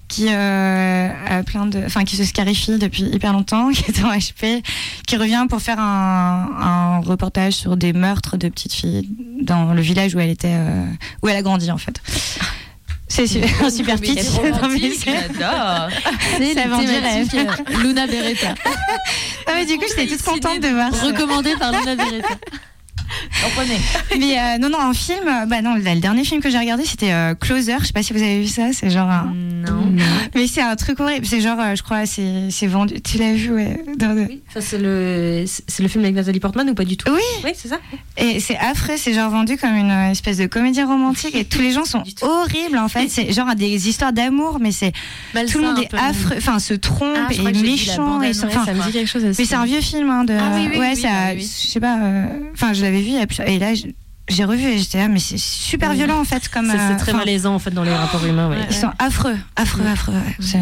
qui 0.09 0.27
a 0.27 1.43
plein 1.45 1.67
de, 1.67 1.83
enfin 1.85 2.03
qui 2.03 2.17
se 2.17 2.25
scarifie 2.25 2.77
depuis 2.79 3.03
hyper 3.03 3.31
longtemps, 3.31 3.69
qui 3.71 3.83
est 3.89 4.03
en 4.03 4.11
HP, 4.11 4.61
qui 5.07 5.15
revient 5.17 5.45
pour 5.49 5.61
faire 5.61 5.79
un, 5.79 6.49
un 6.59 6.99
reportage 6.99 7.53
sur 7.53 7.77
des 7.77 7.93
meurtres 7.93 8.35
de 8.35 8.49
petites 8.49 8.73
filles 8.73 9.07
dans 9.41 9.73
le 9.73 9.81
village 9.81 10.15
où 10.15 10.19
elle 10.19 10.31
était, 10.31 10.57
où 11.21 11.29
elle 11.29 11.37
a 11.37 11.41
grandi 11.43 11.71
en 11.71 11.77
fait. 11.77 12.01
C'est 13.11 13.23
un 13.61 13.69
super 13.69 13.99
pitch. 13.99 14.21
C'est 14.21 14.53
la 16.53 16.77
thématique 16.77 17.35
euh, 17.35 17.81
Luna 17.83 18.07
Beretta. 18.07 18.55
Non, 19.47 19.53
mais 19.53 19.65
du 19.65 19.77
coup, 19.77 19.83
j'étais 19.89 20.07
toute 20.07 20.23
contente 20.23 20.61
de 20.61 20.69
voir. 20.69 20.93
Recommandé 20.93 21.55
par 21.57 21.73
Luna 21.73 21.95
Beretta. 21.95 22.35
Mais 24.19 24.37
euh, 24.37 24.57
non, 24.59 24.69
non, 24.69 24.79
en 24.79 24.93
film, 24.93 25.23
bah 25.47 25.61
non, 25.61 25.75
le, 25.75 25.81
le 25.81 25.99
dernier 25.99 26.23
film 26.23 26.41
que 26.41 26.49
j'ai 26.49 26.57
regardé, 26.59 26.85
c'était 26.85 27.11
euh, 27.11 27.33
Closer. 27.35 27.75
Je 27.81 27.87
sais 27.87 27.93
pas 27.93 28.03
si 28.03 28.13
vous 28.13 28.21
avez 28.21 28.41
vu 28.41 28.47
ça. 28.47 28.67
C'est 28.73 28.89
genre 28.89 29.09
un. 29.09 29.33
Non. 29.33 29.91
Mais 30.35 30.47
c'est 30.47 30.61
un 30.61 30.75
truc 30.75 30.99
horrible. 30.99 31.25
C'est 31.25 31.41
genre, 31.41 31.57
euh, 31.59 31.75
je 31.75 31.83
crois, 31.83 32.05
c'est 32.05 32.49
c'est 32.49 32.67
vendu. 32.67 33.01
Tu 33.01 33.17
l'as 33.17 33.33
vu, 33.33 33.51
ouais. 33.51 33.83
dans 33.97 34.13
le- 34.13 34.27
Enfin, 34.49 34.61
c'est 34.61 34.77
le, 34.77 35.45
c'est 35.47 35.81
le 35.83 35.89
film 35.89 36.03
avec 36.03 36.15
Nathalie 36.15 36.39
Portman 36.39 36.69
ou 36.69 36.73
pas 36.73 36.83
du 36.85 36.97
tout? 36.97 37.11
Oui. 37.11 37.21
Oui, 37.43 37.51
c'est 37.55 37.67
ça. 37.69 37.79
Et 38.17 38.39
c'est 38.39 38.57
affreux. 38.57 38.95
C'est 38.97 39.13
genre 39.13 39.29
vendu 39.29 39.57
comme 39.57 39.75
une 39.75 39.91
espèce 40.11 40.37
de 40.37 40.45
comédie 40.45 40.83
romantique. 40.83 41.35
Et 41.35 41.45
tous 41.45 41.61
les 41.61 41.71
gens 41.71 41.85
sont 41.85 42.03
horribles, 42.21 42.77
en 42.77 42.87
fait. 42.87 43.07
C'est 43.09 43.31
genre 43.31 43.55
des 43.55 43.87
histoires 43.89 44.13
d'amour, 44.13 44.57
mais 44.61 44.71
c'est 44.71 44.91
tout 45.51 45.57
le 45.59 45.65
monde 45.65 45.79
est 45.79 45.93
affreux. 45.95 46.35
Enfin, 46.37 46.59
se 46.59 46.73
trompe 46.73 47.15
Ah, 47.17 47.33
et 47.33 47.41
méchant. 47.61 48.21
Et, 48.21 48.33
ça 48.33 48.45
me 48.47 48.85
dit 48.85 48.91
quelque 48.91 49.07
chose 49.09 49.23
mais 49.23 49.33
c'est 49.45 49.55
un 49.55 49.65
vieux 49.65 49.81
film 49.81 50.09
hein, 50.09 50.23
de. 50.23 50.33
Ah 50.33 50.51
oui, 50.55 50.67
oui, 50.71 50.77
ouais, 50.77 50.91
oui, 50.95 51.01
ça. 51.01 51.09
oui. 51.35 51.41
Je 51.41 51.67
sais 51.71 51.79
pas. 51.79 51.97
euh, 51.97 52.25
Enfin, 52.53 52.73
je 52.73 52.81
l'avais 52.83 52.99
vu. 53.01 53.07
il 53.07 53.13
y 53.15 53.19
a 53.19 53.27
Et 53.39 53.59
là, 53.59 53.73
je- 53.75 53.87
j'ai 54.29 54.43
revu 54.45 54.63
et 54.63 54.77
j'étais 54.77 54.97
là, 54.99 55.07
mais 55.07 55.19
c'est 55.19 55.37
super 55.39 55.89
Oui. 55.91 55.97
violent 55.97 56.19
en 56.19 56.23
fait, 56.25 56.47
comme. 56.49 56.65
C'est 56.67 56.77
c'est 56.77 56.93
euh, 56.93 56.97
très 56.97 57.13
malaisant 57.13 57.55
en 57.55 57.59
fait 57.59 57.71
dans 57.71 57.83
les 57.83 57.93
rapports 57.93 58.25
humains. 58.25 58.49
ouais. 58.49 58.57
Ils 58.69 58.75
sont 58.75 58.91
affreux, 58.99 59.37
affreux, 59.55 59.85
affreux. 59.87 60.13
ouais. 60.13 60.35
C'est- 60.39 60.59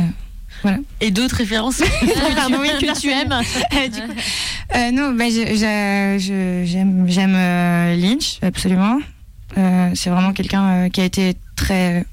Et 0.99 1.11
d'autres 1.11 1.35
références 1.37 1.77
Pardon, 2.35 2.57
oui, 2.59 2.69
que 2.81 2.99
tu 2.99 3.09
aimes. 3.09 3.29
du 3.93 4.01
coup, 4.01 4.13
euh, 4.75 4.91
non, 4.91 5.13
bah, 5.13 5.25
je- 5.29 5.53
je- 5.55 6.17
je- 6.19 6.63
j'aime 6.69 7.05
j'aime 7.07 7.33
euh, 7.35 7.95
Lynch, 7.95 8.39
absolument. 8.41 8.99
Euh, 9.57 9.89
c'est 9.95 10.09
vraiment 10.09 10.33
quelqu'un 10.33 10.63
euh, 10.65 10.89
qui 10.89 10.99
a 11.01 11.05
été 11.05 11.35
très 11.55 12.05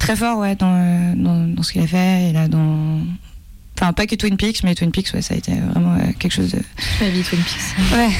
très 0.00 0.16
fort 0.16 0.38
ouais, 0.38 0.56
dans, 0.56 0.74
euh, 0.74 1.12
dans, 1.14 1.46
dans 1.54 1.62
ce 1.62 1.72
qu'il 1.72 1.82
a 1.82 1.86
fait. 1.86 2.30
Et 2.30 2.32
là, 2.32 2.48
dans... 2.48 2.98
Enfin, 3.78 3.92
pas 3.92 4.06
que 4.06 4.16
Twin 4.16 4.36
Peaks, 4.36 4.64
mais 4.64 4.74
Twin 4.74 4.90
Peaks, 4.90 5.12
ouais, 5.14 5.22
ça 5.22 5.34
a 5.34 5.36
été 5.36 5.52
vraiment 5.54 5.94
euh, 5.94 6.12
quelque 6.18 6.32
chose 6.32 6.50
de. 6.50 6.60
Ma 7.00 7.08
vie 7.08 7.22
Twin 7.22 7.40
Peaks. 7.40 7.92
Ouais. 7.96 8.10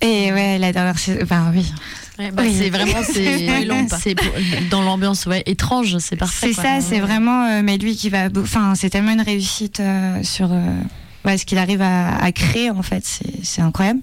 Et 0.00 0.32
ouais, 0.32 0.58
la 0.58 0.72
dernière 0.72 0.98
saison. 0.98 1.20
Enfin, 1.22 1.50
oui. 1.54 1.72
bah, 2.18 2.42
Oui. 2.42 2.54
C'est 2.56 2.70
vraiment 2.70 3.02
c'est 3.02 4.14
dans 4.70 4.82
l'ambiance 4.82 5.26
ouais 5.26 5.42
étrange, 5.46 5.96
c'est 5.98 6.16
parfait. 6.16 6.48
C'est 6.52 6.62
ça, 6.62 6.80
c'est 6.80 7.00
vraiment. 7.00 7.46
euh, 7.46 7.62
mais 7.64 7.78
lui 7.78 7.96
qui 7.96 8.10
va. 8.10 8.28
Enfin, 8.36 8.74
c'est 8.74 8.90
tellement 8.90 9.12
une 9.12 9.20
réussite 9.22 9.80
euh, 9.80 10.22
sur 10.22 10.52
euh, 10.52 10.60
ouais, 11.24 11.38
ce 11.38 11.44
qu'il 11.46 11.58
arrive 11.58 11.82
à, 11.82 12.16
à 12.16 12.32
créer, 12.32 12.70
en 12.70 12.82
fait. 12.82 13.04
C'est 13.42 13.62
incroyable. 13.62 14.00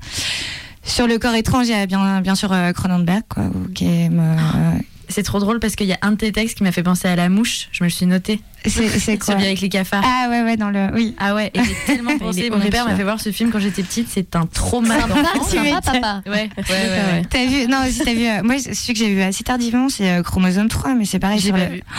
Sur 0.83 1.05
le 1.07 1.19
corps 1.19 1.35
étrange, 1.35 1.67
il 1.67 1.71
y 1.71 1.75
a 1.75 1.85
bien, 1.85 2.21
bien 2.21 2.33
sûr 2.35 2.51
euh, 2.51 2.71
Cronenberg, 2.73 3.23
quoi, 3.29 3.43
qui 3.75 3.85
aime, 3.85 4.19
euh, 4.19 4.79
C'est 5.09 5.21
trop 5.23 5.39
drôle 5.39 5.59
parce 5.59 5.75
qu'il 5.75 5.85
y 5.87 5.93
a 5.93 5.99
un 6.01 6.11
de 6.11 6.15
tes 6.17 6.31
textes 6.31 6.57
qui 6.57 6.63
m'a 6.63 6.71
fait 6.71 6.81
penser 6.83 7.07
à 7.07 7.15
la 7.15 7.29
mouche. 7.29 7.67
Je 7.71 7.83
me 7.83 7.87
le 7.87 7.91
suis 7.93 8.07
noté. 8.07 8.41
C'est 8.65 8.87
c'est 8.99 9.17
quoi 9.17 9.33
Celui 9.35 9.45
avec 9.47 9.61
les 9.61 9.69
cafards. 9.69 10.03
Ah 10.05 10.27
ouais, 10.29 10.41
ouais, 10.43 10.57
dans 10.57 10.69
le. 10.69 10.87
Oui. 10.93 11.15
Ah 11.19 11.33
ouais, 11.35 11.51
et 11.53 11.59
j'ai 11.63 11.75
tellement 11.95 12.17
pensé. 12.19 12.49
Mon 12.49 12.57
horrible, 12.57 12.71
père 12.71 12.85
m'a 12.87 12.95
fait 12.95 13.03
voir 13.03 13.19
ce 13.19 13.31
film 13.31 13.49
quand 13.51 13.59
j'étais 13.59 13.83
petite. 13.83 14.07
C'est 14.11 14.35
un 14.35 14.45
trauma 14.45 14.95
m'étonnes. 14.95 15.81
papa. 15.83 16.21
Ouais, 16.25 16.31
ouais, 16.31 16.49
ouais. 16.57 16.67
ouais. 16.67 17.21
T'as 17.29 17.45
vu 17.45 17.67
Non, 17.67 17.77
si 17.89 17.99
t'as 17.99 18.13
vu. 18.13 18.25
euh, 18.27 18.41
moi, 18.43 18.55
celui 18.59 18.93
que 18.93 18.99
j'ai 18.99 19.13
vu 19.13 19.21
assez 19.21 19.43
tardivement, 19.43 19.89
c'est 19.89 20.09
euh, 20.09 20.23
Chromosome 20.23 20.67
3, 20.67 20.93
mais 20.95 21.05
c'est 21.05 21.19
pareil. 21.19 21.39
J'ai 21.39 21.51
pas 21.51 21.57
le- 21.65 21.75
vu. 21.75 21.83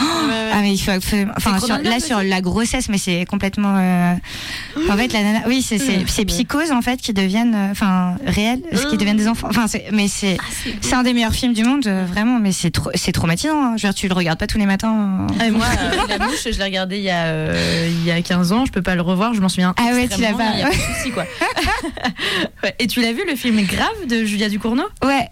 Ah 0.54 0.60
mais 0.60 0.74
il 0.74 0.78
faut 0.78 0.90
absolument- 0.90 1.32
enfin 1.36 1.56
là 1.82 1.98
sur 1.98 2.22
la 2.22 2.40
grossesse 2.42 2.88
mais 2.90 2.98
c'est 2.98 3.24
complètement 3.24 3.74
euh, 3.78 4.14
en 4.90 4.96
fait 4.98 5.12
la 5.14 5.22
nana 5.22 5.38
oui 5.46 5.62
c'est 5.62 5.78
c'est 5.78 6.04
c'est 6.06 6.26
psychose 6.26 6.72
en 6.72 6.82
fait 6.82 6.98
qui 7.00 7.14
deviennent 7.14 7.56
enfin 7.70 8.16
réelles 8.26 8.60
ce 8.74 8.86
qui 8.86 8.98
deviennent 8.98 9.16
des 9.16 9.28
enfants 9.28 9.48
enfin 9.50 9.64
mais 9.92 10.08
c'est 10.08 10.36
c'est 10.82 10.94
un 10.94 11.02
des 11.04 11.14
meilleurs 11.14 11.32
films 11.34 11.54
du 11.54 11.64
monde 11.64 11.86
vraiment 11.88 12.38
mais 12.38 12.52
c'est 12.52 12.70
traumatisant 13.12 13.62
hein. 13.62 13.74
je 13.78 13.86
veux 13.86 13.92
dire 13.92 13.94
tu 13.94 14.08
le 14.08 14.14
regardes 14.14 14.38
pas 14.38 14.46
tous 14.46 14.58
les 14.58 14.66
matins 14.66 15.26
euh. 15.30 15.34
Ah, 15.40 15.50
moi, 15.50 15.66
la 16.08 16.18
mouche, 16.26 16.44
je 16.52 16.58
l'ai 16.58 16.64
regardé 16.64 16.98
il 16.98 17.02
y, 17.04 17.10
a, 17.10 17.24
euh, 17.26 17.88
il 17.90 18.04
y 18.04 18.10
a 18.10 18.20
15 18.22 18.52
ans. 18.52 18.64
Je 18.66 18.72
peux 18.72 18.82
pas 18.82 18.94
le 18.94 19.02
revoir. 19.02 19.34
Je 19.34 19.40
m'en 19.40 19.48
souviens. 19.48 19.74
Ah 19.76 19.92
ouais, 19.94 20.08
tu 20.08 20.20
l'as 20.20 20.32
pas. 20.34 20.50
Il 20.54 20.60
y 20.60 20.62
a 20.62 20.66
pas 20.68 20.72
de 20.74 20.94
souci, 20.96 21.10
quoi. 21.10 21.24
Ouais. 22.62 22.74
Et 22.78 22.86
tu 22.86 23.00
l'as 23.00 23.12
vu 23.12 23.22
le 23.28 23.34
film 23.36 23.60
Grave 23.62 24.06
de 24.08 24.24
Julia 24.24 24.48
Ducournau? 24.48 24.84
Ouais 25.04 25.28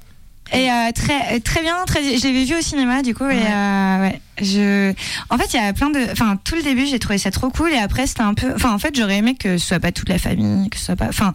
et 0.52 0.68
euh, 0.68 0.90
très 0.92 1.38
très 1.38 1.62
bien 1.62 1.76
très 1.86 2.02
je 2.18 2.26
l'avais 2.26 2.42
vu 2.42 2.56
au 2.56 2.60
cinéma 2.60 3.02
du 3.02 3.14
coup 3.14 3.24
et 3.28 3.36
euh, 3.38 4.00
ouais 4.00 4.20
je 4.42 4.92
en 5.28 5.38
fait 5.38 5.54
il 5.54 5.56
y 5.56 5.64
a 5.64 5.72
plein 5.72 5.90
de 5.90 6.00
enfin 6.10 6.36
tout 6.44 6.56
le 6.56 6.62
début 6.62 6.86
j'ai 6.86 6.98
trouvé 6.98 7.18
ça 7.18 7.30
trop 7.30 7.50
cool 7.50 7.70
et 7.72 7.78
après 7.78 8.08
c'était 8.08 8.22
un 8.22 8.34
peu 8.34 8.52
enfin 8.52 8.72
en 8.72 8.78
fait 8.80 8.96
j'aurais 8.96 9.18
aimé 9.18 9.36
que 9.36 9.58
ce 9.58 9.64
soit 9.68 9.78
pas 9.78 9.92
toute 9.92 10.08
la 10.08 10.18
famille 10.18 10.68
que 10.68 10.76
ce 10.76 10.86
soit 10.86 10.96
pas 10.96 11.06
enfin 11.06 11.34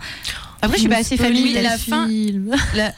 après 0.62 0.76
je 0.76 0.82
suis 0.82 0.89
pas 0.89 0.98
assez 0.98 1.15
famille 1.15 1.54
la 1.54 1.78
fin. 1.78 2.10
La- 2.76 2.91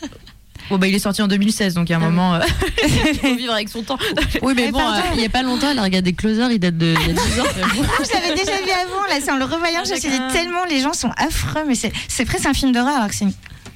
Bon 0.69 0.77
bah 0.77 0.87
il 0.87 0.95
est 0.95 0.99
sorti 0.99 1.21
en 1.21 1.27
2016 1.27 1.73
donc 1.73 1.89
il 1.89 1.93
y 1.93 1.95
a 1.95 1.97
un 1.97 2.01
moment 2.01 2.35
euh, 2.35 2.39
il 2.87 3.19
faut 3.19 3.35
vivre 3.35 3.53
avec 3.53 3.69
son 3.69 3.83
temps. 3.83 3.97
Oui, 4.41 4.53
mais 4.55 4.71
bon, 4.71 4.79
euh, 4.79 4.99
il 5.15 5.21
y 5.21 5.25
a 5.25 5.29
pas 5.29 5.43
longtemps, 5.43 5.69
elle 5.71 5.79
a 5.79 5.83
regardé 5.83 6.13
Closer, 6.13 6.47
il 6.51 6.59
date 6.59 6.77
de 6.77 6.93
il 6.99 7.07
y 7.07 7.11
a 7.11 7.13
10 7.13 7.19
ans. 7.39 7.43
je 8.03 8.13
l'avais 8.13 8.35
déjà 8.35 8.57
vu 8.57 8.71
avant, 8.71 9.03
là, 9.09 9.15
c'est 9.21 9.31
en 9.31 9.37
le 9.37 9.45
revoyant, 9.45 9.81
Ah, 9.81 9.87
je 9.87 9.93
me 9.93 9.99
suis 9.99 10.09
dit 10.09 10.19
tellement 10.31 10.65
les 10.69 10.81
gens 10.81 10.93
sont 10.93 11.11
affreux, 11.17 11.63
mais 11.67 11.75
c'est 11.75 11.91
c'est 12.07 12.25
presque 12.25 12.45
un 12.45 12.53
film 12.53 12.71
d'horreur 12.71 12.95
alors 12.97 13.09
que 13.09 13.15
c'est 13.15 13.25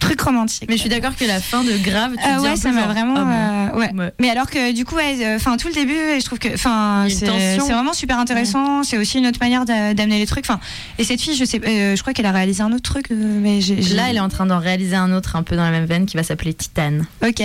truc 0.02 0.20
romantique. 0.20 0.66
Mais 0.68 0.76
je 0.76 0.82
suis 0.82 0.90
d'accord 0.90 1.16
que 1.16 1.24
la 1.24 1.40
fin 1.40 1.64
de 1.64 1.72
Grave, 1.78 2.12
tu 2.14 2.20
Ah 2.24 2.38
dis 2.40 2.48
un 2.48 2.52
ouais, 2.52 2.56
ça 2.58 2.72
m'a 2.72 2.88
vraiment. 2.88 3.14
ah 3.18 3.24
bon. 3.72 3.78
euh, 3.78 3.80
ouais. 3.80 3.92
Ouais. 3.94 4.12
Mais 4.20 4.30
alors 4.30 4.50
que 4.50 4.74
du 4.74 4.84
coup, 4.84 4.96
ouais, 4.96 5.34
enfin 5.36 5.56
tout 5.56 5.70
le 5.70 5.74
début, 5.74 5.94
je 6.20 6.26
trouve 6.26 6.40
que, 6.40 6.54
enfin, 6.54 7.08
c'est 7.10 7.26
vraiment 7.60 7.94
super 7.94 8.20
intéressant. 8.20 8.84
C'est 8.84 8.98
aussi 8.98 9.20
une 9.20 9.28
autre 9.28 9.40
manière 9.40 9.64
d'a- 9.64 9.94
d'amener 9.94 10.20
les 10.20 10.26
trucs. 10.26 10.44
Enfin, 10.46 10.60
et 10.98 11.04
cette 11.06 11.22
fille, 11.22 11.36
je 11.36 11.46
sais, 11.46 11.62
euh, 11.66 11.96
je 11.96 12.02
crois 12.02 12.12
qu'elle 12.14 12.26
a 12.26 12.32
réalisé 12.34 12.62
un 12.64 12.72
autre 12.74 12.84
truc, 12.92 13.08
euh, 13.12 13.60
Là 13.96 14.10
elle 14.10 14.18
est 14.18 14.20
en 14.22 14.30
train 14.30 14.46
d'en 14.46 14.60
réaliser 14.60 14.96
un 14.96 15.14
autre 15.14 15.36
un 15.38 15.44
peu 15.44 15.56
dans 15.56 15.64
la 15.64 15.72
même 15.72 15.86
veine 15.86 16.06
qui 16.06 16.18
va 16.18 16.24
s'appeler 16.24 16.54
Titane 16.54 17.06
Ok. 17.26 17.42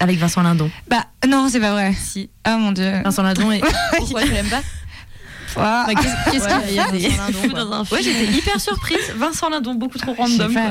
avec 0.00 0.18
Vincent 0.18 0.42
Lindon. 0.42 0.70
Bah 0.88 1.04
non, 1.28 1.48
c'est 1.50 1.60
pas 1.60 1.72
vrai. 1.72 1.92
Si 2.00 2.30
Oh 2.48 2.56
mon 2.58 2.72
dieu. 2.72 2.90
Vincent 3.04 3.22
Lindon 3.22 3.50
et 3.52 3.60
pourquoi 3.98 4.22
tu 4.22 4.30
l'aimes 4.32 4.46
pas? 4.48 4.62
Bah, 5.56 5.86
Qu'est-ce 5.88 6.30
qu'est-ce 6.32 6.44
Ouais, 6.44 6.66
qu'il 6.66 6.74
y 6.74 6.78
a 6.80 6.86
il 6.94 7.00
y 7.02 7.06
a 7.06 7.10
Vincent 7.10 7.32
des- 7.32 7.48
Lindon, 7.48 7.64
dans 7.70 7.72
un 7.72 7.82
Ouais, 7.82 8.02
j'étais 8.02 8.24
hyper 8.32 8.60
surprise. 8.60 9.12
Vincent 9.16 9.48
Lindon, 9.50 9.74
beaucoup 9.74 9.98
trop 9.98 10.14
random. 10.14 10.52
quoi. 10.52 10.62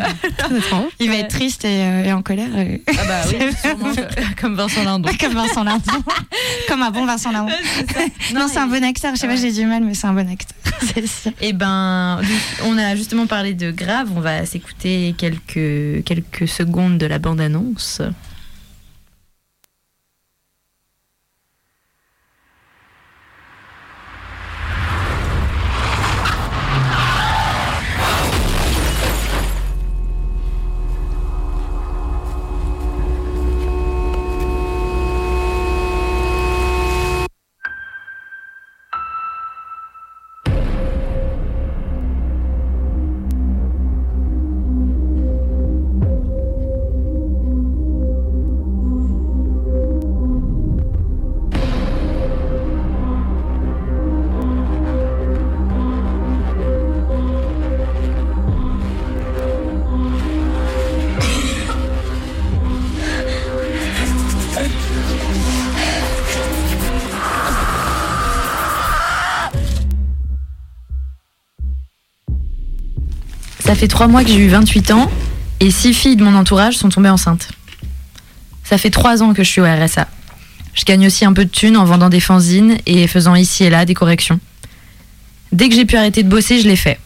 Il 0.99 1.07
va 1.07 1.13
Ouais. 1.15 1.19
être 1.21 1.29
triste 1.29 1.65
et, 1.65 1.81
euh, 1.83 2.03
et 2.05 2.13
en 2.13 2.21
colère. 2.21 2.47
euh, 2.55 2.77
Ah 2.87 2.91
bah 3.07 3.21
oui, 3.27 3.45
sûrement 3.61 3.91
comme 4.39 4.55
Vincent 4.55 4.83
Lindon. 4.83 5.09
Comme 5.19 5.33
Vincent 5.33 5.63
Lindon. 5.63 5.91
Comme 6.67 6.81
un 6.81 6.91
bon 6.91 7.05
Vincent 7.05 7.31
Lindon. 7.31 7.53
Non, 8.33 8.47
c'est 8.51 8.59
un 8.59 8.67
bon 8.67 8.83
acteur. 8.83 9.13
Je 9.15 9.19
sais 9.19 9.27
pas, 9.27 9.35
j'ai 9.35 9.51
du 9.51 9.65
mal, 9.65 9.83
mais 9.83 9.93
c'est 9.93 10.07
un 10.07 10.13
bon 10.13 10.29
acteur. 10.29 10.57
Sûr. 10.81 11.31
Eh 11.41 11.53
ben, 11.53 12.19
on 12.65 12.77
a 12.77 12.95
justement 12.95 13.27
parlé 13.27 13.53
de 13.53 13.71
Grave. 13.71 14.09
On 14.15 14.19
va 14.19 14.45
s'écouter 14.45 15.13
quelques, 15.17 16.03
quelques 16.03 16.47
secondes 16.47 16.97
de 16.97 17.05
la 17.05 17.19
bande-annonce. 17.19 18.01
Ça 73.71 73.75
fait 73.75 73.87
trois 73.87 74.09
mois 74.09 74.25
que 74.25 74.29
j'ai 74.29 74.39
eu 74.39 74.49
28 74.49 74.91
ans 74.91 75.09
et 75.61 75.71
six 75.71 75.93
filles 75.93 76.17
de 76.17 76.25
mon 76.25 76.35
entourage 76.35 76.75
sont 76.75 76.89
tombées 76.89 77.07
enceintes. 77.07 77.47
Ça 78.65 78.77
fait 78.77 78.89
trois 78.89 79.23
ans 79.23 79.33
que 79.33 79.45
je 79.45 79.49
suis 79.49 79.61
au 79.61 79.63
RSA. 79.63 80.09
Je 80.73 80.83
gagne 80.83 81.07
aussi 81.07 81.23
un 81.23 81.31
peu 81.31 81.45
de 81.45 81.49
thunes 81.49 81.77
en 81.77 81.85
vendant 81.85 82.09
des 82.09 82.19
fanzines 82.19 82.79
et 82.85 83.07
faisant 83.07 83.33
ici 83.33 83.63
et 83.63 83.69
là 83.69 83.85
des 83.85 83.93
corrections. 83.93 84.41
Dès 85.53 85.69
que 85.69 85.75
j'ai 85.75 85.85
pu 85.85 85.95
arrêter 85.95 86.21
de 86.21 86.27
bosser, 86.27 86.59
je 86.59 86.67
l'ai 86.67 86.75
fait. 86.75 86.99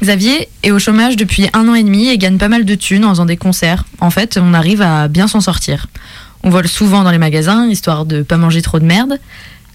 Xavier 0.00 0.48
est 0.62 0.70
au 0.70 0.78
chômage 0.78 1.16
depuis 1.16 1.48
un 1.52 1.66
an 1.66 1.74
et 1.74 1.82
demi 1.82 2.06
et 2.06 2.18
gagne 2.18 2.38
pas 2.38 2.48
mal 2.48 2.64
de 2.64 2.76
thunes 2.76 3.04
en 3.04 3.10
faisant 3.10 3.26
des 3.26 3.36
concerts. 3.36 3.82
En 3.98 4.10
fait, 4.10 4.38
on 4.40 4.54
arrive 4.54 4.80
à 4.80 5.08
bien 5.08 5.26
s'en 5.26 5.40
sortir. 5.40 5.88
On 6.44 6.50
vole 6.50 6.68
souvent 6.68 7.02
dans 7.02 7.10
les 7.10 7.18
magasins, 7.18 7.66
histoire 7.66 8.06
de 8.06 8.22
pas 8.22 8.36
manger 8.36 8.62
trop 8.62 8.78
de 8.78 8.84
merde. 8.84 9.18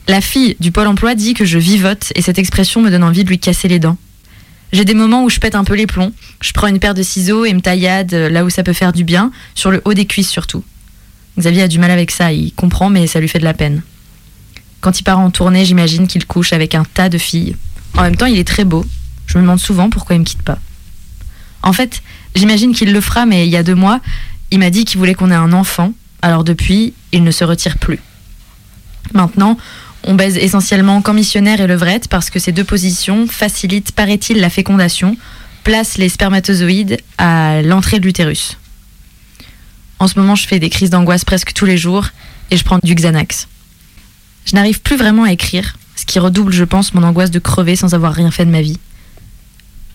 La 0.08 0.22
fille 0.22 0.56
du 0.62 0.72
Pôle 0.72 0.88
emploi 0.88 1.14
dit 1.14 1.34
que 1.34 1.44
je 1.44 1.58
vivote 1.58 2.14
et 2.16 2.22
cette 2.22 2.40
expression 2.40 2.80
me 2.80 2.90
donne 2.90 3.04
envie 3.04 3.26
de 3.26 3.30
lui 3.30 3.38
casser 3.38 3.68
les 3.68 3.80
dents. 3.80 3.98
J'ai 4.74 4.86
des 4.86 4.96
moments 4.96 5.24
où 5.24 5.30
je 5.30 5.40
pète 5.40 5.54
un 5.54 5.64
peu 5.64 5.76
les 5.76 5.86
plombs. 5.86 6.12
Je 6.42 6.52
prends 6.52 6.66
une 6.66 6.80
paire 6.80 6.96
de 6.96 7.04
ciseaux 7.04 7.46
et 7.46 7.54
me 7.54 7.62
taillade 7.62 8.14
euh, 8.14 8.28
là 8.28 8.44
où 8.44 8.50
ça 8.50 8.64
peut 8.64 8.74
faire 8.74 8.92
du 8.92 9.04
bien, 9.04 9.32
sur 9.54 9.70
le 9.70 9.82
haut 9.86 9.94
des 9.94 10.06
cuisses 10.06 10.30
surtout. 10.30 10.64
Xavier 11.38 11.62
a 11.62 11.68
du 11.68 11.78
mal 11.78 11.92
avec 11.92 12.10
ça, 12.10 12.34
il 12.34 12.52
comprend, 12.54 12.90
mais 12.90 13.06
ça 13.06 13.20
lui 13.20 13.28
fait 13.28 13.40
de 13.40 13.44
la 13.44 13.54
peine. 13.54 13.84
Quand 14.82 15.00
il 15.00 15.04
part 15.04 15.20
en 15.20 15.30
tournée, 15.30 15.64
j'imagine 15.64 16.08
qu'il 16.08 16.26
couche 16.26 16.54
avec 16.54 16.74
un 16.74 16.84
tas 16.84 17.08
de 17.08 17.20
filles. 17.20 17.56
En 17.96 18.02
même 18.02 18.16
temps, 18.16 18.26
il 18.26 18.38
est 18.38 18.48
très 18.48 18.66
beau. 18.66 18.84
Je 19.28 19.38
me 19.38 19.44
demande 19.44 19.60
souvent 19.60 19.90
pourquoi 19.90 20.16
il 20.16 20.20
me 20.20 20.26
quitte 20.26 20.42
pas. 20.42 20.58
En 21.62 21.72
fait, 21.72 22.02
j'imagine 22.36 22.74
qu'il 22.74 22.92
le 22.92 23.00
fera, 23.02 23.26
mais 23.28 23.48
il 23.48 23.52
y 23.52 23.58
a 23.58 23.64
deux 23.64 23.76
mois, 23.76 24.02
il 24.52 24.60
m'a 24.60 24.72
dit 24.72 24.86
qu'il 24.86 24.98
voulait 24.98 25.14
qu'on 25.14 25.32
ait 25.32 25.36
un 25.36 25.54
enfant. 25.54 25.94
Alors 26.24 26.44
depuis, 26.44 26.94
il 27.12 27.24
ne 27.24 27.32
se 27.32 27.44
retire 27.44 27.78
plus. 27.78 28.00
Maintenant, 29.14 29.58
on 30.04 30.16
baise 30.16 30.38
essentiellement 30.38 31.02
qu'en 31.02 31.14
missionnaire 31.14 31.62
et 31.62 31.68
levrette 31.68 32.08
parce 32.08 32.30
que 32.30 32.40
ces 32.40 32.52
deux 32.52 32.64
positions 32.64 33.28
facilitent, 33.28 33.92
paraît-il, 33.92 34.40
la 34.40 34.50
fécondation, 34.50 35.18
placent 35.64 35.98
les 35.98 36.10
spermatozoïdes 36.10 36.98
à 37.18 37.62
l'entrée 37.62 38.00
de 38.00 38.06
l'utérus. 38.06 38.58
En 40.00 40.08
ce 40.08 40.20
moment, 40.20 40.36
je 40.36 40.48
fais 40.48 40.60
des 40.60 40.70
crises 40.70 40.90
d'angoisse 40.90 41.24
presque 41.24 41.54
tous 41.54 41.66
les 41.66 41.78
jours 41.78 42.08
et 42.52 42.58
je 42.58 42.64
prends 42.64 42.80
du 42.84 42.96
Xanax. 42.96 43.48
Je 44.46 44.56
n'arrive 44.56 44.82
plus 44.82 44.98
vraiment 44.98 45.24
à 45.24 45.32
écrire, 45.32 45.78
ce 45.96 46.06
qui 46.06 46.20
redouble, 46.20 46.52
je 46.52 46.66
pense, 46.66 46.94
mon 46.94 47.04
angoisse 47.04 47.32
de 47.32 47.40
crever 47.40 47.76
sans 47.76 47.94
avoir 47.94 48.14
rien 48.14 48.32
fait 48.32 48.46
de 48.46 48.52
ma 48.52 48.62
vie. 48.62 48.80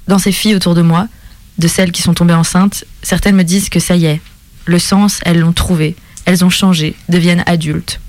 Dans 0.07 0.19
ces 0.19 0.33
filles 0.33 0.55
autour 0.55 0.75
de 0.75 0.81
moi, 0.81 1.09
de 1.59 1.69
celles 1.69 1.93
qui 1.93 2.01
sont 2.01 2.15
tombées 2.15 2.35
enceintes, 2.35 2.85
certaines 3.03 3.37
me 3.37 3.45
disent 3.45 3.69
que 3.69 3.81
ça 3.81 3.97
y 3.97 4.07
est, 4.07 4.21
le 4.65 4.79
sens, 4.79 5.21
elles 5.25 5.41
l'ont 5.41 5.53
trouvé, 5.53 5.97
elles 6.25 6.45
ont 6.45 6.51
changé, 6.51 6.95
deviennent 7.11 7.43
adultes. 7.47 8.01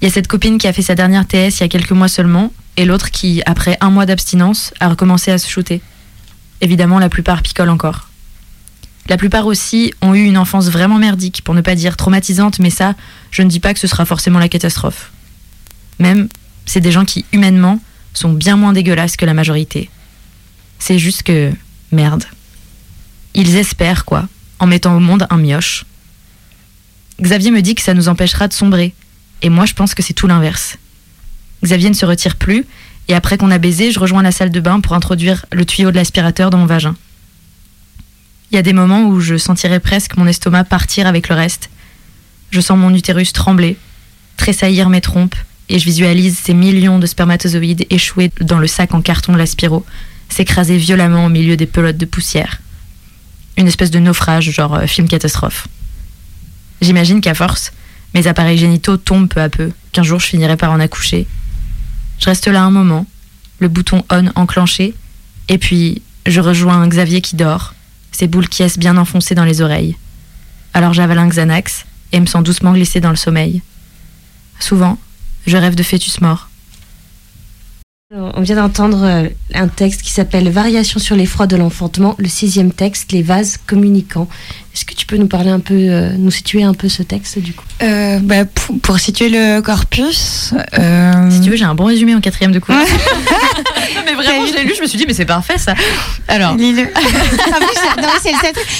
Il 0.00 0.06
y 0.06 0.08
a 0.08 0.12
cette 0.12 0.28
copine 0.28 0.58
qui 0.58 0.66
a 0.66 0.72
fait 0.72 0.82
sa 0.82 0.94
dernière 0.94 1.26
TS 1.26 1.58
il 1.58 1.60
y 1.60 1.62
a 1.64 1.68
quelques 1.68 1.92
mois 1.92 2.08
seulement, 2.08 2.52
et 2.76 2.86
l'autre 2.86 3.10
qui, 3.10 3.42
après 3.44 3.76
un 3.80 3.90
mois 3.90 4.06
d'abstinence, 4.06 4.72
a 4.80 4.88
recommencé 4.88 5.30
à 5.30 5.38
se 5.38 5.48
shooter. 5.48 5.82
Évidemment, 6.62 6.98
la 6.98 7.10
plupart 7.10 7.42
picolent 7.42 7.72
encore. 7.72 8.08
La 9.08 9.16
plupart 9.16 9.46
aussi 9.46 9.92
ont 10.00 10.14
eu 10.14 10.22
une 10.24 10.38
enfance 10.38 10.68
vraiment 10.68 10.98
merdique, 10.98 11.42
pour 11.44 11.54
ne 11.54 11.60
pas 11.60 11.74
dire 11.74 11.96
traumatisante, 11.96 12.60
mais 12.60 12.70
ça, 12.70 12.94
je 13.30 13.42
ne 13.42 13.48
dis 13.48 13.60
pas 13.60 13.74
que 13.74 13.80
ce 13.80 13.86
sera 13.86 14.06
forcément 14.06 14.38
la 14.38 14.48
catastrophe. 14.48 15.10
Même, 15.98 16.28
c'est 16.64 16.80
des 16.80 16.92
gens 16.92 17.04
qui, 17.04 17.26
humainement, 17.32 17.80
sont 18.14 18.32
bien 18.32 18.56
moins 18.56 18.72
dégueulasses 18.72 19.16
que 19.16 19.26
la 19.26 19.34
majorité. 19.34 19.90
C'est 20.78 20.98
juste 20.98 21.24
que, 21.24 21.52
merde. 21.92 22.24
Ils 23.34 23.56
espèrent, 23.56 24.06
quoi, 24.06 24.28
en 24.60 24.66
mettant 24.66 24.96
au 24.96 25.00
monde 25.00 25.26
un 25.28 25.36
mioche. 25.36 25.84
Xavier 27.20 27.50
me 27.50 27.60
dit 27.60 27.74
que 27.74 27.82
ça 27.82 27.92
nous 27.92 28.08
empêchera 28.08 28.48
de 28.48 28.54
sombrer, 28.54 28.94
et 29.42 29.48
moi 29.48 29.66
je 29.66 29.74
pense 29.74 29.94
que 29.94 30.02
c'est 30.02 30.14
tout 30.14 30.26
l'inverse. 30.26 30.76
Xavier 31.62 31.90
ne 31.90 31.94
se 31.94 32.06
retire 32.06 32.36
plus, 32.36 32.64
et 33.08 33.14
après 33.14 33.36
qu'on 33.36 33.50
a 33.50 33.58
baisé, 33.58 33.90
je 33.90 34.00
rejoins 34.00 34.22
la 34.22 34.32
salle 34.32 34.50
de 34.50 34.60
bain 34.60 34.80
pour 34.80 34.94
introduire 34.94 35.44
le 35.52 35.64
tuyau 35.64 35.90
de 35.90 35.96
l'aspirateur 35.96 36.50
dans 36.50 36.58
mon 36.58 36.66
vagin. 36.66 36.94
Il 38.50 38.56
y 38.56 38.58
a 38.58 38.62
des 38.62 38.72
moments 38.72 39.06
où 39.06 39.20
je 39.20 39.36
sentirais 39.36 39.80
presque 39.80 40.16
mon 40.16 40.26
estomac 40.26 40.64
partir 40.64 41.06
avec 41.06 41.28
le 41.28 41.34
reste. 41.34 41.70
Je 42.50 42.60
sens 42.60 42.78
mon 42.78 42.94
utérus 42.94 43.32
trembler, 43.32 43.76
tressaillir 44.36 44.88
mes 44.88 45.00
trompes, 45.00 45.36
et 45.68 45.78
je 45.78 45.84
visualise 45.84 46.36
ces 46.36 46.54
millions 46.54 46.98
de 46.98 47.06
spermatozoïdes 47.06 47.86
échoués 47.90 48.32
dans 48.40 48.58
le 48.58 48.66
sac 48.66 48.92
en 48.92 49.02
carton 49.02 49.32
de 49.32 49.38
l'aspiro, 49.38 49.86
s'écraser 50.28 50.76
violemment 50.76 51.26
au 51.26 51.28
milieu 51.28 51.56
des 51.56 51.66
pelotes 51.66 51.96
de 51.96 52.06
poussière. 52.06 52.60
Une 53.56 53.68
espèce 53.68 53.90
de 53.90 53.98
naufrage, 53.98 54.50
genre 54.50 54.74
euh, 54.74 54.86
film 54.86 55.06
catastrophe. 55.06 55.68
J'imagine 56.80 57.20
qu'à 57.20 57.34
force, 57.34 57.72
mes 58.14 58.26
appareils 58.26 58.58
génitaux 58.58 58.96
tombent 58.96 59.28
peu 59.28 59.40
à 59.40 59.48
peu, 59.48 59.70
qu'un 59.92 60.02
jour 60.02 60.20
je 60.20 60.26
finirai 60.26 60.56
par 60.56 60.72
en 60.72 60.80
accoucher. 60.80 61.26
Je 62.18 62.26
reste 62.26 62.48
là 62.48 62.62
un 62.62 62.70
moment, 62.70 63.06
le 63.58 63.68
bouton 63.68 64.04
on 64.10 64.28
enclenché, 64.34 64.94
et 65.48 65.58
puis 65.58 66.02
je 66.26 66.40
rejoins 66.40 66.86
Xavier 66.86 67.20
qui 67.20 67.36
dort, 67.36 67.74
ses 68.12 68.26
boules 68.26 68.48
qui 68.48 68.62
est 68.62 68.78
bien 68.78 68.96
enfoncées 68.96 69.34
dans 69.34 69.44
les 69.44 69.60
oreilles. 69.60 69.96
Alors 70.74 70.92
j'avale 70.92 71.18
un 71.18 71.28
Xanax 71.28 71.86
et 72.12 72.20
me 72.20 72.26
sens 72.26 72.42
doucement 72.42 72.72
glisser 72.72 73.00
dans 73.00 73.10
le 73.10 73.16
sommeil. 73.16 73.62
Souvent, 74.58 74.98
je 75.46 75.56
rêve 75.56 75.74
de 75.74 75.82
fœtus 75.82 76.20
morts. 76.20 76.50
On 78.12 78.40
vient 78.40 78.56
d'entendre 78.56 79.04
euh, 79.04 79.28
un 79.54 79.68
texte 79.68 80.02
qui 80.02 80.10
s'appelle 80.10 80.48
Variation 80.50 80.98
sur 80.98 81.14
l'effroi 81.14 81.46
de 81.46 81.54
l'enfantement, 81.54 82.16
le 82.18 82.26
sixième 82.26 82.72
texte, 82.72 83.12
les 83.12 83.22
vases 83.22 83.56
communicants. 83.68 84.28
Est-ce 84.72 84.84
que 84.84 84.94
tu 84.94 85.04
peux 85.04 85.16
nous 85.16 85.26
parler 85.26 85.50
un 85.50 85.58
peu, 85.58 85.74
euh, 85.74 86.10
nous 86.16 86.30
situer 86.30 86.62
un 86.62 86.74
peu 86.74 86.88
ce 86.88 87.02
texte 87.02 87.40
du 87.40 87.52
coup 87.52 87.64
Euh, 87.82 88.20
bah, 88.22 88.44
pour, 88.44 88.78
pour 88.80 88.98
situer 89.00 89.28
le 89.28 89.60
corpus, 89.60 90.54
euh, 90.78 91.30
Si 91.30 91.40
tu 91.40 91.50
veux, 91.50 91.56
j'ai 91.56 91.64
un 91.64 91.74
bon 91.74 91.86
résumé 91.86 92.14
en 92.14 92.20
quatrième 92.20 92.52
de 92.52 92.60
cours. 92.60 92.74
non 92.76 92.84
mais 94.06 94.12
vraiment, 94.14 94.46
je 94.46 94.54
l'ai 94.54 94.62
lu, 94.64 94.72
je 94.76 94.80
me 94.80 94.86
suis 94.86 94.96
dit, 94.96 95.04
mais 95.08 95.12
c'est 95.12 95.24
parfait 95.24 95.58
ça. 95.58 95.74
Alors, 96.28 96.54
Lis-le. 96.54 96.82
En 96.92 97.00
plus, 97.00 98.20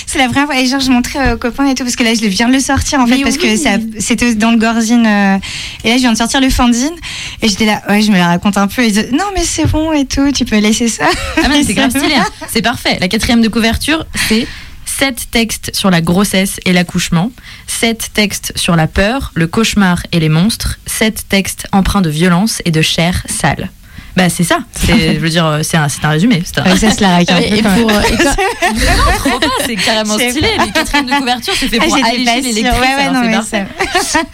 c'est- 0.07 0.19
la 0.19 0.27
première 0.29 0.47
fois. 0.47 0.57
Et 0.61 0.67
genre, 0.67 0.81
je 0.81 0.91
montrais 0.91 1.33
aux 1.33 1.37
copains 1.39 1.67
et 1.67 1.75
tout, 1.75 1.83
parce 1.83 1.97
que 1.97 2.05
là, 2.05 2.13
je 2.15 2.27
viens 2.27 2.47
de 2.49 2.53
le 2.53 2.61
sortir, 2.61 3.01
en 3.01 3.07
fait, 3.07 3.17
Mais 3.17 3.23
parce 3.25 3.37
oui. 3.37 3.61
que 3.61 4.01
c'était 4.01 4.35
dans 4.37 4.51
le 4.53 4.59
Gorzine. 4.59 5.07
euh, 5.07 5.39
et 5.83 5.89
là, 5.91 5.95
je 5.97 6.01
viens 6.03 6.13
de 6.13 6.19
sortir 6.19 6.41
le 6.41 6.51
fanzine. 6.51 6.95
Et 7.43 7.49
j'étais 7.49 7.67
là, 7.67 7.83
ouais, 7.89 8.01
je 8.03 8.13
me 8.13 8.17
la 8.17 8.29
raconte 8.29 8.57
un 8.59 8.69
peu. 8.69 8.83
Et 8.83 8.87
ils 8.87 8.93
disaient, 8.93 9.11
non, 9.13 9.25
mais 9.35 9.43
c'est 9.45 9.67
bon 9.67 9.93
et 9.93 10.05
tout, 10.07 10.31
tu 10.31 10.45
peux 10.45 10.59
laisser 10.59 10.87
ça. 10.89 11.05
ah 11.43 11.49
mais 11.49 11.63
c'est 11.67 11.75
grave 11.75 11.91
stylé. 11.91 12.15
hein. 12.17 12.27
C'est 12.49 12.63
parfait. 12.63 12.99
La 13.01 13.09
quatrième 13.09 13.41
de 13.43 13.49
couverture, 13.49 14.07
c'est 14.29 14.47
sept 15.01 15.29
textes 15.31 15.71
sur 15.75 15.91
la 15.91 16.03
grossesse 16.03 16.61
et 16.67 16.75
l'accouchement, 16.75 17.33
sept 17.67 18.11
textes 18.13 18.53
sur 18.55 18.77
la 18.77 18.87
peur, 18.87 19.33
le 19.35 19.47
cauchemar 19.47 20.03
et 20.13 20.21
les 20.21 20.29
monstres, 20.29 20.79
sept 20.85 21.25
textes 21.27 21.67
empreints 21.73 22.03
de 22.03 22.11
violence 22.11 22.61
et 22.67 22.71
de 22.71 22.83
chair 22.83 23.23
sale. 23.27 23.71
Bah 24.15 24.29
c'est 24.29 24.45
ça. 24.45 24.59
C'est, 24.75 25.15
je 25.15 25.19
veux 25.21 25.31
dire, 25.31 25.47
euh, 25.47 25.61
c'est 25.63 25.79
un, 25.79 25.89
c'est 25.89 26.05
un 26.05 26.11
résumé. 26.11 26.43
C'est 26.45 26.59
un- 26.59 26.65
Ouais, 26.65 26.77
ça 26.77 26.91
se 26.91 27.01
la 27.01 27.11
raconte. 27.17 27.41
Et 27.41 27.63
pour, 27.63 27.91
euh, 27.91 28.03
et 28.13 28.17
quand- 28.19 28.75
Non, 28.75 29.13
trop 29.17 29.39
pas, 29.39 29.47
c'est 29.65 29.77
carrément 29.77 30.19
C'est 30.19 30.33
stylé. 30.33 30.49
Les 30.67 30.71
quatrièmes 30.73 31.07
de 31.07 31.13
couverture, 31.15 31.55
c'est 31.59 31.69
fait 31.69 31.79
Ah, 31.81 31.85
pour 31.87 31.97
j'étais 31.97 32.09
alléger 32.11 32.53
lectrices. 32.53 32.65
Ouais, 32.65 33.61
ouais, 33.63 33.67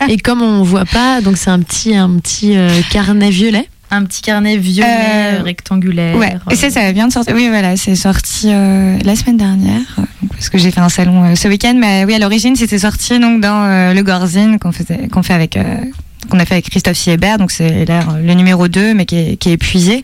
et 0.09 0.17
comme 0.19 0.43
on 0.43 0.63
voit 0.65 0.85
pas, 0.87 1.21
donc 1.21 1.37
c'est 1.37 1.51
un 1.51 1.61
petit, 1.61 1.95
un 1.95 2.17
petit 2.19 2.57
euh, 2.57 2.81
carnet 2.91 3.31
violet. 3.31 3.69
Un 3.91 4.05
petit 4.05 4.21
carnet 4.23 4.57
violet, 4.57 5.39
Euh, 5.39 5.43
rectangulaire. 5.43 6.17
Ouais, 6.17 6.37
et 6.51 6.57
ça, 6.57 6.71
ça 6.71 6.91
vient 6.93 7.07
de 7.07 7.13
sortir. 7.13 7.35
Oui, 7.35 7.49
voilà, 7.49 7.77
c'est 7.77 7.95
sorti 7.95 8.49
euh, 8.51 8.99
la 9.05 9.15
semaine 9.15 9.37
dernière, 9.37 9.83
euh, 9.99 10.03
donc, 10.23 10.33
parce 10.33 10.49
que 10.49 10.59
j'ai 10.59 10.71
fait 10.71 10.81
un 10.81 10.89
salon 10.89 11.25
euh, 11.25 11.35
ce 11.37 11.47
week-end. 11.47 11.75
Mais 11.79 12.05
oui, 12.05 12.15
à 12.15 12.19
l'origine, 12.19 12.57
c'était 12.57 12.79
sorti 12.81 13.19
donc 13.21 13.41
dans 13.41 13.93
le 13.95 14.03
Gorzine 14.03 14.59
qu'on 14.59 14.73
faisait, 14.73 15.09
qu'on 15.09 15.23
fait 15.23 15.35
avec. 15.35 15.59
Qu'on 16.27 16.39
a 16.39 16.45
fait 16.45 16.55
avec 16.55 16.69
Christophe 16.71 16.97
Siebert, 16.97 17.39
donc 17.39 17.51
c'est 17.51 17.87
euh, 17.89 18.03
le 18.23 18.35
numéro 18.35 18.69
2, 18.69 18.95
mais 18.95 19.05
qui 19.07 19.17
est, 19.17 19.37
qui 19.37 19.51
est 19.51 19.53
épuisé. 19.55 20.03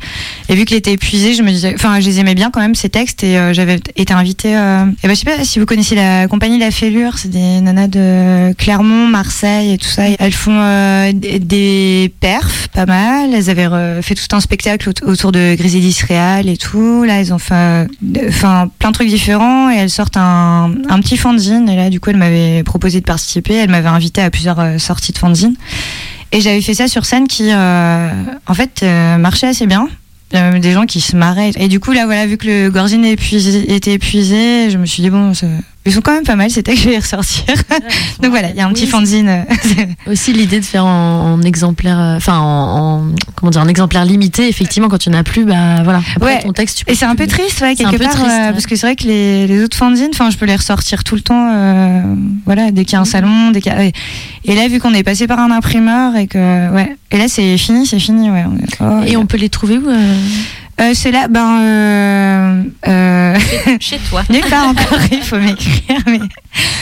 Et 0.49 0.55
vu 0.55 0.65
qu'il 0.65 0.77
était 0.77 0.93
épuisé, 0.93 1.35
je 1.35 1.43
me 1.43 1.51
disais, 1.51 1.73
enfin, 1.75 2.01
je 2.01 2.07
les 2.07 2.21
aimais 2.21 2.35
bien 2.35 2.51
quand 2.51 2.61
même 2.61 2.75
ces 2.75 2.89
textes, 2.89 3.25
et 3.25 3.39
euh, 3.39 3.53
j'avais 3.53 3.81
été 3.97 4.13
invitée. 4.13 4.57
Euh, 4.57 4.85
et 5.03 5.07
ben, 5.09 5.15
je 5.15 5.21
sais 5.21 5.25
pas 5.25 5.45
si 5.45 5.59
vous 5.59 5.67
connaissez 5.67 5.95
la 5.95 6.29
compagnie 6.29 6.59
La 6.59 6.71
Fêlure, 6.71 7.19
c'est 7.19 7.29
des 7.31 7.61
nanas 7.61 7.89
de 7.89 8.53
Clermont, 8.55 9.07
Marseille 9.09 9.73
et 9.73 9.79
tout 9.79 9.89
ça. 9.89 10.05
Elles 10.19 10.33
font 10.33 10.57
euh, 10.59 11.13
des, 11.13 12.13
perfs, 12.21 12.69
pas 12.69 12.87
mal. 12.87 13.33
Elles 13.35 13.51
avaient 13.51 13.69
fait 14.03 14.15
tout 14.15 14.35
un 14.37 14.41
spectacle 14.41 14.89
aut- 14.91 15.09
autour 15.09 15.33
de 15.33 15.55
Griselidis 15.57 15.99
Réal 16.07 16.49
et 16.49 16.57
tout. 16.57 17.05
Là, 17.05 17.21
elles 17.21 17.33
ont 17.33 17.39
fait, 17.39 17.55
euh, 17.55 17.87
enfin, 18.29 18.71
plein 18.79 18.91
de 18.91 18.95
trucs 18.95 19.09
différents 19.09 19.71
et 19.71 19.77
elles 19.77 19.91
sortent 19.91 20.17
un, 20.17 20.73
un 20.89 21.01
petit 21.01 21.17
fanzine. 21.17 21.69
Et 21.69 21.77
là, 21.77 21.91
du 21.91 22.01
coup, 22.01 22.11
elles 22.11 22.17
m'avaient 22.17 22.63
proposé 22.63 23.01
de 23.01 23.05
participer. 23.07 23.55
Elles 23.55 23.71
m'avaient 23.71 23.89
invité 23.89 24.23
à 24.23 24.31
plusieurs 24.31 24.81
sorties 24.81 25.13
de 25.13 25.19
fanzine. 25.19 25.55
Et 26.33 26.41
j'avais 26.41 26.63
fait 26.63 26.75
ça 26.75 26.89
sur 26.89 27.05
scène 27.05 27.29
qui, 27.29 27.53
euh, 27.53 28.11
en 28.47 28.55
fait, 28.55 28.81
euh, 28.83 29.19
marchait 29.19 29.47
assez 29.47 29.67
bien. 29.67 29.89
Des 30.33 30.73
gens 30.73 30.87
qui 30.87 31.03
se 31.03 31.15
marraient. 31.15 31.51
Et 31.57 31.69
du 31.69 31.79
coup, 31.79 31.93
là, 31.93 32.07
voilà, 32.07 32.27
vu 32.27 32.39
que 32.39 32.47
le 32.47 32.71
Gorzine 32.71 33.05
était 33.05 33.93
épuisé, 33.93 34.71
je 34.71 34.79
me 34.79 34.87
suis 34.87 35.03
dit, 35.03 35.11
bon, 35.11 35.33
ils 35.85 35.93
sont 35.93 36.01
quand 36.01 36.13
même 36.13 36.25
pas 36.25 36.37
mal, 36.37 36.49
c'était 36.51 36.75
que 36.75 36.79
je 36.79 36.85
vais 36.85 36.91
les 36.93 36.99
ressortir. 36.99 37.45
Donc 38.23 38.31
voilà, 38.31 38.51
il 38.51 38.57
y 38.57 38.61
a 38.61 38.67
un 38.67 38.73
petit 38.73 38.87
fanzine. 38.87 39.29
euh, 39.29 40.13
Aussi 40.13 40.33
l'idée 40.33 40.61
de 40.61 40.65
faire 40.65 40.85
en, 40.87 41.33
en 41.35 41.43
exemplaire, 41.43 41.99
euh, 41.99 42.17
enfin 42.17 42.39
en, 42.39 43.01
en- 43.01 43.13
comment 43.35 43.51
dire, 43.51 43.61
en 43.63 43.69
exemplaire 43.69 44.05
limité. 44.05 44.49
Effectivement, 44.49 44.89
quand 44.89 44.99
tu 44.99 45.11
n'en 45.11 45.19
as 45.19 45.25
plus, 45.25 45.45
bah 45.45 45.83
voilà. 45.83 46.01
Après 46.17 46.35
Ouais. 46.37 46.43
ton 46.43 46.53
texte, 46.53 46.79
tu 46.79 46.85
peux. 46.85 46.93
Et 46.93 46.95
c'est 46.95 47.05
un 47.05 47.17
peu 47.17 47.27
triste, 47.27 47.61
ouais, 47.63 47.75
C'est 47.77 47.85
quelque 47.85 48.03
part, 48.03 48.13
triste, 48.13 48.27
euh, 48.31 48.53
parce 48.53 48.67
que 48.67 48.77
c'est 48.77 48.87
vrai 48.87 48.97
que 48.97 49.05
les, 49.05 49.47
les 49.47 49.65
autres 49.65 49.77
fanzines, 49.77 50.11
enfin, 50.13 50.31
je 50.31 50.37
peux 50.37 50.47
les 50.47 50.55
ressortir 50.57 51.03
tout 51.05 51.15
le 51.17 51.21
temps, 51.23 51.51
euh, 51.53 52.03
voilà, 52.47 52.71
dès 52.71 52.85
qu'il 52.85 52.93
y 52.95 52.97
a 52.97 53.01
un 53.01 53.05
salon, 53.05 53.51
dès 53.51 53.61
qu'il 53.61 53.73
y 53.73 53.75
a- 53.75 53.83
et, 54.45 54.55
là, 54.55 54.69
vu 54.69 54.79
qu'on 54.81 54.95
est 54.95 55.03
passé 55.03 55.27
par 55.27 55.39
un 55.41 55.51
imprimeur 55.51 56.15
et 56.17 56.27
que, 56.27 56.71
ouais, 56.73 56.97
et 57.11 57.19
là, 57.19 57.25
c'est 57.29 57.57
fini, 57.59 57.87
c'est 57.87 57.99
fini, 57.99 58.31
ouais. 58.31 58.45
oh, 58.81 58.85
Et 59.07 59.17
on 59.17 59.27
peut 59.27 59.37
les 59.37 59.49
trouver 59.49 59.79
où 59.79 59.89
euh? 59.89 60.15
Euh, 60.81 60.93
c'est 60.95 61.11
là, 61.13 61.29
ben. 61.29 61.61
Euh, 61.61 62.63
euh, 62.89 63.39
Chez 63.81 63.99
toi. 64.09 64.23
Nulle 64.31 64.45
part 64.49 64.69
encore, 64.69 64.99
il 65.13 65.23
faut 65.23 65.39
m'écrire. 65.39 66.01
Mais... 66.07 66.19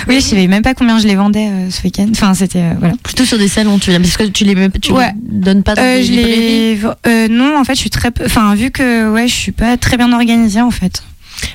Oui, 0.09 0.17
je 0.17 0.21
savais 0.21 0.47
même 0.47 0.63
pas 0.63 0.75
combien 0.75 0.99
je 0.99 1.07
les 1.07 1.17
vendais 1.17 1.49
euh, 1.49 1.71
ce 1.71 1.83
week-end. 1.83 2.07
Enfin, 2.13 2.33
c'était. 2.35 2.61
euh, 2.61 2.73
voilà. 2.79 2.95
Plutôt 3.03 3.25
sur 3.25 3.37
des 3.37 3.49
salons, 3.49 3.79
tu 3.79 3.91
parce 3.93 4.17
que 4.17 4.25
tu 4.25 4.45
les, 4.45 4.55
tu 4.81 4.93
Ouais. 4.93 5.13
les 5.31 5.39
donnes 5.41 5.63
pas 5.63 5.75
dans 5.75 5.83
Euh, 5.83 6.03
je 6.03 6.13
les... 6.13 6.81
euh, 7.07 7.29
non, 7.29 7.59
en 7.59 7.65
fait, 7.65 7.75
je 7.75 7.81
suis 7.81 7.91
très. 7.91 8.11
peu- 8.11 8.25
Enfin, 8.25 8.55
vu 8.55 8.71
que 8.71 9.11
ouais, 9.13 9.29
je 9.29 9.35
suis 9.35 9.53
pas 9.53 9.77
très 9.77 9.97
bien 9.97 10.13
organisée, 10.13 10.61
en 10.61 10.71
fait. 10.71 11.03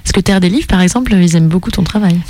Parce 0.04 0.12
que 0.14 0.20
Terre 0.20 0.40
des 0.40 0.50
Livres, 0.50 0.68
par 0.68 0.82
exemple, 0.82 1.14
ils 1.14 1.36
aiment 1.36 1.48
beaucoup 1.48 1.72
ton 1.72 1.84
travail. 1.84 2.20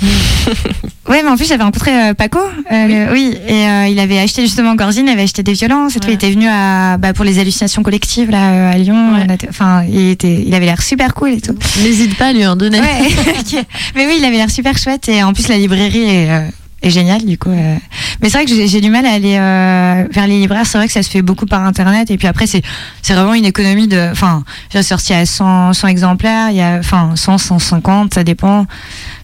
Ouais, 1.08 1.22
mais 1.22 1.28
en 1.30 1.36
plus, 1.36 1.46
j'avais 1.46 1.62
rencontré 1.62 1.92
euh, 1.92 2.14
Paco. 2.14 2.40
euh, 2.40 3.06
le- 3.06 3.12
oui. 3.12 3.32
et 3.46 3.52
euh, 3.68 3.86
il 3.86 4.00
avait 4.00 4.18
acheté 4.18 4.42
justement 4.42 4.74
Gorzine, 4.74 5.06
il 5.06 5.12
avait 5.12 5.22
acheté 5.22 5.44
des 5.44 5.52
violences. 5.52 5.94
Et 5.94 6.00
tout. 6.00 6.08
Il 6.08 6.14
était 6.14 6.32
venu 6.32 6.48
à, 6.48 6.96
bah, 6.98 7.12
pour 7.12 7.24
les 7.24 7.38
hallucinations 7.38 7.84
collectives 7.84 8.28
là, 8.28 8.70
à 8.70 8.76
Lyon. 8.76 9.14
Ouais. 9.14 9.38
Enfin, 9.48 9.84
il, 9.88 10.08
était, 10.08 10.42
il 10.44 10.52
avait 10.52 10.66
l'air 10.66 10.82
super 10.82 11.14
cool 11.14 11.30
et 11.34 11.40
tout. 11.40 11.54
N'hésite 11.84 12.16
pas 12.18 12.26
à 12.26 12.32
lui 12.32 12.44
en 12.44 12.56
donner. 12.56 12.80
Ouais. 12.80 13.08
Mais 13.94 14.06
oui, 14.08 14.16
il 14.18 14.24
avait 14.24 14.36
l'air 14.36 14.50
super 14.50 14.76
chouette. 14.78 15.08
Et 15.08 15.22
en 15.22 15.32
plus, 15.32 15.46
la 15.46 15.58
librairie 15.58 16.02
est, 16.10 16.28
est 16.82 16.90
géniale, 16.90 17.24
du 17.24 17.38
coup. 17.38 17.50
euh. 17.50 17.76
Mais 18.20 18.28
c'est 18.30 18.38
vrai 18.38 18.44
que 18.46 18.66
j'ai 18.66 18.80
du 18.80 18.90
mal 18.90 19.04
à 19.06 19.12
aller 19.12 19.36
euh, 19.38 20.04
vers 20.12 20.26
les 20.26 20.38
libraires. 20.40 20.66
C'est 20.66 20.78
vrai 20.78 20.86
que 20.86 20.92
ça 20.92 21.02
se 21.02 21.10
fait 21.10 21.22
beaucoup 21.22 21.46
par 21.46 21.62
Internet. 21.64 22.10
Et 22.10 22.16
puis 22.18 22.26
après, 22.28 22.46
c'est 22.46 22.62
c'est 23.02 23.14
vraiment 23.14 23.34
une 23.34 23.44
économie 23.44 23.88
de. 23.88 24.08
Enfin, 24.12 24.44
j'ai 24.72 24.82
sorti 24.82 25.12
à 25.14 25.24
100, 25.26 25.72
100 25.72 25.88
exemplaires. 25.88 26.50
Il 26.50 26.56
y 26.56 26.60
a, 26.62 26.76
enfin, 26.78 27.12
100, 27.16 27.38
150, 27.38 28.14
ça 28.14 28.24
dépend. 28.24 28.66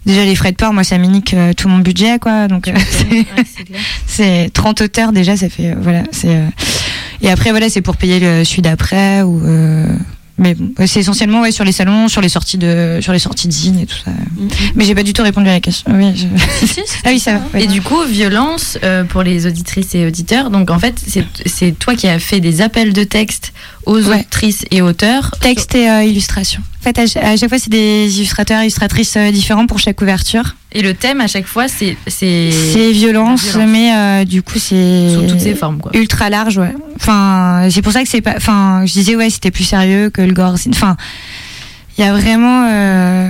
Déjà, 0.07 0.25
les 0.25 0.35
frais 0.35 0.51
de 0.53 0.57
port, 0.57 0.73
moi, 0.73 0.83
ça 0.85 0.99
m'inique 0.99 1.35
euh, 1.35 1.53
tout 1.53 1.69
mon 1.69 1.79
budget, 1.79 2.19
quoi. 2.19 2.49
Donc, 2.49 2.69
euh, 2.69 2.73
c'est- 2.91 3.27
c'est 4.07 4.51
30 4.53 4.81
auteurs 4.81 5.13
déjà, 5.13 5.37
ça 5.37 5.49
fait. 5.49 5.71
euh, 5.71 5.75
voilà. 5.81 6.03
c'est 6.11 6.35
euh, 6.35 6.47
Et 7.23 7.31
après, 7.31 7.51
voilà, 7.51 7.69
c'est 7.69 7.83
pour 7.83 7.97
payer 7.97 8.19
le 8.19 8.45
celui 8.45 8.63
d'après. 8.63 9.23
ou 9.23 9.41
euh, 9.45 9.87
Mais 10.43 10.55
bon, 10.55 10.73
c'est 10.87 11.01
essentiellement 11.01 11.41
ouais, 11.41 11.53
sur 11.53 11.65
les 11.65 11.71
salons, 11.73 12.09
sur 12.09 12.21
les 12.21 12.29
sorties 12.29 12.59
de, 12.59 12.99
sur 13.01 13.13
les 13.13 13.19
sorties 13.21 13.47
de 13.47 13.53
zine 13.53 13.79
et 13.79 13.87
tout 13.87 13.97
ça. 14.05 14.11
Mais 14.75 14.85
j'ai 14.85 14.95
pas 14.95 15.05
du 15.05 15.13
tout 15.13 15.23
répondu 15.23 15.49
à 15.49 15.53
la 15.53 15.61
question. 15.61 15.93
Oui, 15.95 16.13
je- 16.17 16.27
ah 17.05 17.09
oui, 17.11 17.21
ça 17.21 17.35
va. 17.35 17.41
ouais. 17.55 17.65
Et 17.65 17.67
du 17.69 17.81
coup, 17.81 18.03
violence 18.09 18.77
euh, 18.83 19.05
pour 19.05 19.23
les 19.23 19.47
auditrices 19.47 19.95
et 19.95 20.05
auditeurs. 20.07 20.51
Donc 20.51 20.71
en 20.71 20.79
fait, 20.79 21.01
c'est- 21.07 21.25
c'est 21.47 21.79
toi 21.79 21.95
qui 21.95 22.09
as 22.09 22.19
fait 22.19 22.41
des 22.41 22.61
appels 22.61 22.93
de 22.93 23.05
texte 23.05 23.53
aux 23.87 24.01
Ouais. 24.03 24.21
autrices 24.21 24.65
et 24.71 24.83
auteurs. 24.83 25.31
Texte 25.41 25.75
et 25.77 25.89
euh, 25.89 26.03
illustration. 26.05 26.61
En 26.81 26.83
fait, 26.83 26.99
à, 26.99 27.07
ch- 27.07 27.25
à 27.25 27.37
chaque 27.37 27.49
fois, 27.49 27.59
c'est 27.59 27.71
des 27.71 28.09
illustrateurs, 28.17 28.61
illustratrices 28.63 29.17
euh, 29.17 29.31
différents 29.31 29.67
pour 29.67 29.79
chaque 29.79 29.97
couverture. 29.97 30.57
Et 30.75 30.83
le 30.83 30.95
thème 30.95 31.21
à 31.21 31.27
chaque 31.27 31.47
fois, 31.47 31.69
c'est 31.69 31.97
c'est 32.07 32.51
violence, 32.93 33.43
violence. 33.45 33.69
mais 33.71 33.95
euh, 33.95 34.25
du 34.25 34.43
coup, 34.43 34.59
c'est 34.59 35.15
sous 35.15 35.27
toutes 35.29 35.41
ses 35.41 35.55
formes. 35.55 35.79
Quoi. 35.79 35.91
ultra 35.95 36.31
large, 36.31 36.59
ouais. 36.59 36.75
Enfin, 36.97 37.69
c'est 37.71 37.83
pour 37.83 37.93
ça 37.93 38.03
que 38.03 38.09
c'est 38.09 38.21
pas. 38.23 38.35
Enfin, 38.37 38.83
je 38.87 38.93
disais 38.93 39.15
ouais, 39.17 39.29
c'était 39.31 39.51
plus 39.51 39.65
sérieux 39.65 40.09
que 40.11 40.23
le 40.23 40.33
gore. 40.33 40.55
Enfin, 40.71 40.97
il 41.99 42.05
y 42.05 42.07
a 42.09 42.13
vraiment. 42.13 42.67
euh, 42.71 43.29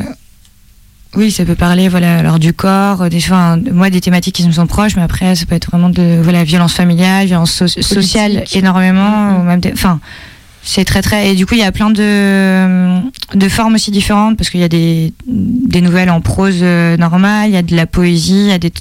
Oui, 1.16 1.30
ça 1.30 1.44
peut 1.44 1.54
parler, 1.56 1.88
voilà, 1.90 2.18
alors 2.18 2.38
du 2.38 2.52
corps, 2.54 3.10
des, 3.10 3.18
enfin, 3.18 3.58
moi 3.70 3.90
des 3.90 4.00
thématiques 4.00 4.36
qui 4.36 4.46
nous 4.46 4.52
sont 4.54 4.66
proches, 4.66 4.96
mais 4.96 5.02
après, 5.02 5.34
ça 5.34 5.44
peut 5.44 5.54
être 5.54 5.68
vraiment 5.70 5.90
de, 5.90 6.18
voilà, 6.22 6.42
violence 6.44 6.72
familiale, 6.72 7.26
violence 7.26 7.52
so- 7.52 7.66
sociale 7.82 8.44
énormément, 8.54 9.38
ou 9.38 9.42
même, 9.42 9.60
des- 9.60 9.72
enfin, 9.74 10.00
c'est 10.64 10.84
très 10.84 11.02
très, 11.02 11.30
et 11.30 11.34
du 11.34 11.44
coup, 11.44 11.54
il 11.54 11.60
y 11.60 11.64
a 11.64 11.72
plein 11.72 11.90
de, 11.90 13.00
de 13.34 13.48
formes 13.48 13.74
aussi 13.74 13.90
différentes, 13.90 14.36
parce 14.36 14.48
qu'il 14.48 14.60
y 14.60 14.64
a 14.64 14.68
des, 14.68 15.12
des 15.26 15.80
nouvelles 15.80 16.10
en 16.10 16.20
prose 16.20 16.60
euh, 16.62 16.96
normale, 16.96 17.48
il 17.50 17.54
y 17.54 17.56
a 17.56 17.62
de 17.62 17.74
la 17.74 17.86
poésie, 17.86 18.44
il 18.44 18.48
y 18.48 18.52
a 18.52 18.58
des, 18.58 18.72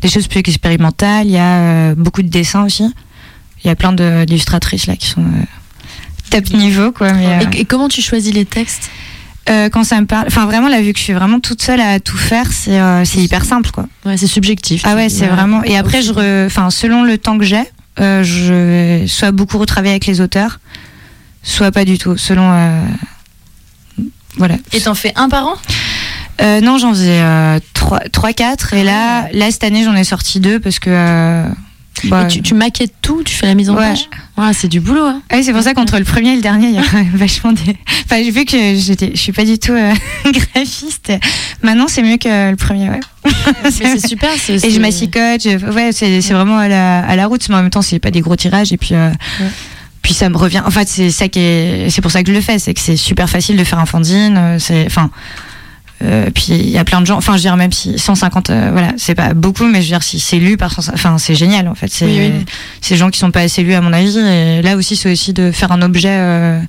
des 0.00 0.08
choses 0.08 0.26
plus 0.28 0.40
expérimentales, 0.40 1.26
il 1.26 1.32
y 1.32 1.38
a 1.38 1.58
euh, 1.58 1.94
beaucoup 1.94 2.22
de 2.22 2.28
dessins 2.28 2.64
aussi. 2.64 2.92
Il 3.64 3.68
y 3.68 3.70
a 3.70 3.74
plein 3.76 3.92
d'illustratrices 3.92 4.86
là 4.86 4.96
qui 4.96 5.08
sont 5.08 5.22
euh, 5.22 5.44
top 6.30 6.50
niveau, 6.52 6.92
quoi. 6.92 7.12
Mais, 7.12 7.38
Et, 7.52 7.60
et 7.60 7.64
comment 7.64 7.88
tu 7.88 8.00
choisis 8.00 8.32
les 8.32 8.44
textes? 8.44 8.90
Euh, 9.48 9.68
quand 9.68 9.84
ça 9.84 10.00
me 10.00 10.06
parle, 10.06 10.26
enfin 10.26 10.46
vraiment 10.46 10.68
là, 10.68 10.80
vu 10.80 10.92
que 10.92 10.98
je 10.98 11.04
suis 11.04 11.12
vraiment 11.12 11.38
toute 11.38 11.62
seule 11.62 11.80
à 11.80 12.00
tout 12.00 12.16
faire, 12.16 12.50
c'est 12.50 12.80
euh, 12.80 13.04
hyper 13.14 13.44
simple, 13.44 13.70
quoi. 13.70 13.86
Ouais, 14.04 14.16
c'est 14.16 14.26
subjectif. 14.26 14.82
Ah 14.84 14.94
ouais, 14.94 15.08
c'est 15.08 15.26
vraiment. 15.26 15.62
Et 15.64 15.76
après, 15.76 16.02
je, 16.02 16.12
re- 16.12 16.46
enfin, 16.46 16.70
selon 16.70 17.04
le 17.04 17.16
temps 17.18 17.38
que 17.38 17.44
j'ai, 17.44 17.62
euh, 18.00 18.24
je 18.24 18.52
vais 18.52 19.06
soit 19.06 19.30
beaucoup 19.30 19.58
retravailler 19.58 19.92
avec 19.92 20.06
les 20.06 20.20
auteurs, 20.20 20.58
soit 21.46 21.70
pas 21.70 21.84
du 21.86 21.96
tout, 21.98 22.16
selon. 22.18 22.50
euh, 22.52 22.82
Voilà. 24.36 24.56
Et 24.72 24.80
t'en 24.80 24.94
fais 24.94 25.12
un 25.16 25.28
par 25.30 25.46
an? 25.46 25.54
Euh, 26.42 26.60
non, 26.60 26.76
j'en 26.76 26.90
faisais 26.90 27.22
3, 27.72 28.32
4 28.34 28.74
et 28.74 28.84
là, 28.84 29.28
là 29.32 29.50
cette 29.50 29.64
année 29.64 29.84
j'en 29.84 29.94
ai 29.94 30.04
sorti 30.04 30.38
deux 30.40 30.60
parce 30.60 30.78
que. 30.78 30.90
euh, 30.90 31.48
bah, 32.04 32.24
Et 32.24 32.28
tu, 32.28 32.42
tu 32.42 32.52
maquettes 32.52 32.92
tout, 33.00 33.22
tu 33.24 33.34
fais 33.34 33.46
la 33.46 33.54
mise 33.54 33.70
en 33.70 33.74
Ouais. 33.74 33.88
page? 33.88 34.10
Ouais, 34.36 34.52
c'est 34.52 34.68
du 34.68 34.80
boulot. 34.80 35.02
Hein. 35.06 35.22
Ah 35.30 35.36
oui, 35.38 35.44
c'est 35.44 35.54
pour 35.54 35.62
ça 35.62 35.72
qu'entre 35.72 35.96
le 35.98 36.04
premier 36.04 36.32
et 36.32 36.36
le 36.36 36.42
dernier, 36.42 36.66
il 36.68 36.74
y 36.74 36.78
a 36.78 36.82
quand 36.82 36.98
même 36.98 37.08
vachement 37.14 37.52
des. 37.52 37.74
Enfin, 38.04 38.22
j'ai 38.22 38.30
vu 38.30 38.44
que 38.44 38.74
j'étais, 38.76 39.12
je 39.14 39.18
suis 39.18 39.32
pas 39.32 39.46
du 39.46 39.58
tout 39.58 39.72
euh, 39.72 39.94
graphiste. 40.54 41.10
Maintenant, 41.62 41.86
c'est 41.88 42.02
mieux 42.02 42.18
que 42.18 42.50
le 42.50 42.56
premier, 42.56 42.90
ouais. 42.90 43.00
C'est 43.70 43.98
super. 44.06 44.28
c'est- 44.38 44.62
Et 44.62 44.70
je 44.70 44.78
massicote, 44.78 45.40
je- 45.42 45.72
ouais, 45.72 45.92
c'est 45.92 46.20
c'est 46.20 46.34
vraiment 46.34 46.58
à 46.58 46.68
la, 46.68 46.98
à 47.06 47.16
la 47.16 47.26
route, 47.28 47.48
mais 47.48 47.54
en 47.54 47.62
même 47.62 47.70
temps, 47.70 47.80
c'est 47.80 47.98
pas 47.98 48.10
des 48.10 48.20
gros 48.20 48.36
tirages. 48.36 48.74
Et 48.74 48.76
puis, 48.76 48.94
euh, 48.94 49.08
Ouais. 49.40 49.46
Puis 50.06 50.14
ça 50.14 50.28
me 50.28 50.36
revient. 50.36 50.62
En 50.64 50.70
fait, 50.70 50.86
c'est 50.88 51.10
ça 51.10 51.26
qui 51.26 51.40
est, 51.40 51.90
c'est 51.90 52.00
pour 52.00 52.12
ça 52.12 52.22
que 52.22 52.28
je 52.28 52.32
le 52.32 52.40
fais, 52.40 52.60
c'est 52.60 52.72
que 52.74 52.78
c'est 52.80 52.96
super 52.96 53.28
facile 53.28 53.56
de 53.56 53.64
faire 53.64 53.80
un 53.80 53.86
fanzine. 53.86 54.36
euh, 54.38 54.56
C'est, 54.60 54.86
enfin, 54.86 55.10
euh, 56.04 56.30
puis 56.32 56.44
il 56.50 56.68
y 56.70 56.78
a 56.78 56.84
plein 56.84 57.00
de 57.00 57.06
gens. 57.06 57.16
Enfin, 57.16 57.32
je 57.32 57.38
veux 57.38 57.42
dire, 57.42 57.56
même 57.56 57.72
si 57.72 57.98
150, 57.98 58.50
euh, 58.50 58.68
voilà, 58.70 58.92
c'est 58.98 59.16
pas 59.16 59.34
beaucoup, 59.34 59.64
mais 59.64 59.78
je 59.82 59.86
veux 59.88 59.94
dire, 59.98 60.04
si 60.04 60.20
c'est 60.20 60.38
lu 60.38 60.56
par 60.56 60.70
150, 60.70 60.94
enfin, 60.94 61.18
c'est 61.18 61.34
génial 61.34 61.66
en 61.66 61.74
fait. 61.74 61.88
C'est, 61.90 62.04
Oui, 62.04 62.20
oui. 62.38 62.44
des 62.88 62.96
gens 62.96 63.10
qui 63.10 63.18
sont 63.18 63.32
pas 63.32 63.40
assez 63.40 63.64
lus 63.64 63.74
à 63.74 63.80
mon 63.80 63.92
avis. 63.92 64.16
Et 64.16 64.62
là 64.62 64.76
aussi, 64.76 64.94
c'est 64.94 65.10
aussi 65.10 65.32
de 65.32 65.50
faire 65.50 65.72
un 65.72 65.82
objet. 65.82 66.08
euh, 66.12 66.60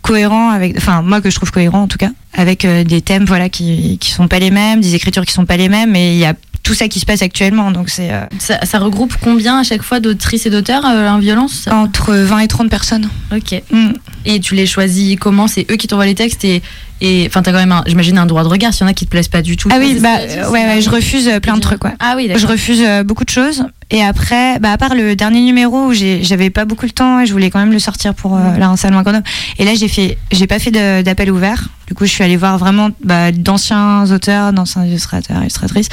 cohérent 0.00 0.50
avec 0.50 0.76
enfin 0.78 1.02
moi 1.02 1.20
que 1.20 1.28
je 1.28 1.34
trouve 1.34 1.50
cohérent 1.50 1.82
en 1.82 1.88
tout 1.88 1.98
cas 1.98 2.10
avec 2.32 2.64
euh, 2.64 2.84
des 2.84 3.02
thèmes 3.02 3.24
voilà 3.24 3.48
qui 3.48 3.98
qui 4.00 4.12
sont 4.12 4.28
pas 4.28 4.38
les 4.38 4.52
mêmes 4.52 4.80
des 4.80 4.94
écritures 4.94 5.26
qui 5.26 5.32
sont 5.32 5.44
pas 5.44 5.56
les 5.56 5.68
mêmes 5.68 5.94
et 5.96 6.12
il 6.12 6.18
y 6.18 6.24
a 6.24 6.34
tout 6.68 6.74
ça 6.74 6.86
qui 6.86 7.00
se 7.00 7.06
passe 7.06 7.22
actuellement 7.22 7.70
donc 7.70 7.88
c'est 7.88 8.12
euh, 8.12 8.26
ça, 8.38 8.62
ça 8.66 8.78
regroupe 8.78 9.14
combien 9.22 9.58
à 9.58 9.62
chaque 9.62 9.80
fois 9.80 10.00
d'autrices 10.00 10.44
et 10.44 10.50
d'auteurs 10.50 10.84
euh, 10.84 11.08
en 11.08 11.18
violence? 11.18 11.66
Entre 11.70 12.14
20 12.14 12.40
et 12.40 12.46
30 12.46 12.68
personnes 12.68 13.08
Ok. 13.34 13.62
Mm. 13.70 13.92
Et 14.26 14.38
tu 14.38 14.54
les 14.54 14.66
choisis 14.66 15.16
comment? 15.18 15.46
C'est 15.46 15.66
eux 15.70 15.76
qui 15.76 15.86
t'envoient 15.86 16.04
les 16.04 16.14
textes 16.14 16.44
et. 16.44 16.62
Et- 17.00 17.24
Enfin, 17.26 17.42
t'as 17.42 17.52
quand 17.52 17.58
même, 17.64 17.74
j'imagine, 17.86 18.18
un 18.18 18.26
droit 18.26 18.42
de 18.42 18.48
regard. 18.48 18.72
S'il 18.72 18.82
y 18.82 18.84
en 18.84 18.90
a 18.90 18.94
qui 18.94 19.04
te 19.06 19.10
plaisent 19.10 19.28
pas 19.28 19.42
du 19.42 19.56
tout. 19.56 19.68
ah 19.72 19.76
oui 19.78 19.98
bah 20.00 20.16
euh, 20.20 20.50
ouais, 20.50 20.64
ouais 20.66 20.80
je 20.80 20.90
refuse 20.90 21.28
euh, 21.28 21.40
plein 21.40 21.54
de 21.56 21.60
trucs 21.60 21.84
ouais. 21.84 21.92
Ah 22.00 22.14
oui, 22.16 22.30
je 22.34 22.46
refuse 22.46 22.82
euh, 22.84 23.02
beaucoup 23.04 23.24
de 23.24 23.30
choses. 23.30 23.64
Et 23.90 24.02
après 24.02 24.58
bah 24.58 24.72
à 24.72 24.76
part 24.76 24.94
le 24.94 25.16
dernier 25.16 25.40
numéro 25.40 25.86
où 25.86 25.92
j'avais 25.94 26.50
pas 26.50 26.66
beaucoup 26.66 26.84
le 26.84 26.90
temps 26.92 27.20
et 27.20 27.26
je 27.26 27.32
voulais 27.32 27.48
quand 27.48 27.58
même 27.58 27.72
le 27.72 27.78
sortir 27.78 28.12
pour 28.14 28.36
euh, 28.36 28.56
là 28.58 28.68
un 28.68 28.76
salon 28.76 28.98
à 28.98 29.02
Grenoble 29.02 29.24
et 29.58 29.64
là 29.64 29.70
j'ai 29.74 29.88
fait 29.88 30.18
j'ai 30.30 30.46
pas 30.46 30.58
fait 30.58 30.70
d'appel 31.02 31.30
ouvert. 31.30 31.68
Du 31.86 31.94
coup 31.94 32.04
je 32.04 32.10
suis 32.10 32.22
allée 32.22 32.36
voir 32.36 32.58
vraiment 32.58 32.90
bah, 33.02 33.32
d'anciens 33.32 34.04
auteurs 34.12 34.52
d'anciens 34.52 34.84
illustrateurs 34.84 35.40
illustratrices. 35.40 35.88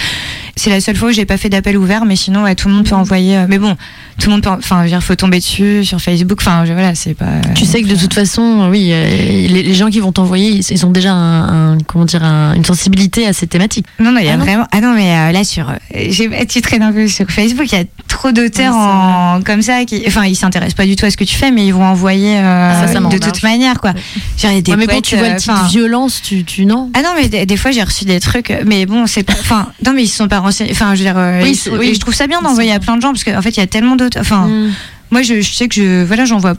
C'est 0.57 0.69
la 0.69 0.81
seule 0.81 0.97
fois 0.97 1.07
où 1.07 1.11
j'ai 1.13 1.23
pas 1.23 1.37
fait 1.37 1.47
d'appel 1.47 1.77
ouvert 1.77 2.03
mais 2.03 2.17
sinon 2.17 2.43
ouais, 2.43 2.53
tout 2.55 2.67
le 2.67 2.73
monde 2.73 2.85
peut 2.85 2.95
envoyer 2.95 3.37
euh, 3.37 3.45
mais 3.47 3.59
bon 3.59 3.77
tout 4.19 4.27
le 4.27 4.31
monde 4.33 4.43
peut 4.43 4.49
en- 4.49 4.57
enfin 4.57 4.85
faut 4.99 5.15
tomber 5.15 5.37
dessus 5.39 5.85
sur 5.85 6.01
Facebook. 6.01 6.39
Enfin 6.41 6.65
voilà 6.65 6.95
c'est 6.95 7.13
pas 7.13 7.25
Tu 7.55 7.63
sais 7.63 7.81
que 7.81 7.87
de 7.87 7.95
toute 7.95 8.13
façon, 8.13 8.67
oui, 8.71 8.89
euh, 8.91 9.47
les, 9.47 9.63
les 9.63 9.73
gens 9.73 9.89
qui 9.89 9.99
vont 10.01 10.11
t'envoyer, 10.11 10.49
ils, 10.49 10.63
ils 10.71 10.85
ont 10.85 10.89
déjà 10.95 11.13
un, 11.13 11.73
un- 11.73 11.77
comment 11.85 12.05
dire, 12.05 12.23
un- 12.23 12.53
une 12.55 12.65
sensibilité 12.65 13.27
à 13.27 13.33
ces 13.33 13.47
thématiques. 13.47 13.85
Non, 13.99 14.11
non, 14.11 14.19
il 14.19 14.25
y 14.25 14.29
a 14.29 14.33
Ah 14.33 14.37
non 14.37 14.43
vraiment. 14.43 14.67
Ah 14.71 14.81
non, 14.81 14.93
mais 14.95 15.11
euh, 15.15 15.31
là, 15.31 15.43
sur. 15.43 15.69
euh, 15.69 15.73
j'ai- 16.09 16.45
tu 16.47 16.61
traînes 16.61 16.81
un 16.83 16.91
peu 16.91 17.07
sur 17.07 17.29
Facebook, 17.29 17.67
il 17.71 17.77
y 17.77 17.81
a 17.81 17.85
trop 18.07 18.31
d'auteurs 18.31 18.73
Oui, 18.73 18.79
en... 18.81 19.41
comme 19.45 19.61
ça 19.61 19.85
qui. 19.85 20.03
Enfin, 20.07 20.25
ils 20.25 20.35
s'intéressent 20.35 20.73
pas 20.75 20.85
du 20.85 20.95
tout 20.95 21.05
à 21.05 21.11
ce 21.11 21.17
que 21.17 21.23
tu 21.23 21.35
fais, 21.35 21.51
mais 21.51 21.65
ils 21.67 21.73
vont 21.73 21.85
envoyer 21.85 22.37
euh, 22.39 22.71
Ah, 22.73 22.87
ça, 22.87 22.93
ça 22.93 22.99
de 22.99 23.17
toute 23.17 23.43
manière, 23.43 23.79
quoi. 23.79 23.91
Genre, 24.37 24.51
il 24.51 24.55
y 24.55 24.57
a 24.57 24.61
des 24.61 24.71
Ouais, 24.71 24.77
mais 24.77 24.87
quand 24.87 25.01
tu 25.01 25.15
vois 25.15 25.29
le 25.29 25.35
titre 25.35 25.65
violence, 25.69 26.21
tu, 26.21 26.43
tu 26.43 26.65
non? 26.65 26.89
Ah 26.95 27.01
non, 27.03 27.09
mais 27.15 27.27
des, 27.29 27.45
des 27.45 27.57
fois, 27.57 27.71
j'ai 27.71 27.83
reçu 27.83 28.05
des 28.05 28.19
trucs. 28.19 28.53
Mais 28.65 28.85
bon, 28.85 29.05
c'est 29.07 29.23
pas. 29.23 29.33
Enfin, 29.39 29.67
non, 29.85 29.93
mais 29.93 30.03
ils 30.03 30.07
se 30.07 30.17
sont 30.17 30.27
pas 30.27 30.39
renseignés. 30.39 30.71
Enfin, 30.71 30.95
je 30.95 31.03
veux 31.03 31.05
dire. 31.11 31.15
Oui, 31.43 31.59
ils 31.65 31.71
oui. 31.77 31.93
je 31.93 31.99
trouve 31.99 32.13
ça 32.13 32.27
bien 32.27 32.41
d'envoyer 32.41 32.71
à 32.71 32.79
plein 32.79 32.95
de 32.97 33.01
gens, 33.01 33.11
parce 33.11 33.23
qu'en 33.23 33.41
fait, 33.41 33.49
il 33.49 33.57
y 33.59 33.63
a 33.63 33.67
tellement 33.67 33.95
d'autres. 33.95 34.19
Enfin. 34.19 34.47
Mm. 34.47 34.71
Moi, 35.11 35.21
je, 35.21 35.41
sais 35.41 35.67
que 35.67 35.75
je, 35.75 36.03
voilà, 36.03 36.25
j'envoie, 36.25 36.55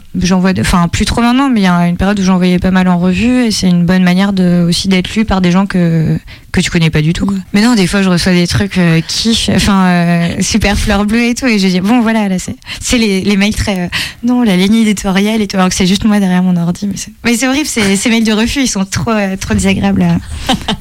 de- 0.53 0.61
enfin, 0.61 0.87
plus 0.87 1.05
trop 1.05 1.21
maintenant, 1.21 1.49
mais 1.49 1.59
il 1.61 1.63
y 1.63 1.67
a 1.67 1.87
une 1.87 1.97
période 1.97 2.19
où 2.19 2.23
j'envoyais 2.23 2.59
pas 2.59 2.71
mal 2.71 2.87
en 2.87 2.97
revue, 2.97 3.45
et 3.45 3.51
c'est 3.51 3.69
une 3.69 3.85
bonne 3.85 4.03
manière 4.03 4.33
de, 4.33 4.65
aussi 4.67 4.87
d'être 4.87 5.13
lu 5.15 5.25
par 5.25 5.41
des 5.41 5.51
gens 5.51 5.65
que, 5.65 6.17
que 6.61 6.65
tu 6.65 6.71
connais 6.71 6.89
pas 6.89 7.01
du 7.01 7.13
tout, 7.13 7.25
quoi. 7.25 7.37
Mais 7.53 7.61
non, 7.61 7.75
des 7.75 7.87
fois, 7.87 8.01
je 8.01 8.09
reçois 8.09 8.33
des 8.33 8.47
trucs, 8.47 8.77
euh, 8.77 9.01
qui, 9.07 9.47
enfin, 9.55 9.85
euh, 9.85 10.27
super 10.41 10.77
fleur 10.77 11.05
bleue 11.05 11.23
et 11.25 11.33
tout, 11.35 11.45
et 11.47 11.59
je 11.59 11.67
dis, 11.67 11.79
bon, 11.79 12.01
voilà, 12.01 12.27
là, 12.29 12.35
c'est, 12.39 12.97
les, 12.97 13.21
les 13.21 13.37
mails 13.37 13.55
très, 13.55 13.79
euh, 13.79 13.87
non, 14.23 14.43
la 14.43 14.57
ligne 14.57 14.75
éditoriale 14.75 15.41
et 15.41 15.47
tout, 15.47 15.57
alors 15.57 15.69
que 15.69 15.75
c'est 15.75 15.87
juste 15.87 16.03
moi 16.05 16.19
derrière 16.19 16.43
mon 16.43 16.55
ordi, 16.57 16.87
mais 17.23 17.35
c'est, 17.35 17.47
horrible, 17.47 17.67
ces, 17.67 17.95
ces 17.95 18.09
mails 18.09 18.23
de 18.23 18.33
refus, 18.33 18.61
ils 18.61 18.67
sont 18.67 18.85
trop, 18.85 19.11
euh, 19.11 19.35
trop 19.37 19.53
désagréables 19.53 20.01
à, 20.03 20.17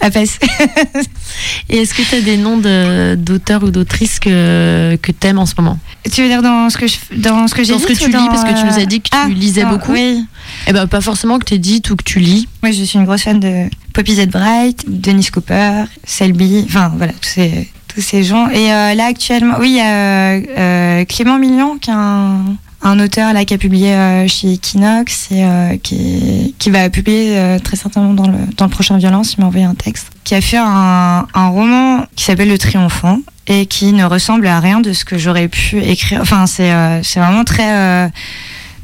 à 0.01 0.11
passer. 0.11 0.39
Et 1.69 1.79
est-ce 1.79 1.95
que 1.95 2.03
tu 2.03 2.15
as 2.17 2.21
des 2.21 2.37
noms 2.37 2.57
de- 2.59 3.15
d'auteurs 3.17 3.63
ou 3.65 3.71
d'autrices 3.71 4.19
que, 4.19 4.97
que 5.03 5.13
tu 5.13 5.27
aimes 5.27 5.39
en 5.39 5.47
ce 5.47 5.55
moment? 5.59 5.79
Tu 6.13 6.23
veux 6.23 6.29
dire 6.29 6.43
dans 6.43 6.71
ce 6.71 6.79
que 6.79 6.87
je, 6.87 6.97
dans 7.17 7.49
ce 7.49 7.55
que 7.55 7.65
j'ai 7.65 7.73
Dans 7.73 7.79
ce 7.79 7.87
que 7.87 7.93
tu 7.93 8.07
lis, 8.07 8.13
parce 8.13 8.45
que 8.45 8.59
tu 8.59 8.65
nous 8.65 8.79
as 8.79 8.87
dit 8.87 9.01
que 9.01 9.09
tu 9.09 9.17
ah, 9.17 9.29
lisais 9.29 9.65
non, 9.65 9.71
beaucoup. 9.71 9.93
Oui. 9.93 10.25
Eh 10.67 10.73
ben, 10.73 10.87
pas 10.87 11.01
forcément 11.01 11.39
que 11.39 11.45
tu 11.45 11.59
dites 11.59 11.91
ou 11.91 11.97
que 11.97 12.05
tu 12.05 12.19
lis. 12.19 12.49
Moi, 12.63 12.73
je 12.73 12.83
suis 12.85 12.99
une 12.99 13.05
grosse 13.05 13.23
fan 13.23 13.41
de 13.41 13.65
Poppy 13.93 14.15
Z. 14.15 14.27
Bright, 14.29 14.85
Dennis 14.89 15.31
Cooper, 15.33 15.85
Selby, 16.05 16.65
enfin 16.67 16.93
voilà, 16.97 17.13
tous 17.15 17.29
ces, 17.29 17.71
tous 17.89 18.01
ces 18.01 18.25
gens. 18.25 18.49
Et 18.51 18.73
euh, 18.73 18.95
là, 18.95 19.07
actuellement, 19.07 19.57
oui, 19.59 19.71
il 19.71 19.77
y 19.77 19.81
a 19.81 20.33
euh, 20.33 21.05
Clément 21.05 21.39
Mignon, 21.39 21.79
qui 21.79 21.91
est 21.91 21.95
un, 21.95 22.57
un 22.83 23.01
auteur 23.01 23.33
là 23.33 23.45
qui 23.45 23.55
a 23.55 23.59
publié 23.59 23.93
euh, 23.93 24.29
chez 24.29 24.55
Equinox 24.55 25.29
et 25.33 25.79
qui, 25.83 26.55
qui 26.59 26.71
va 26.71 26.91
publier 26.91 27.57
très 27.65 27.77
certainement 27.77 28.15
dans 28.15 28.29
le, 28.29 28.39
dans 28.57 28.67
le 28.67 28.71
prochain 28.71 28.99
Violence. 28.99 29.35
Il 29.35 29.41
m'a 29.41 29.47
envoyé 29.47 29.65
un 29.65 29.75
texte 29.75 30.09
qui 30.25 30.35
a 30.35 30.41
fait 30.41 30.59
un, 30.59 31.27
un 31.33 31.49
roman 31.49 32.05
qui 32.17 32.25
s'appelle 32.25 32.49
Le 32.49 32.59
Triomphant 32.59 33.21
et 33.47 33.67
qui 33.67 33.93
ne 33.93 34.05
ressemble 34.05 34.47
à 34.47 34.59
rien 34.61 34.81
de 34.81 34.93
ce 34.93 35.05
que 35.05 35.17
j'aurais 35.17 35.49
pu 35.49 35.81
écrire. 35.81 36.21
Enfin, 36.21 36.47
c'est 36.47 36.71
vraiment 37.15 37.45
très 37.45 38.11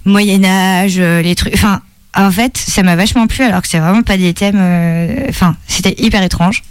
Moyen 0.04 0.44
Âge, 0.44 0.96
euh, 0.98 1.22
les 1.22 1.34
trucs. 1.34 1.54
Enfin, 1.54 1.80
en 2.14 2.30
fait, 2.30 2.56
ça 2.56 2.82
m'a 2.82 2.96
vachement 2.96 3.26
plu 3.26 3.44
alors 3.44 3.62
que 3.62 3.68
c'est 3.68 3.78
vraiment 3.78 4.02
pas 4.02 4.16
des 4.16 4.34
thèmes. 4.34 4.56
euh, 4.58 5.26
Enfin, 5.28 5.56
c'était 5.68 5.94
hyper 5.98 6.22
étrange 6.22 6.62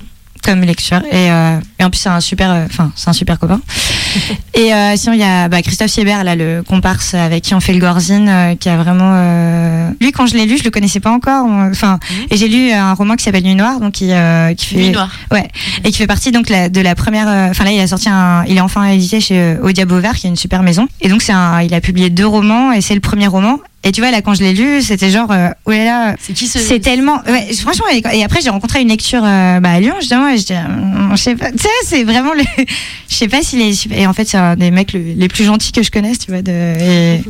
comme 0.43 0.61
lecture 0.61 1.01
et, 1.11 1.31
euh, 1.31 1.59
et 1.79 1.83
en 1.83 1.89
plus 1.89 1.99
c'est 1.99 2.09
un 2.09 2.19
super, 2.19 2.51
euh, 2.51 2.65
enfin 2.65 2.91
c'est 2.95 3.09
un 3.09 3.13
super 3.13 3.37
copain. 3.39 3.61
et 4.53 4.73
euh, 4.73 4.95
sinon 4.97 5.13
il 5.13 5.19
y 5.19 5.23
a 5.23 5.47
bah, 5.47 5.61
Christophe 5.61 5.89
Siebert 5.91 6.23
là 6.23 6.35
le 6.35 6.63
comparse 6.67 7.13
avec 7.13 7.43
qui 7.43 7.53
on 7.53 7.59
fait 7.59 7.73
le 7.73 7.79
Gorzine 7.79 8.27
euh, 8.29 8.55
qui 8.55 8.69
a 8.69 8.77
vraiment. 8.77 9.11
euh, 9.13 9.89
Lui 10.01 10.11
quand 10.11 10.25
je 10.25 10.35
l'ai 10.35 10.45
lu 10.45 10.57
je 10.57 10.63
le 10.63 10.71
connaissais 10.71 10.99
pas 10.99 11.11
encore. 11.11 11.45
Enfin 11.71 11.99
et 12.29 12.37
j'ai 12.37 12.47
lu 12.47 12.71
un 12.71 12.93
roman 12.93 13.15
qui 13.15 13.23
s'appelle 13.23 13.43
Nuit 13.43 13.55
Noire 13.55 13.79
donc 13.79 13.93
qui 13.93 14.11
euh, 14.11 14.53
qui 14.53 14.65
fait 14.67 14.75
Nuit 14.77 14.89
noire. 14.91 15.11
Ouais, 15.31 15.47
et 15.83 15.91
qui 15.91 15.97
fait 15.97 16.07
partie 16.07 16.31
donc 16.31 16.49
la- 16.49 16.69
de 16.69 16.81
la 16.81 16.95
première. 16.95 17.27
Enfin 17.49 17.63
là, 17.63 17.71
il 17.71 17.79
a 17.79 17.87
sorti 17.87 18.09
un, 18.09 18.43
il 18.47 18.57
est 18.57 18.61
enfin 18.61 18.85
édité 18.87 19.21
chez 19.21 19.37
euh, 19.39 19.57
Au 19.63 19.71
Diable 19.71 19.97
Vert, 19.99 20.15
qui 20.15 20.27
est 20.27 20.29
une 20.29 20.35
super 20.35 20.63
maison. 20.63 20.87
Et 21.01 21.09
donc 21.09 21.21
c'est 21.21 21.33
un, 21.33 21.61
il 21.61 21.73
a 21.73 21.81
publié 21.81 22.09
deux 22.09 22.27
romans 22.27 22.71
et 22.71 22.81
c'est 22.81 22.93
le 22.95 22.99
premier 23.01 23.27
roman. 23.27 23.57
Et 23.83 23.91
tu 23.91 23.99
vois 24.01 24.11
là, 24.11 24.21
quand 24.21 24.35
je 24.35 24.43
l'ai 24.43 24.53
lu, 24.53 24.83
c'était 24.83 25.09
genre, 25.09 25.31
euh, 25.31 25.49
oh 25.65 25.71
là 25.71 25.83
là, 25.85 26.15
C'est 26.19 26.33
qui 26.33 26.45
ce 26.47 26.59
c'est 26.59 26.79
tellement. 26.79 27.19
Ouais, 27.27 27.51
franchement, 27.53 27.85
et 28.13 28.23
après 28.23 28.39
j'ai 28.41 28.51
rencontré 28.51 28.79
une 28.81 28.89
lecture 28.89 29.23
euh, 29.23 29.59
bah, 29.59 29.71
à 29.71 29.79
Lyon 29.79 29.95
justement. 29.99 30.27
Et 30.29 30.37
je 30.37 30.45
dis, 30.45 30.53
euh, 30.53 31.09
je 31.11 31.15
sais 31.15 31.35
pas, 31.35 31.51
tu 31.51 31.57
sais, 31.57 31.69
c'est 31.83 32.03
vraiment 32.03 32.33
le, 32.33 32.43
je 33.09 33.15
sais 33.15 33.27
pas 33.27 33.41
s'il 33.41 33.59
est 33.61 33.73
super. 33.73 33.97
Et 33.97 34.05
en 34.05 34.13
fait, 34.13 34.25
c'est 34.27 34.37
un 34.37 34.55
des 34.55 34.69
mecs 34.69 34.93
le- 34.93 35.13
les 35.15 35.27
plus 35.27 35.45
gentils 35.45 35.71
que 35.71 35.81
je 35.81 35.89
connaisse, 35.89 36.19
tu 36.19 36.29
vois, 36.29 36.43
de, 36.43 36.51
et, 36.51 37.23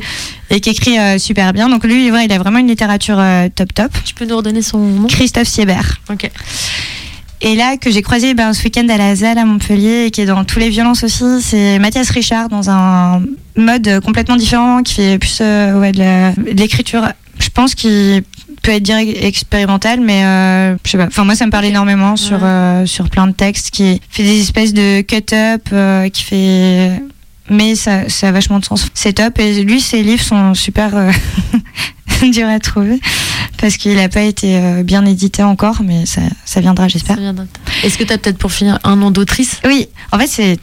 et 0.50 0.60
qui 0.60 0.68
écrit 0.68 0.98
euh, 0.98 1.16
super 1.18 1.54
bien. 1.54 1.70
Donc 1.70 1.84
lui, 1.84 2.10
ouais, 2.12 2.26
il 2.26 2.32
a 2.32 2.38
vraiment 2.38 2.58
une 2.58 2.68
littérature 2.68 3.18
euh, 3.18 3.48
top 3.54 3.72
top. 3.72 3.92
Tu 4.04 4.12
peux 4.12 4.26
nous 4.26 4.36
redonner 4.36 4.60
son 4.60 4.78
nom? 4.78 5.06
Christophe 5.06 5.48
Siebert. 5.48 6.00
Ok. 6.10 6.30
Et 7.44 7.56
là, 7.56 7.76
que 7.76 7.90
j'ai 7.90 8.02
croisé 8.02 8.34
ben, 8.34 8.52
ce 8.52 8.62
week-end 8.62 8.86
à 8.88 8.96
la 8.96 9.16
ZAL 9.16 9.36
à 9.36 9.44
Montpellier 9.44 10.04
et 10.06 10.10
qui 10.12 10.20
est 10.20 10.26
dans 10.26 10.44
tous 10.44 10.60
les 10.60 10.68
violences 10.68 11.02
aussi, 11.02 11.24
c'est 11.42 11.80
Mathias 11.80 12.08
Richard 12.10 12.48
dans 12.48 12.70
un 12.70 13.20
mode 13.56 14.00
complètement 14.04 14.36
différent 14.36 14.84
qui 14.84 14.94
fait 14.94 15.18
plus 15.18 15.38
euh, 15.40 15.80
ouais, 15.80 15.90
de 15.90 16.52
l'écriture. 16.52 17.08
Je 17.40 17.48
pense 17.48 17.74
qu'il 17.74 18.22
peut 18.62 18.70
être 18.70 18.82
direct 18.84 19.24
expérimental, 19.24 20.00
mais 20.00 20.24
euh, 20.24 20.76
je 20.84 20.90
sais 20.92 20.98
pas. 20.98 21.06
Enfin, 21.06 21.24
moi, 21.24 21.34
ça 21.34 21.44
me 21.44 21.50
parle 21.50 21.64
énormément 21.64 22.14
sur, 22.14 22.38
euh, 22.42 22.86
sur 22.86 23.10
plein 23.10 23.26
de 23.26 23.32
textes 23.32 23.70
qui 23.70 24.00
fait 24.08 24.22
des 24.22 24.40
espèces 24.40 24.72
de 24.72 25.00
cut-up, 25.00 25.62
qui 26.12 26.22
fait. 26.22 26.92
Mais 27.50 27.74
ça, 27.74 28.08
ça 28.08 28.28
a 28.28 28.32
vachement 28.32 28.60
de 28.60 28.64
sens. 28.64 28.88
C'est 28.94 29.14
top. 29.14 29.38
Et 29.38 29.62
lui, 29.64 29.80
ses 29.80 30.02
livres 30.02 30.22
sont 30.22 30.54
super 30.54 30.96
euh, 30.96 31.10
durs 32.30 32.48
à 32.48 32.58
trouver 32.60 33.00
parce 33.58 33.76
qu'il 33.76 33.94
n'a 33.94 34.08
pas 34.08 34.22
été 34.22 34.56
euh, 34.56 34.82
bien 34.82 35.06
édité 35.06 35.42
encore, 35.44 35.82
mais 35.84 36.04
ça, 36.04 36.20
ça 36.44 36.60
viendra, 36.60 36.88
j'espère. 36.88 37.16
Est-ce 37.84 37.96
que 37.96 38.02
tu 38.02 38.12
as 38.12 38.18
peut-être 38.18 38.38
pour 38.38 38.50
finir 38.50 38.80
un 38.82 38.96
nom 38.96 39.12
d'autrice? 39.12 39.60
Oui, 39.64 39.88
en 40.10 40.18
fait, 40.18 40.26
c'est. 40.26 40.58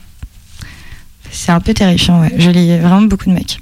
C'est 1.32 1.52
un 1.52 1.60
peu 1.60 1.74
terrifiant, 1.74 2.22
ouais. 2.22 2.34
Je 2.38 2.50
lis 2.50 2.78
vraiment 2.80 3.04
beaucoup 3.04 3.30
de 3.30 3.34
mecs. 3.36 3.62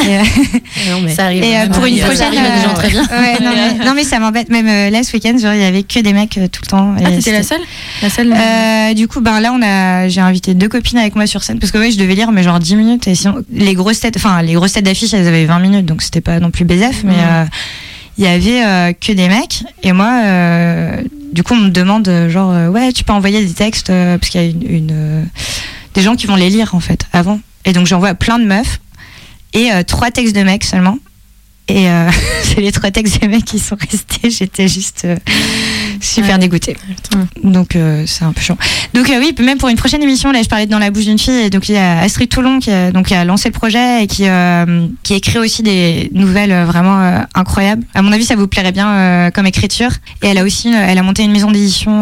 Et, 0.00 0.16
euh, 0.18 1.08
Ça 1.14 1.26
arrive. 1.26 1.44
et, 1.44 1.56
euh, 1.58 1.66
pour 1.68 1.84
une 1.84 1.98
Ça 1.98 2.06
prochaine. 2.06 2.26
arrive 2.28 2.40
à 2.40 2.56
des 2.56 2.62
gens 2.62 2.74
très 2.74 2.88
bien. 2.88 3.02
ouais, 3.02 3.38
non, 3.40 3.50
mais, 3.54 3.84
non, 3.86 3.92
mais 3.94 4.04
ça 4.04 4.18
m'embête. 4.18 4.48
Même 4.48 4.66
euh, 4.66 4.90
là, 4.90 5.02
ce 5.02 5.12
week-end, 5.12 5.36
genre, 5.38 5.52
il 5.54 5.60
y 5.60 5.64
avait 5.64 5.82
que 5.82 6.00
des 6.00 6.12
mecs 6.12 6.38
euh, 6.38 6.48
tout 6.48 6.62
le 6.64 6.68
temps. 6.68 6.94
Ah, 7.04 7.10
t'étais 7.10 7.32
la 7.32 7.42
seule? 7.42 7.60
La 8.02 8.08
seule 8.10 8.32
Euh, 8.32 8.94
du 8.94 9.06
coup, 9.06 9.20
ben 9.20 9.40
là, 9.40 9.52
on 9.52 9.62
a, 9.62 10.08
j'ai 10.08 10.20
invité 10.20 10.54
deux 10.54 10.68
copines 10.68 10.98
avec 10.98 11.14
moi 11.14 11.26
sur 11.26 11.42
scène 11.42 11.58
parce 11.58 11.70
que 11.72 11.78
ouais, 11.78 11.90
je 11.90 11.98
devais 11.98 12.14
lire, 12.14 12.32
mais 12.32 12.42
genre 12.42 12.58
10 12.58 12.74
minutes. 12.76 13.06
Et 13.08 13.14
sinon, 13.14 13.44
les 13.52 13.74
grosses 13.74 14.00
têtes, 14.00 14.16
enfin, 14.16 14.40
les 14.42 14.54
grosses 14.54 14.72
têtes 14.72 14.84
d'affiche, 14.84 15.12
elles 15.14 15.28
avaient 15.28 15.44
20 15.44 15.58
minutes, 15.60 15.86
donc 15.86 16.02
c'était 16.02 16.20
pas 16.22 16.40
non 16.40 16.50
plus 16.50 16.64
BZF, 16.64 17.04
mais 17.04 17.14
euh, 17.18 17.44
il 18.18 18.24
y 18.24 18.28
avait 18.28 18.64
euh, 18.64 18.92
que 18.94 19.12
des 19.12 19.28
mecs. 19.28 19.62
Et 19.82 19.92
moi, 19.92 20.10
euh, 20.24 20.96
du 21.32 21.42
coup, 21.42 21.54
on 21.54 21.58
me 21.60 21.70
demande, 21.70 22.08
euh, 22.08 22.28
genre, 22.30 22.50
euh, 22.52 22.68
ouais, 22.68 22.92
tu 22.92 23.04
peux 23.04 23.12
envoyer 23.12 23.44
des 23.44 23.52
textes 23.52 23.90
euh, 23.90 24.18
parce 24.18 24.30
qu'il 24.30 24.40
y 24.40 24.44
a 24.44 24.46
une, 24.48 24.62
une, 24.68 24.90
euh, 24.92 25.22
des 25.94 26.02
gens 26.02 26.16
qui 26.16 26.26
vont 26.26 26.36
les 26.36 26.50
lire 26.50 26.74
en 26.74 26.80
fait 26.80 27.04
avant. 27.12 27.40
Et 27.64 27.72
donc, 27.72 27.86
j'envoie 27.86 28.14
plein 28.14 28.38
de 28.38 28.44
meufs 28.44 28.80
et 29.52 29.72
euh, 29.72 29.82
trois 29.82 30.10
textes 30.10 30.34
de 30.36 30.42
mecs 30.42 30.64
seulement. 30.64 30.98
Et 31.68 31.88
euh, 31.88 32.10
c'est 32.42 32.60
les 32.60 32.72
trois 32.72 32.90
textes 32.90 33.20
des 33.20 33.28
mecs 33.28 33.44
qui 33.44 33.58
sont 33.60 33.76
restés. 33.80 34.30
J'étais 34.36 34.66
juste 34.66 35.02
euh, 35.04 35.16
super 36.00 36.32
Ouais. 36.34 36.38
dégoûtée. 36.38 36.76
Donc 37.44 37.76
euh, 37.76 38.02
c'est 38.04 38.24
un 38.24 38.32
peu 38.32 38.40
chiant. 38.40 38.58
Donc 38.94 39.08
euh, 39.08 39.20
oui, 39.20 39.32
même 39.42 39.58
pour 39.58 39.68
une 39.68 39.76
prochaine 39.76 40.02
émission, 40.02 40.32
là 40.32 40.42
je 40.42 40.48
parlais 40.48 40.66
de 40.66 40.70
dans 40.72 40.80
la 40.80 40.90
bouche 40.90 41.04
d'une 41.04 41.18
fille, 41.20 41.44
et 41.44 41.50
donc 41.50 41.68
il 41.68 41.76
y 41.76 41.78
a 41.78 42.00
Astrid 42.00 42.28
Toulon 42.28 42.58
qui 42.58 42.70
a, 42.72 42.90
donc, 42.90 43.06
qui 43.06 43.14
a 43.14 43.24
lancé 43.24 43.48
le 43.48 43.52
projet 43.52 44.02
et 44.02 44.06
qui, 44.08 44.24
euh, 44.26 44.86
qui 45.04 45.14
écrit 45.14 45.38
aussi 45.38 45.62
des 45.62 46.10
nouvelles 46.12 46.52
vraiment 46.64 47.22
incroyables. 47.34 47.84
À 47.94 48.02
mon 48.02 48.10
avis, 48.10 48.24
ça 48.24 48.34
vous 48.34 48.48
plairait 48.48 48.72
bien 48.72 49.30
comme 49.32 49.46
écriture. 49.46 49.90
Et 50.22 50.26
elle 50.28 50.38
a 50.38 50.42
aussi, 50.44 50.68
elle 50.68 50.98
a 50.98 51.02
monté 51.04 51.22
une 51.22 51.32
maison 51.32 51.52
d'édition 51.52 51.92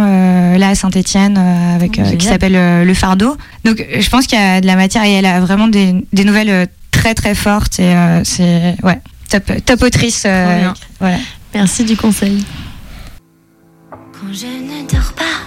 là 0.56 0.68
à 0.70 0.74
Saint-Étienne 0.74 1.36
avec 1.36 1.92
qui 2.18 2.24
s'appelle 2.24 2.84
Le 2.86 2.94
Fardeau. 2.94 3.36
Donc 3.64 3.84
je 3.98 4.08
pense 4.08 4.26
qu'il 4.26 4.38
y 4.38 4.42
a 4.42 4.60
de 4.62 4.66
la 4.66 4.76
matière 4.76 5.04
et 5.04 5.12
elle 5.12 5.26
a 5.26 5.38
vraiment 5.40 5.68
des, 5.68 5.94
des 6.14 6.24
nouvelles 6.24 6.66
très 6.90 7.14
très 7.14 7.34
fortes 7.34 7.78
et 7.80 7.94
euh, 7.94 8.22
c'est 8.24 8.76
ouais 8.82 8.98
top 9.28 9.44
top 9.64 9.82
autrice. 9.82 10.24
euh, 10.26 10.70
voilà. 10.98 11.18
Merci 11.54 11.84
du 11.84 11.96
conseil. 11.96 12.44
Quand 13.90 14.32
je 14.32 14.46
ne 14.46 14.88
dors 14.88 15.12
pas, 15.14 15.38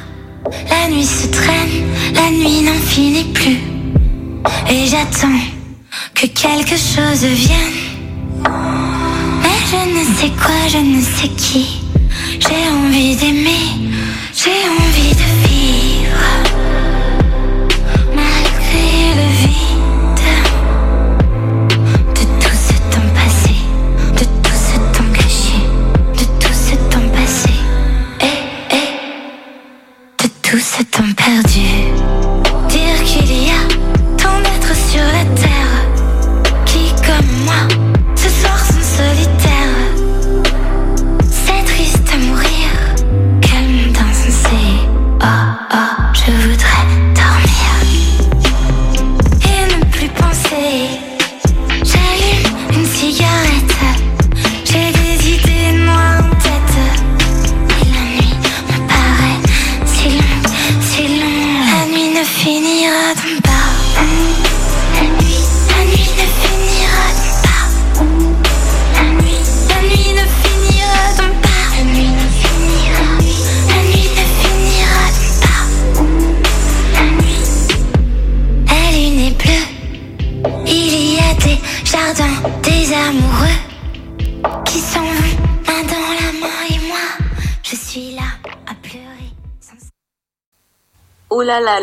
la 0.69 0.89
nuit 0.89 1.05
se 1.05 1.27
traîne, 1.27 1.87
la 2.13 2.29
nuit 2.31 2.61
n'en 2.61 2.73
finit 2.73 3.31
plus. 3.33 3.59
Et 4.69 4.87
j'attends 4.87 5.39
que 6.13 6.27
quelque 6.27 6.75
chose 6.75 7.23
vienne. 7.23 7.73
Mais 9.41 9.59
je 9.71 9.99
ne 9.99 10.03
sais 10.17 10.31
quoi, 10.41 10.67
je 10.67 10.77
ne 10.79 11.01
sais 11.01 11.29
qui. 11.29 11.79
J'ai 12.39 12.69
envie 12.69 13.15
d'aimer, 13.15 13.91
j'ai 14.35 14.49
envie 14.79 15.15
de 15.15 15.47
vivre. 15.47 16.42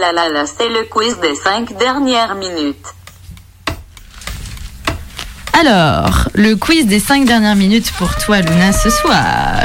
Là 0.01 0.13
là 0.13 0.13
là 0.13 0.29
là 0.29 0.35
là, 0.43 0.45
c'est 0.47 0.69
le 0.69 0.85
quiz 0.85 1.19
des 1.21 1.35
5 1.35 1.77
dernières 1.79 2.35
minutes. 2.35 2.87
Alors, 5.53 6.29
le 6.35 6.55
quiz 6.57 6.87
des 6.87 7.01
5 7.01 7.27
dernières 7.27 7.57
minutes 7.57 7.91
pour 7.99 8.15
toi, 8.17 8.41
Luna, 8.41 8.73
ce 8.73 8.89
soir. 8.89 9.61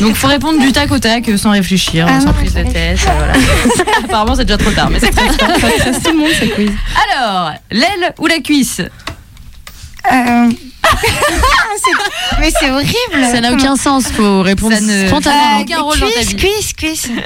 Donc, 0.00 0.16
faut 0.16 0.26
répondre 0.26 0.58
du 0.60 0.72
tac 0.72 0.90
au 0.92 0.98
tac, 0.98 1.28
euh, 1.28 1.36
sans 1.38 1.50
réfléchir, 1.52 2.06
Ah 2.08 2.20
sans 2.20 2.26
non, 2.26 2.32
prise 2.34 2.54
de 2.54 2.62
tête. 2.64 2.98
euh, 3.06 3.12
voilà. 3.16 3.32
Apparemment, 4.04 4.34
c'est 4.34 4.44
déjà 4.44 4.58
trop 4.58 4.70
tard, 4.72 4.90
mais 4.90 4.98
c'est 5.00 5.10
très 5.10 5.28
bien. 5.28 5.32
tout 5.36 6.10
le 6.10 6.18
monde, 6.18 6.28
ce 6.38 6.44
quiz. 6.46 6.70
Alors, 7.10 7.52
l'aile 7.70 8.12
ou 8.18 8.26
la 8.26 8.40
cuisse? 8.40 8.80
Euh, 8.80 10.50
mais 12.40 12.50
c'est 12.58 12.70
horrible. 12.70 13.24
Ça 13.32 13.40
n'a 13.40 13.52
aucun 13.52 13.76
sens, 13.76 14.04
faut 14.08 14.42
répondre 14.42 14.74
Ça 14.74 14.80
ne- 14.80 15.06
spontanément. 15.06 15.42
Ah, 15.58 15.60
aucun 15.62 15.80
rôle 15.80 16.00
dans 16.00 16.06
ta 16.06 16.12
cuisse, 16.12 16.28
vie. 16.30 16.36
cuisse, 16.36 16.72
cuisse. 16.74 17.08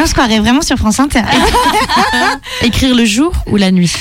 On 0.00 0.06
se 0.06 0.12
croirait 0.12 0.38
vraiment 0.38 0.62
sur 0.62 0.76
France 0.76 1.00
Inter. 1.00 1.22
Écrire 2.62 2.94
le 2.94 3.04
jour 3.04 3.32
ou 3.46 3.56
la 3.56 3.70
nuit 3.70 3.92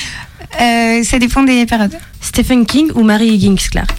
Euh, 0.61 1.03
ça 1.03 1.19
dépend 1.19 1.43
des 1.43 1.65
périodes. 1.65 1.97
Stephen 2.21 2.65
King 2.65 2.91
ou 2.95 3.03
Mary 3.03 3.29
Higgins 3.29 3.55
Clark 3.71 3.95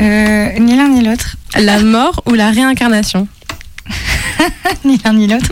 Euh, 0.00 0.58
ni 0.58 0.76
l'un 0.76 0.88
ni 0.88 1.02
l'autre. 1.02 1.36
La 1.56 1.80
mort 1.80 2.22
ou 2.26 2.34
la 2.34 2.50
réincarnation 2.50 3.28
Ni 4.84 4.98
l'un 5.04 5.12
ni 5.14 5.26
l'autre. 5.28 5.48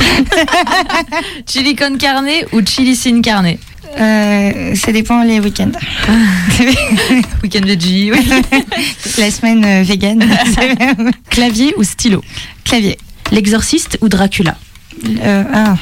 Chili 1.46 1.76
con 1.76 1.96
carne 1.98 2.28
ou 2.52 2.60
chili 2.64 2.96
sin 2.96 3.20
carne 3.22 3.56
Euh, 3.98 4.74
ça 4.74 4.90
dépend 4.90 5.22
les 5.22 5.38
week-ends. 5.38 5.72
Week-end 7.42 7.64
veggie, 7.66 8.10
oui. 8.10 8.26
La 9.18 9.30
semaine 9.30 9.82
vegan. 9.82 10.24
Clavier 11.30 11.74
ou 11.76 11.84
stylo 11.84 12.22
Clavier. 12.64 12.96
L'exorciste 13.32 13.98
ou 14.00 14.08
Dracula 14.08 14.56
Euh, 15.04 15.44
ah, 15.52 15.76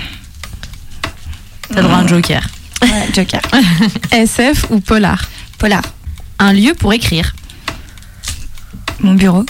T'as 1.72 1.82
droit 1.82 1.96
à 1.96 2.00
un 2.00 2.06
joker. 2.06 2.42
ouais, 2.82 3.08
Joker. 3.14 3.40
SF 4.12 4.66
ou 4.70 4.80
polar? 4.80 5.22
Polar. 5.58 5.82
Un 6.38 6.52
lieu 6.52 6.74
pour 6.74 6.92
écrire. 6.92 7.34
Mon 9.00 9.14
bureau. 9.14 9.44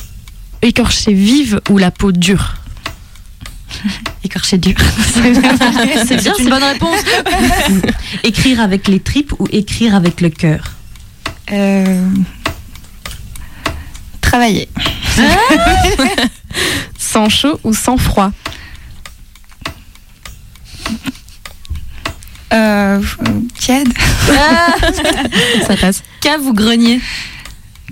Écorché 0.63 1.13
vive 1.13 1.61
ou 1.71 1.79
la 1.79 1.91
peau 1.91 2.13
dure? 2.13 2.57
Écorché 4.25 4.59
dur. 4.59 4.75
C'est 5.15 5.31
bien, 5.31 5.55
c'est 6.07 6.43
une 6.43 6.51
bonne 6.51 6.63
réponse. 6.63 6.99
Écrire 8.25 8.61
avec 8.61 8.89
les 8.89 9.01
tripes 9.01 9.33
ou 9.39 9.47
écrire 9.51 9.95
avec 9.95 10.21
le 10.21 10.29
cœur? 10.29 10.73
Euh, 11.53 12.07
travailler. 14.21 14.69
Sans 16.99 17.29
chaud 17.29 17.59
ou 17.65 17.73
sans 17.73 17.97
froid? 17.97 18.31
Euh, 22.53 23.01
tiède. 23.59 23.89
Ça 25.67 25.77
passe. 25.77 26.03
Cave 26.21 26.47
ou 26.47 26.53
grenier 26.53 27.01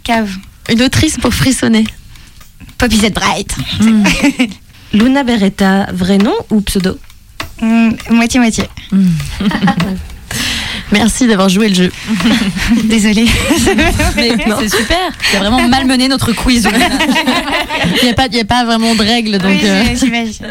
Cave. 0.02 0.30
Une 0.68 0.82
autrice 0.82 1.16
pour 1.16 1.32
frissonner 1.32 1.84
Poppy 2.76 2.98
Z 2.98 3.10
Bright. 3.12 3.54
Luna 4.92 5.22
Beretta, 5.22 5.86
vrai 5.92 6.18
nom 6.18 6.34
ou 6.50 6.60
pseudo? 6.62 6.98
Hmm, 7.60 7.90
Moitié-moitié. 8.10 8.64
Merci 10.92 11.26
d'avoir 11.26 11.48
joué 11.48 11.68
le 11.68 11.74
jeu. 11.74 11.92
Désolée. 12.84 13.26
C'est 14.16 14.76
super. 14.76 14.96
T'as 15.32 15.38
vraiment 15.38 15.66
malmené 15.68 16.08
notre 16.08 16.32
quiz. 16.32 16.68
Il 18.02 18.04
n'y 18.04 18.10
a, 18.10 18.14
pas- 18.14 18.54
a 18.56 18.64
vraiment 18.64 18.94
de 18.94 19.02
règles. 19.02 19.38
Donc, 19.38 19.50
Oui, 19.50 19.60
euh, 19.64 19.82
j'imagine. 19.94 20.46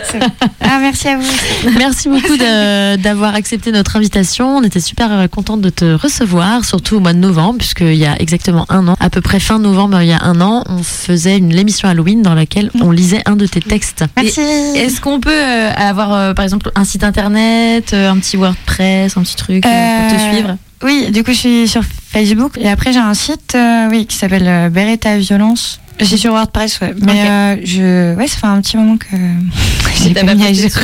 Ah, 0.62 0.78
merci 0.82 1.08
à 1.08 1.18
vous. 1.18 1.72
Merci 1.78 2.10
beaucoup 2.10 2.38
d'avoir 2.38 3.36
accepté 3.36 3.72
notre 3.72 3.96
invitation. 3.96 4.58
On 4.58 4.64
était 4.64 4.80
super 4.80 5.12
euh, 5.12 5.28
contente 5.28 5.62
de 5.62 5.70
te 5.70 5.86
recevoir, 5.94 6.64
surtout 6.66 6.98
au 6.98 7.00
mois 7.00 7.14
de 7.14 7.20
novembre, 7.20 7.58
puisqu'il 7.60 7.96
y 7.96 8.06
a 8.06 8.16
exactement 8.20 8.66
un 8.70 8.88
an, 8.88 8.96
à 9.00 9.10
peu 9.10 9.22
près 9.22 9.40
fin 9.40 9.60
novembre, 9.60 10.02
il 10.02 10.08
y 10.10 10.14
a 10.14 10.22
un 10.24 10.40
an, 10.42 10.64
on 10.70 10.84
faisait 10.84 11.38
une 11.38 11.58
émission 11.58 11.90
Halloween 11.90 12.22
dans 12.22 12.34
laquelle 12.36 12.72
on 12.82 12.92
lisait 12.92 13.22
un 13.26 13.36
de 13.36 13.46
tes 13.46 13.60
textes. 13.62 14.06
Merci. 14.16 14.40
Est-ce 14.42 15.02
qu'on 15.02 15.20
peut 15.20 15.30
euh, 15.32 15.72
avoir, 15.76 16.34
par 16.36 16.44
exemple, 16.46 16.72
un 16.76 16.84
site 16.84 17.04
internet, 17.04 17.94
un 17.94 18.18
petit 18.20 18.38
WordPress, 18.38 19.18
un 19.18 19.22
petit 19.22 19.36
truc 19.36 19.66
euh, 19.66 20.00
pour 20.10 20.18
te 20.18 20.22
suivre 20.34 20.58
Oui, 20.84 21.12
du 21.12 21.24
coup, 21.24 21.32
je 21.32 21.38
suis 21.38 21.68
sur 21.68 21.84
Facebook 21.84 22.58
et 22.58 22.70
après, 22.70 22.94
j'ai 22.94 23.00
un 23.00 23.14
site 23.14 23.54
euh, 23.56 23.88
oui, 23.90 24.06
qui 24.06 24.16
s'appelle 24.16 24.48
euh, 24.48 24.70
Beretta 24.70 25.18
Violence. 25.18 25.80
Je 26.00 26.06
suis 26.06 26.18
sur 26.18 26.32
WordPress, 26.34 26.80
ouais. 26.82 26.94
Mais 27.02 27.30
euh, 27.30 27.56
je... 27.64 28.16
ouais, 28.16 28.28
ça 28.28 28.38
fait 28.38 28.48
un 28.48 28.62
petit 28.62 28.78
moment 28.78 28.98
que 28.98 29.06
j'ai 30.04 30.14
pas 30.14 30.34
mis 30.36 30.46
à 30.46 30.54
jour. 30.54 30.70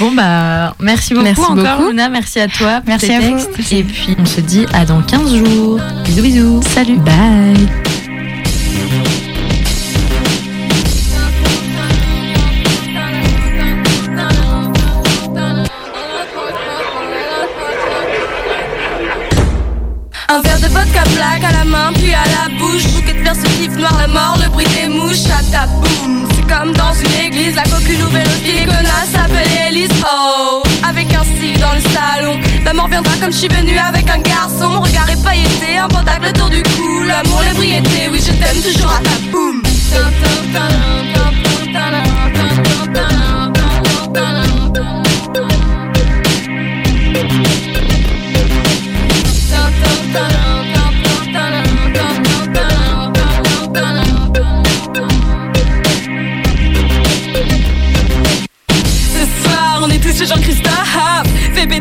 Bon, 0.00 0.10
bah, 0.10 0.74
merci 0.80 1.14
beaucoup 1.14 1.24
Merci 1.24 1.40
encore, 1.42 1.76
beaucoup. 1.78 1.90
Luna. 1.90 2.08
Merci 2.08 2.40
à 2.40 2.48
toi 2.48 2.80
pour 2.80 2.88
Merci 2.88 3.06
tes 3.06 3.14
à 3.14 3.20
vous. 3.20 3.36
textes. 3.36 3.72
Et 3.72 3.84
puis, 3.84 4.16
on 4.18 4.26
se 4.26 4.40
dit 4.40 4.66
à 4.72 4.84
dans 4.84 5.00
15 5.00 5.36
jours. 5.36 5.80
Bisous, 6.04 6.22
bisous. 6.22 6.60
Salut. 6.74 6.96
Bye. 6.96 8.03
Le 24.06 24.48
bruit 24.50 24.66
des 24.66 24.88
mouches, 24.88 25.26
à 25.26 25.42
ta 25.50 25.66
boum. 25.66 26.26
C'est 26.34 26.46
comme 26.46 26.72
dans 26.72 26.92
une 26.92 27.26
église, 27.26 27.54
la 27.56 27.62
coque, 27.62 27.98
nouvelle 27.98 28.28
fille 28.44 28.64
connasse 28.64 29.10
s'appelle 29.12 29.48
Elise. 29.68 29.90
Oh, 30.04 30.62
avec 30.88 31.12
un 31.14 31.24
style 31.24 31.58
dans 31.58 31.72
le 31.72 31.80
salon. 31.80 32.38
La 32.64 32.74
mort 32.74 32.88
viendra 32.88 33.12
comme 33.20 33.32
je 33.32 33.38
suis 33.38 33.48
venue 33.48 33.78
avec 33.78 34.08
un 34.10 34.18
garçon. 34.18 34.68
Mon 34.70 34.80
regard 34.80 35.08
est 35.08 35.22
pailleté, 35.22 35.78
un 35.78 35.88
pentacle 35.88 36.28
autour 36.28 36.50
du 36.50 36.62
cou. 36.62 37.02
L'amour, 37.06 37.42
l'ébriété, 37.48 38.08
oui, 38.10 38.20
je 38.20 38.32
t'aime 38.32 38.62
toujours 38.62 38.92
à 38.92 39.00
ta 39.02 39.30
boum. 39.30 39.62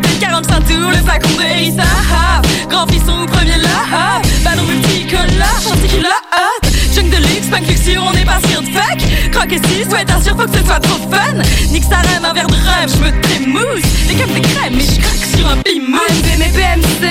Fait 0.03 0.13
péter 0.13 0.25
45 0.25 0.67
tours, 0.67 0.89
le 0.89 0.97
flacon 0.97 1.29
de 1.37 1.43
Erissa. 1.43 1.83
Grand 2.69 2.87
fisson 2.87 3.23
au 3.23 3.25
premier 3.25 3.57
là. 3.57 4.21
Ballon 4.43 4.63
multicolore, 4.63 5.61
chantier 5.61 5.87
qui 5.87 5.99
la 6.01 6.09
hop. 6.09 6.71
Junk 6.93 7.09
de 7.09 7.17
luxe, 7.17 7.47
punk 7.49 7.67
luxure, 7.67 8.03
on 8.05 8.13
est 8.17 8.25
pas 8.25 8.39
sûr 8.47 8.61
de 8.61 8.67
fuck. 8.67 9.31
Croque 9.31 9.53
et 9.53 9.61
si, 9.67 9.89
souhaite 9.89 10.11
un 10.11 10.21
sûr, 10.21 10.35
faut 10.35 10.47
que 10.47 10.57
ce 10.57 10.65
soit 10.65 10.79
trop 10.79 10.99
fun. 11.11 11.33
Nique 11.71 11.83
sa 11.83 11.97
un 11.97 12.33
verre 12.33 12.47
de 12.47 12.53
rêve, 12.53 12.89
je 12.89 13.03
me 13.03 13.21
trémousse. 13.21 14.07
Des 14.07 14.15
câbles, 14.15 14.33
des 14.33 14.41
crèmes, 14.41 14.75
mais 14.75 14.83
je 14.83 14.99
craque 14.99 15.25
sur 15.35 15.47
un 15.49 15.57
pimou. 15.57 15.97
AMV, 16.09 16.37
mes 16.39 16.49
PMC 16.49 17.03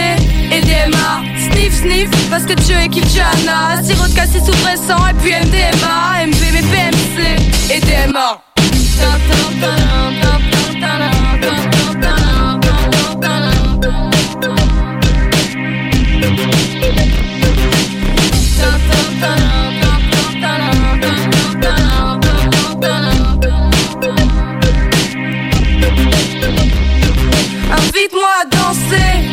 et 0.52 0.60
DMA. 0.60 1.22
Sniff, 1.50 1.80
sniff, 1.80 2.10
parce 2.30 2.44
que 2.44 2.54
Dieu 2.54 2.76
est 2.76 2.88
Kijana. 2.88 3.82
Sirop 3.82 4.06
de 4.08 4.14
cassis 4.14 4.44
sous 4.44 4.56
pressant, 4.62 5.06
et 5.08 5.14
puis 5.14 5.32
MDMA. 5.32 6.26
MV, 6.26 6.52
mes 6.52 6.62
PMC 6.62 7.74
et 7.74 7.80
DMA. 7.80 8.40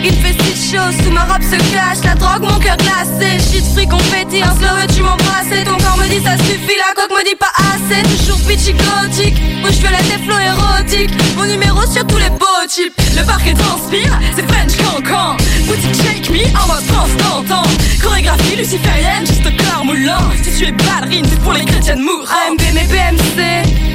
Invest 0.01 0.38
chaud, 0.69 0.91
sous 1.03 1.11
ma 1.11 1.23
robe 1.23 1.41
se 1.41 1.57
cache 1.71 2.03
la 2.03 2.15
drogue, 2.15 2.41
mon 2.41 2.59
cœur 2.59 2.77
glacé, 2.77 3.39
shit 3.39 3.65
free 3.73 3.87
confetti, 3.87 4.41
un 4.41 4.53
slow 4.55 4.77
tu 4.93 5.01
m'embrasses 5.01 5.51
et 5.51 5.63
ton 5.63 5.77
corps 5.77 5.97
me 5.97 6.07
dit 6.07 6.23
ça 6.23 6.37
suffit, 6.37 6.77
la 6.77 6.93
coque 6.95 7.11
me 7.17 7.23
dit 7.23 7.35
pas 7.35 7.51
assez, 7.73 8.01
toujours 8.03 8.39
pitchy 8.47 8.73
gothique, 8.73 9.39
bouche 9.61 9.79
violette 9.79 10.05
et 10.13 10.23
flow 10.25 10.37
érotique, 10.37 11.11
mon 11.35 11.45
numéro 11.45 11.81
sur 11.91 12.05
tous 12.05 12.17
les 12.17 12.29
beaux 12.29 12.67
types, 12.67 12.93
le 13.17 13.25
parquet 13.25 13.53
transpire, 13.53 14.19
c'est 14.35 14.47
French 14.47 14.77
cancan, 14.77 15.37
boutique 15.65 15.95
shake 15.95 16.29
me 16.29 16.45
en 16.57 16.67
mode 16.67 16.85
trans 16.87 17.07
d'antan, 17.17 17.63
chorégraphie 18.01 18.55
luciférienne, 18.55 19.25
juste 19.25 19.49
corps 19.57 19.85
moulant, 19.85 20.29
si 20.43 20.57
tu 20.57 20.65
es 20.67 20.71
ballerine, 20.71 21.25
c'est 21.29 21.39
pour 21.41 21.53
les 21.53 21.65
chrétiennes 21.65 22.01
mourants, 22.01 22.25
AMB 22.47 22.61
mes 22.73 22.85
PMC 22.85 23.39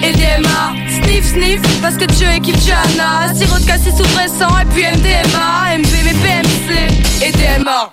et 0.03 0.12
DMA, 0.12 0.75
sniff 1.03 1.33
sniff, 1.33 1.61
parce 1.81 1.97
que 1.97 2.05
Dieu 2.07 2.27
est 2.27 2.41
Kijana, 2.41 3.33
sirop 3.35 3.59
de 3.59 3.66
cassis 3.66 3.95
sous 3.97 4.09
pressant 4.14 4.59
et 4.59 4.64
puis 4.72 4.83
MDMA, 4.83 5.79
MV 5.79 6.05
mes 6.05 6.14
PMC 6.66 7.22
et 7.22 7.32
DMA. 7.32 7.92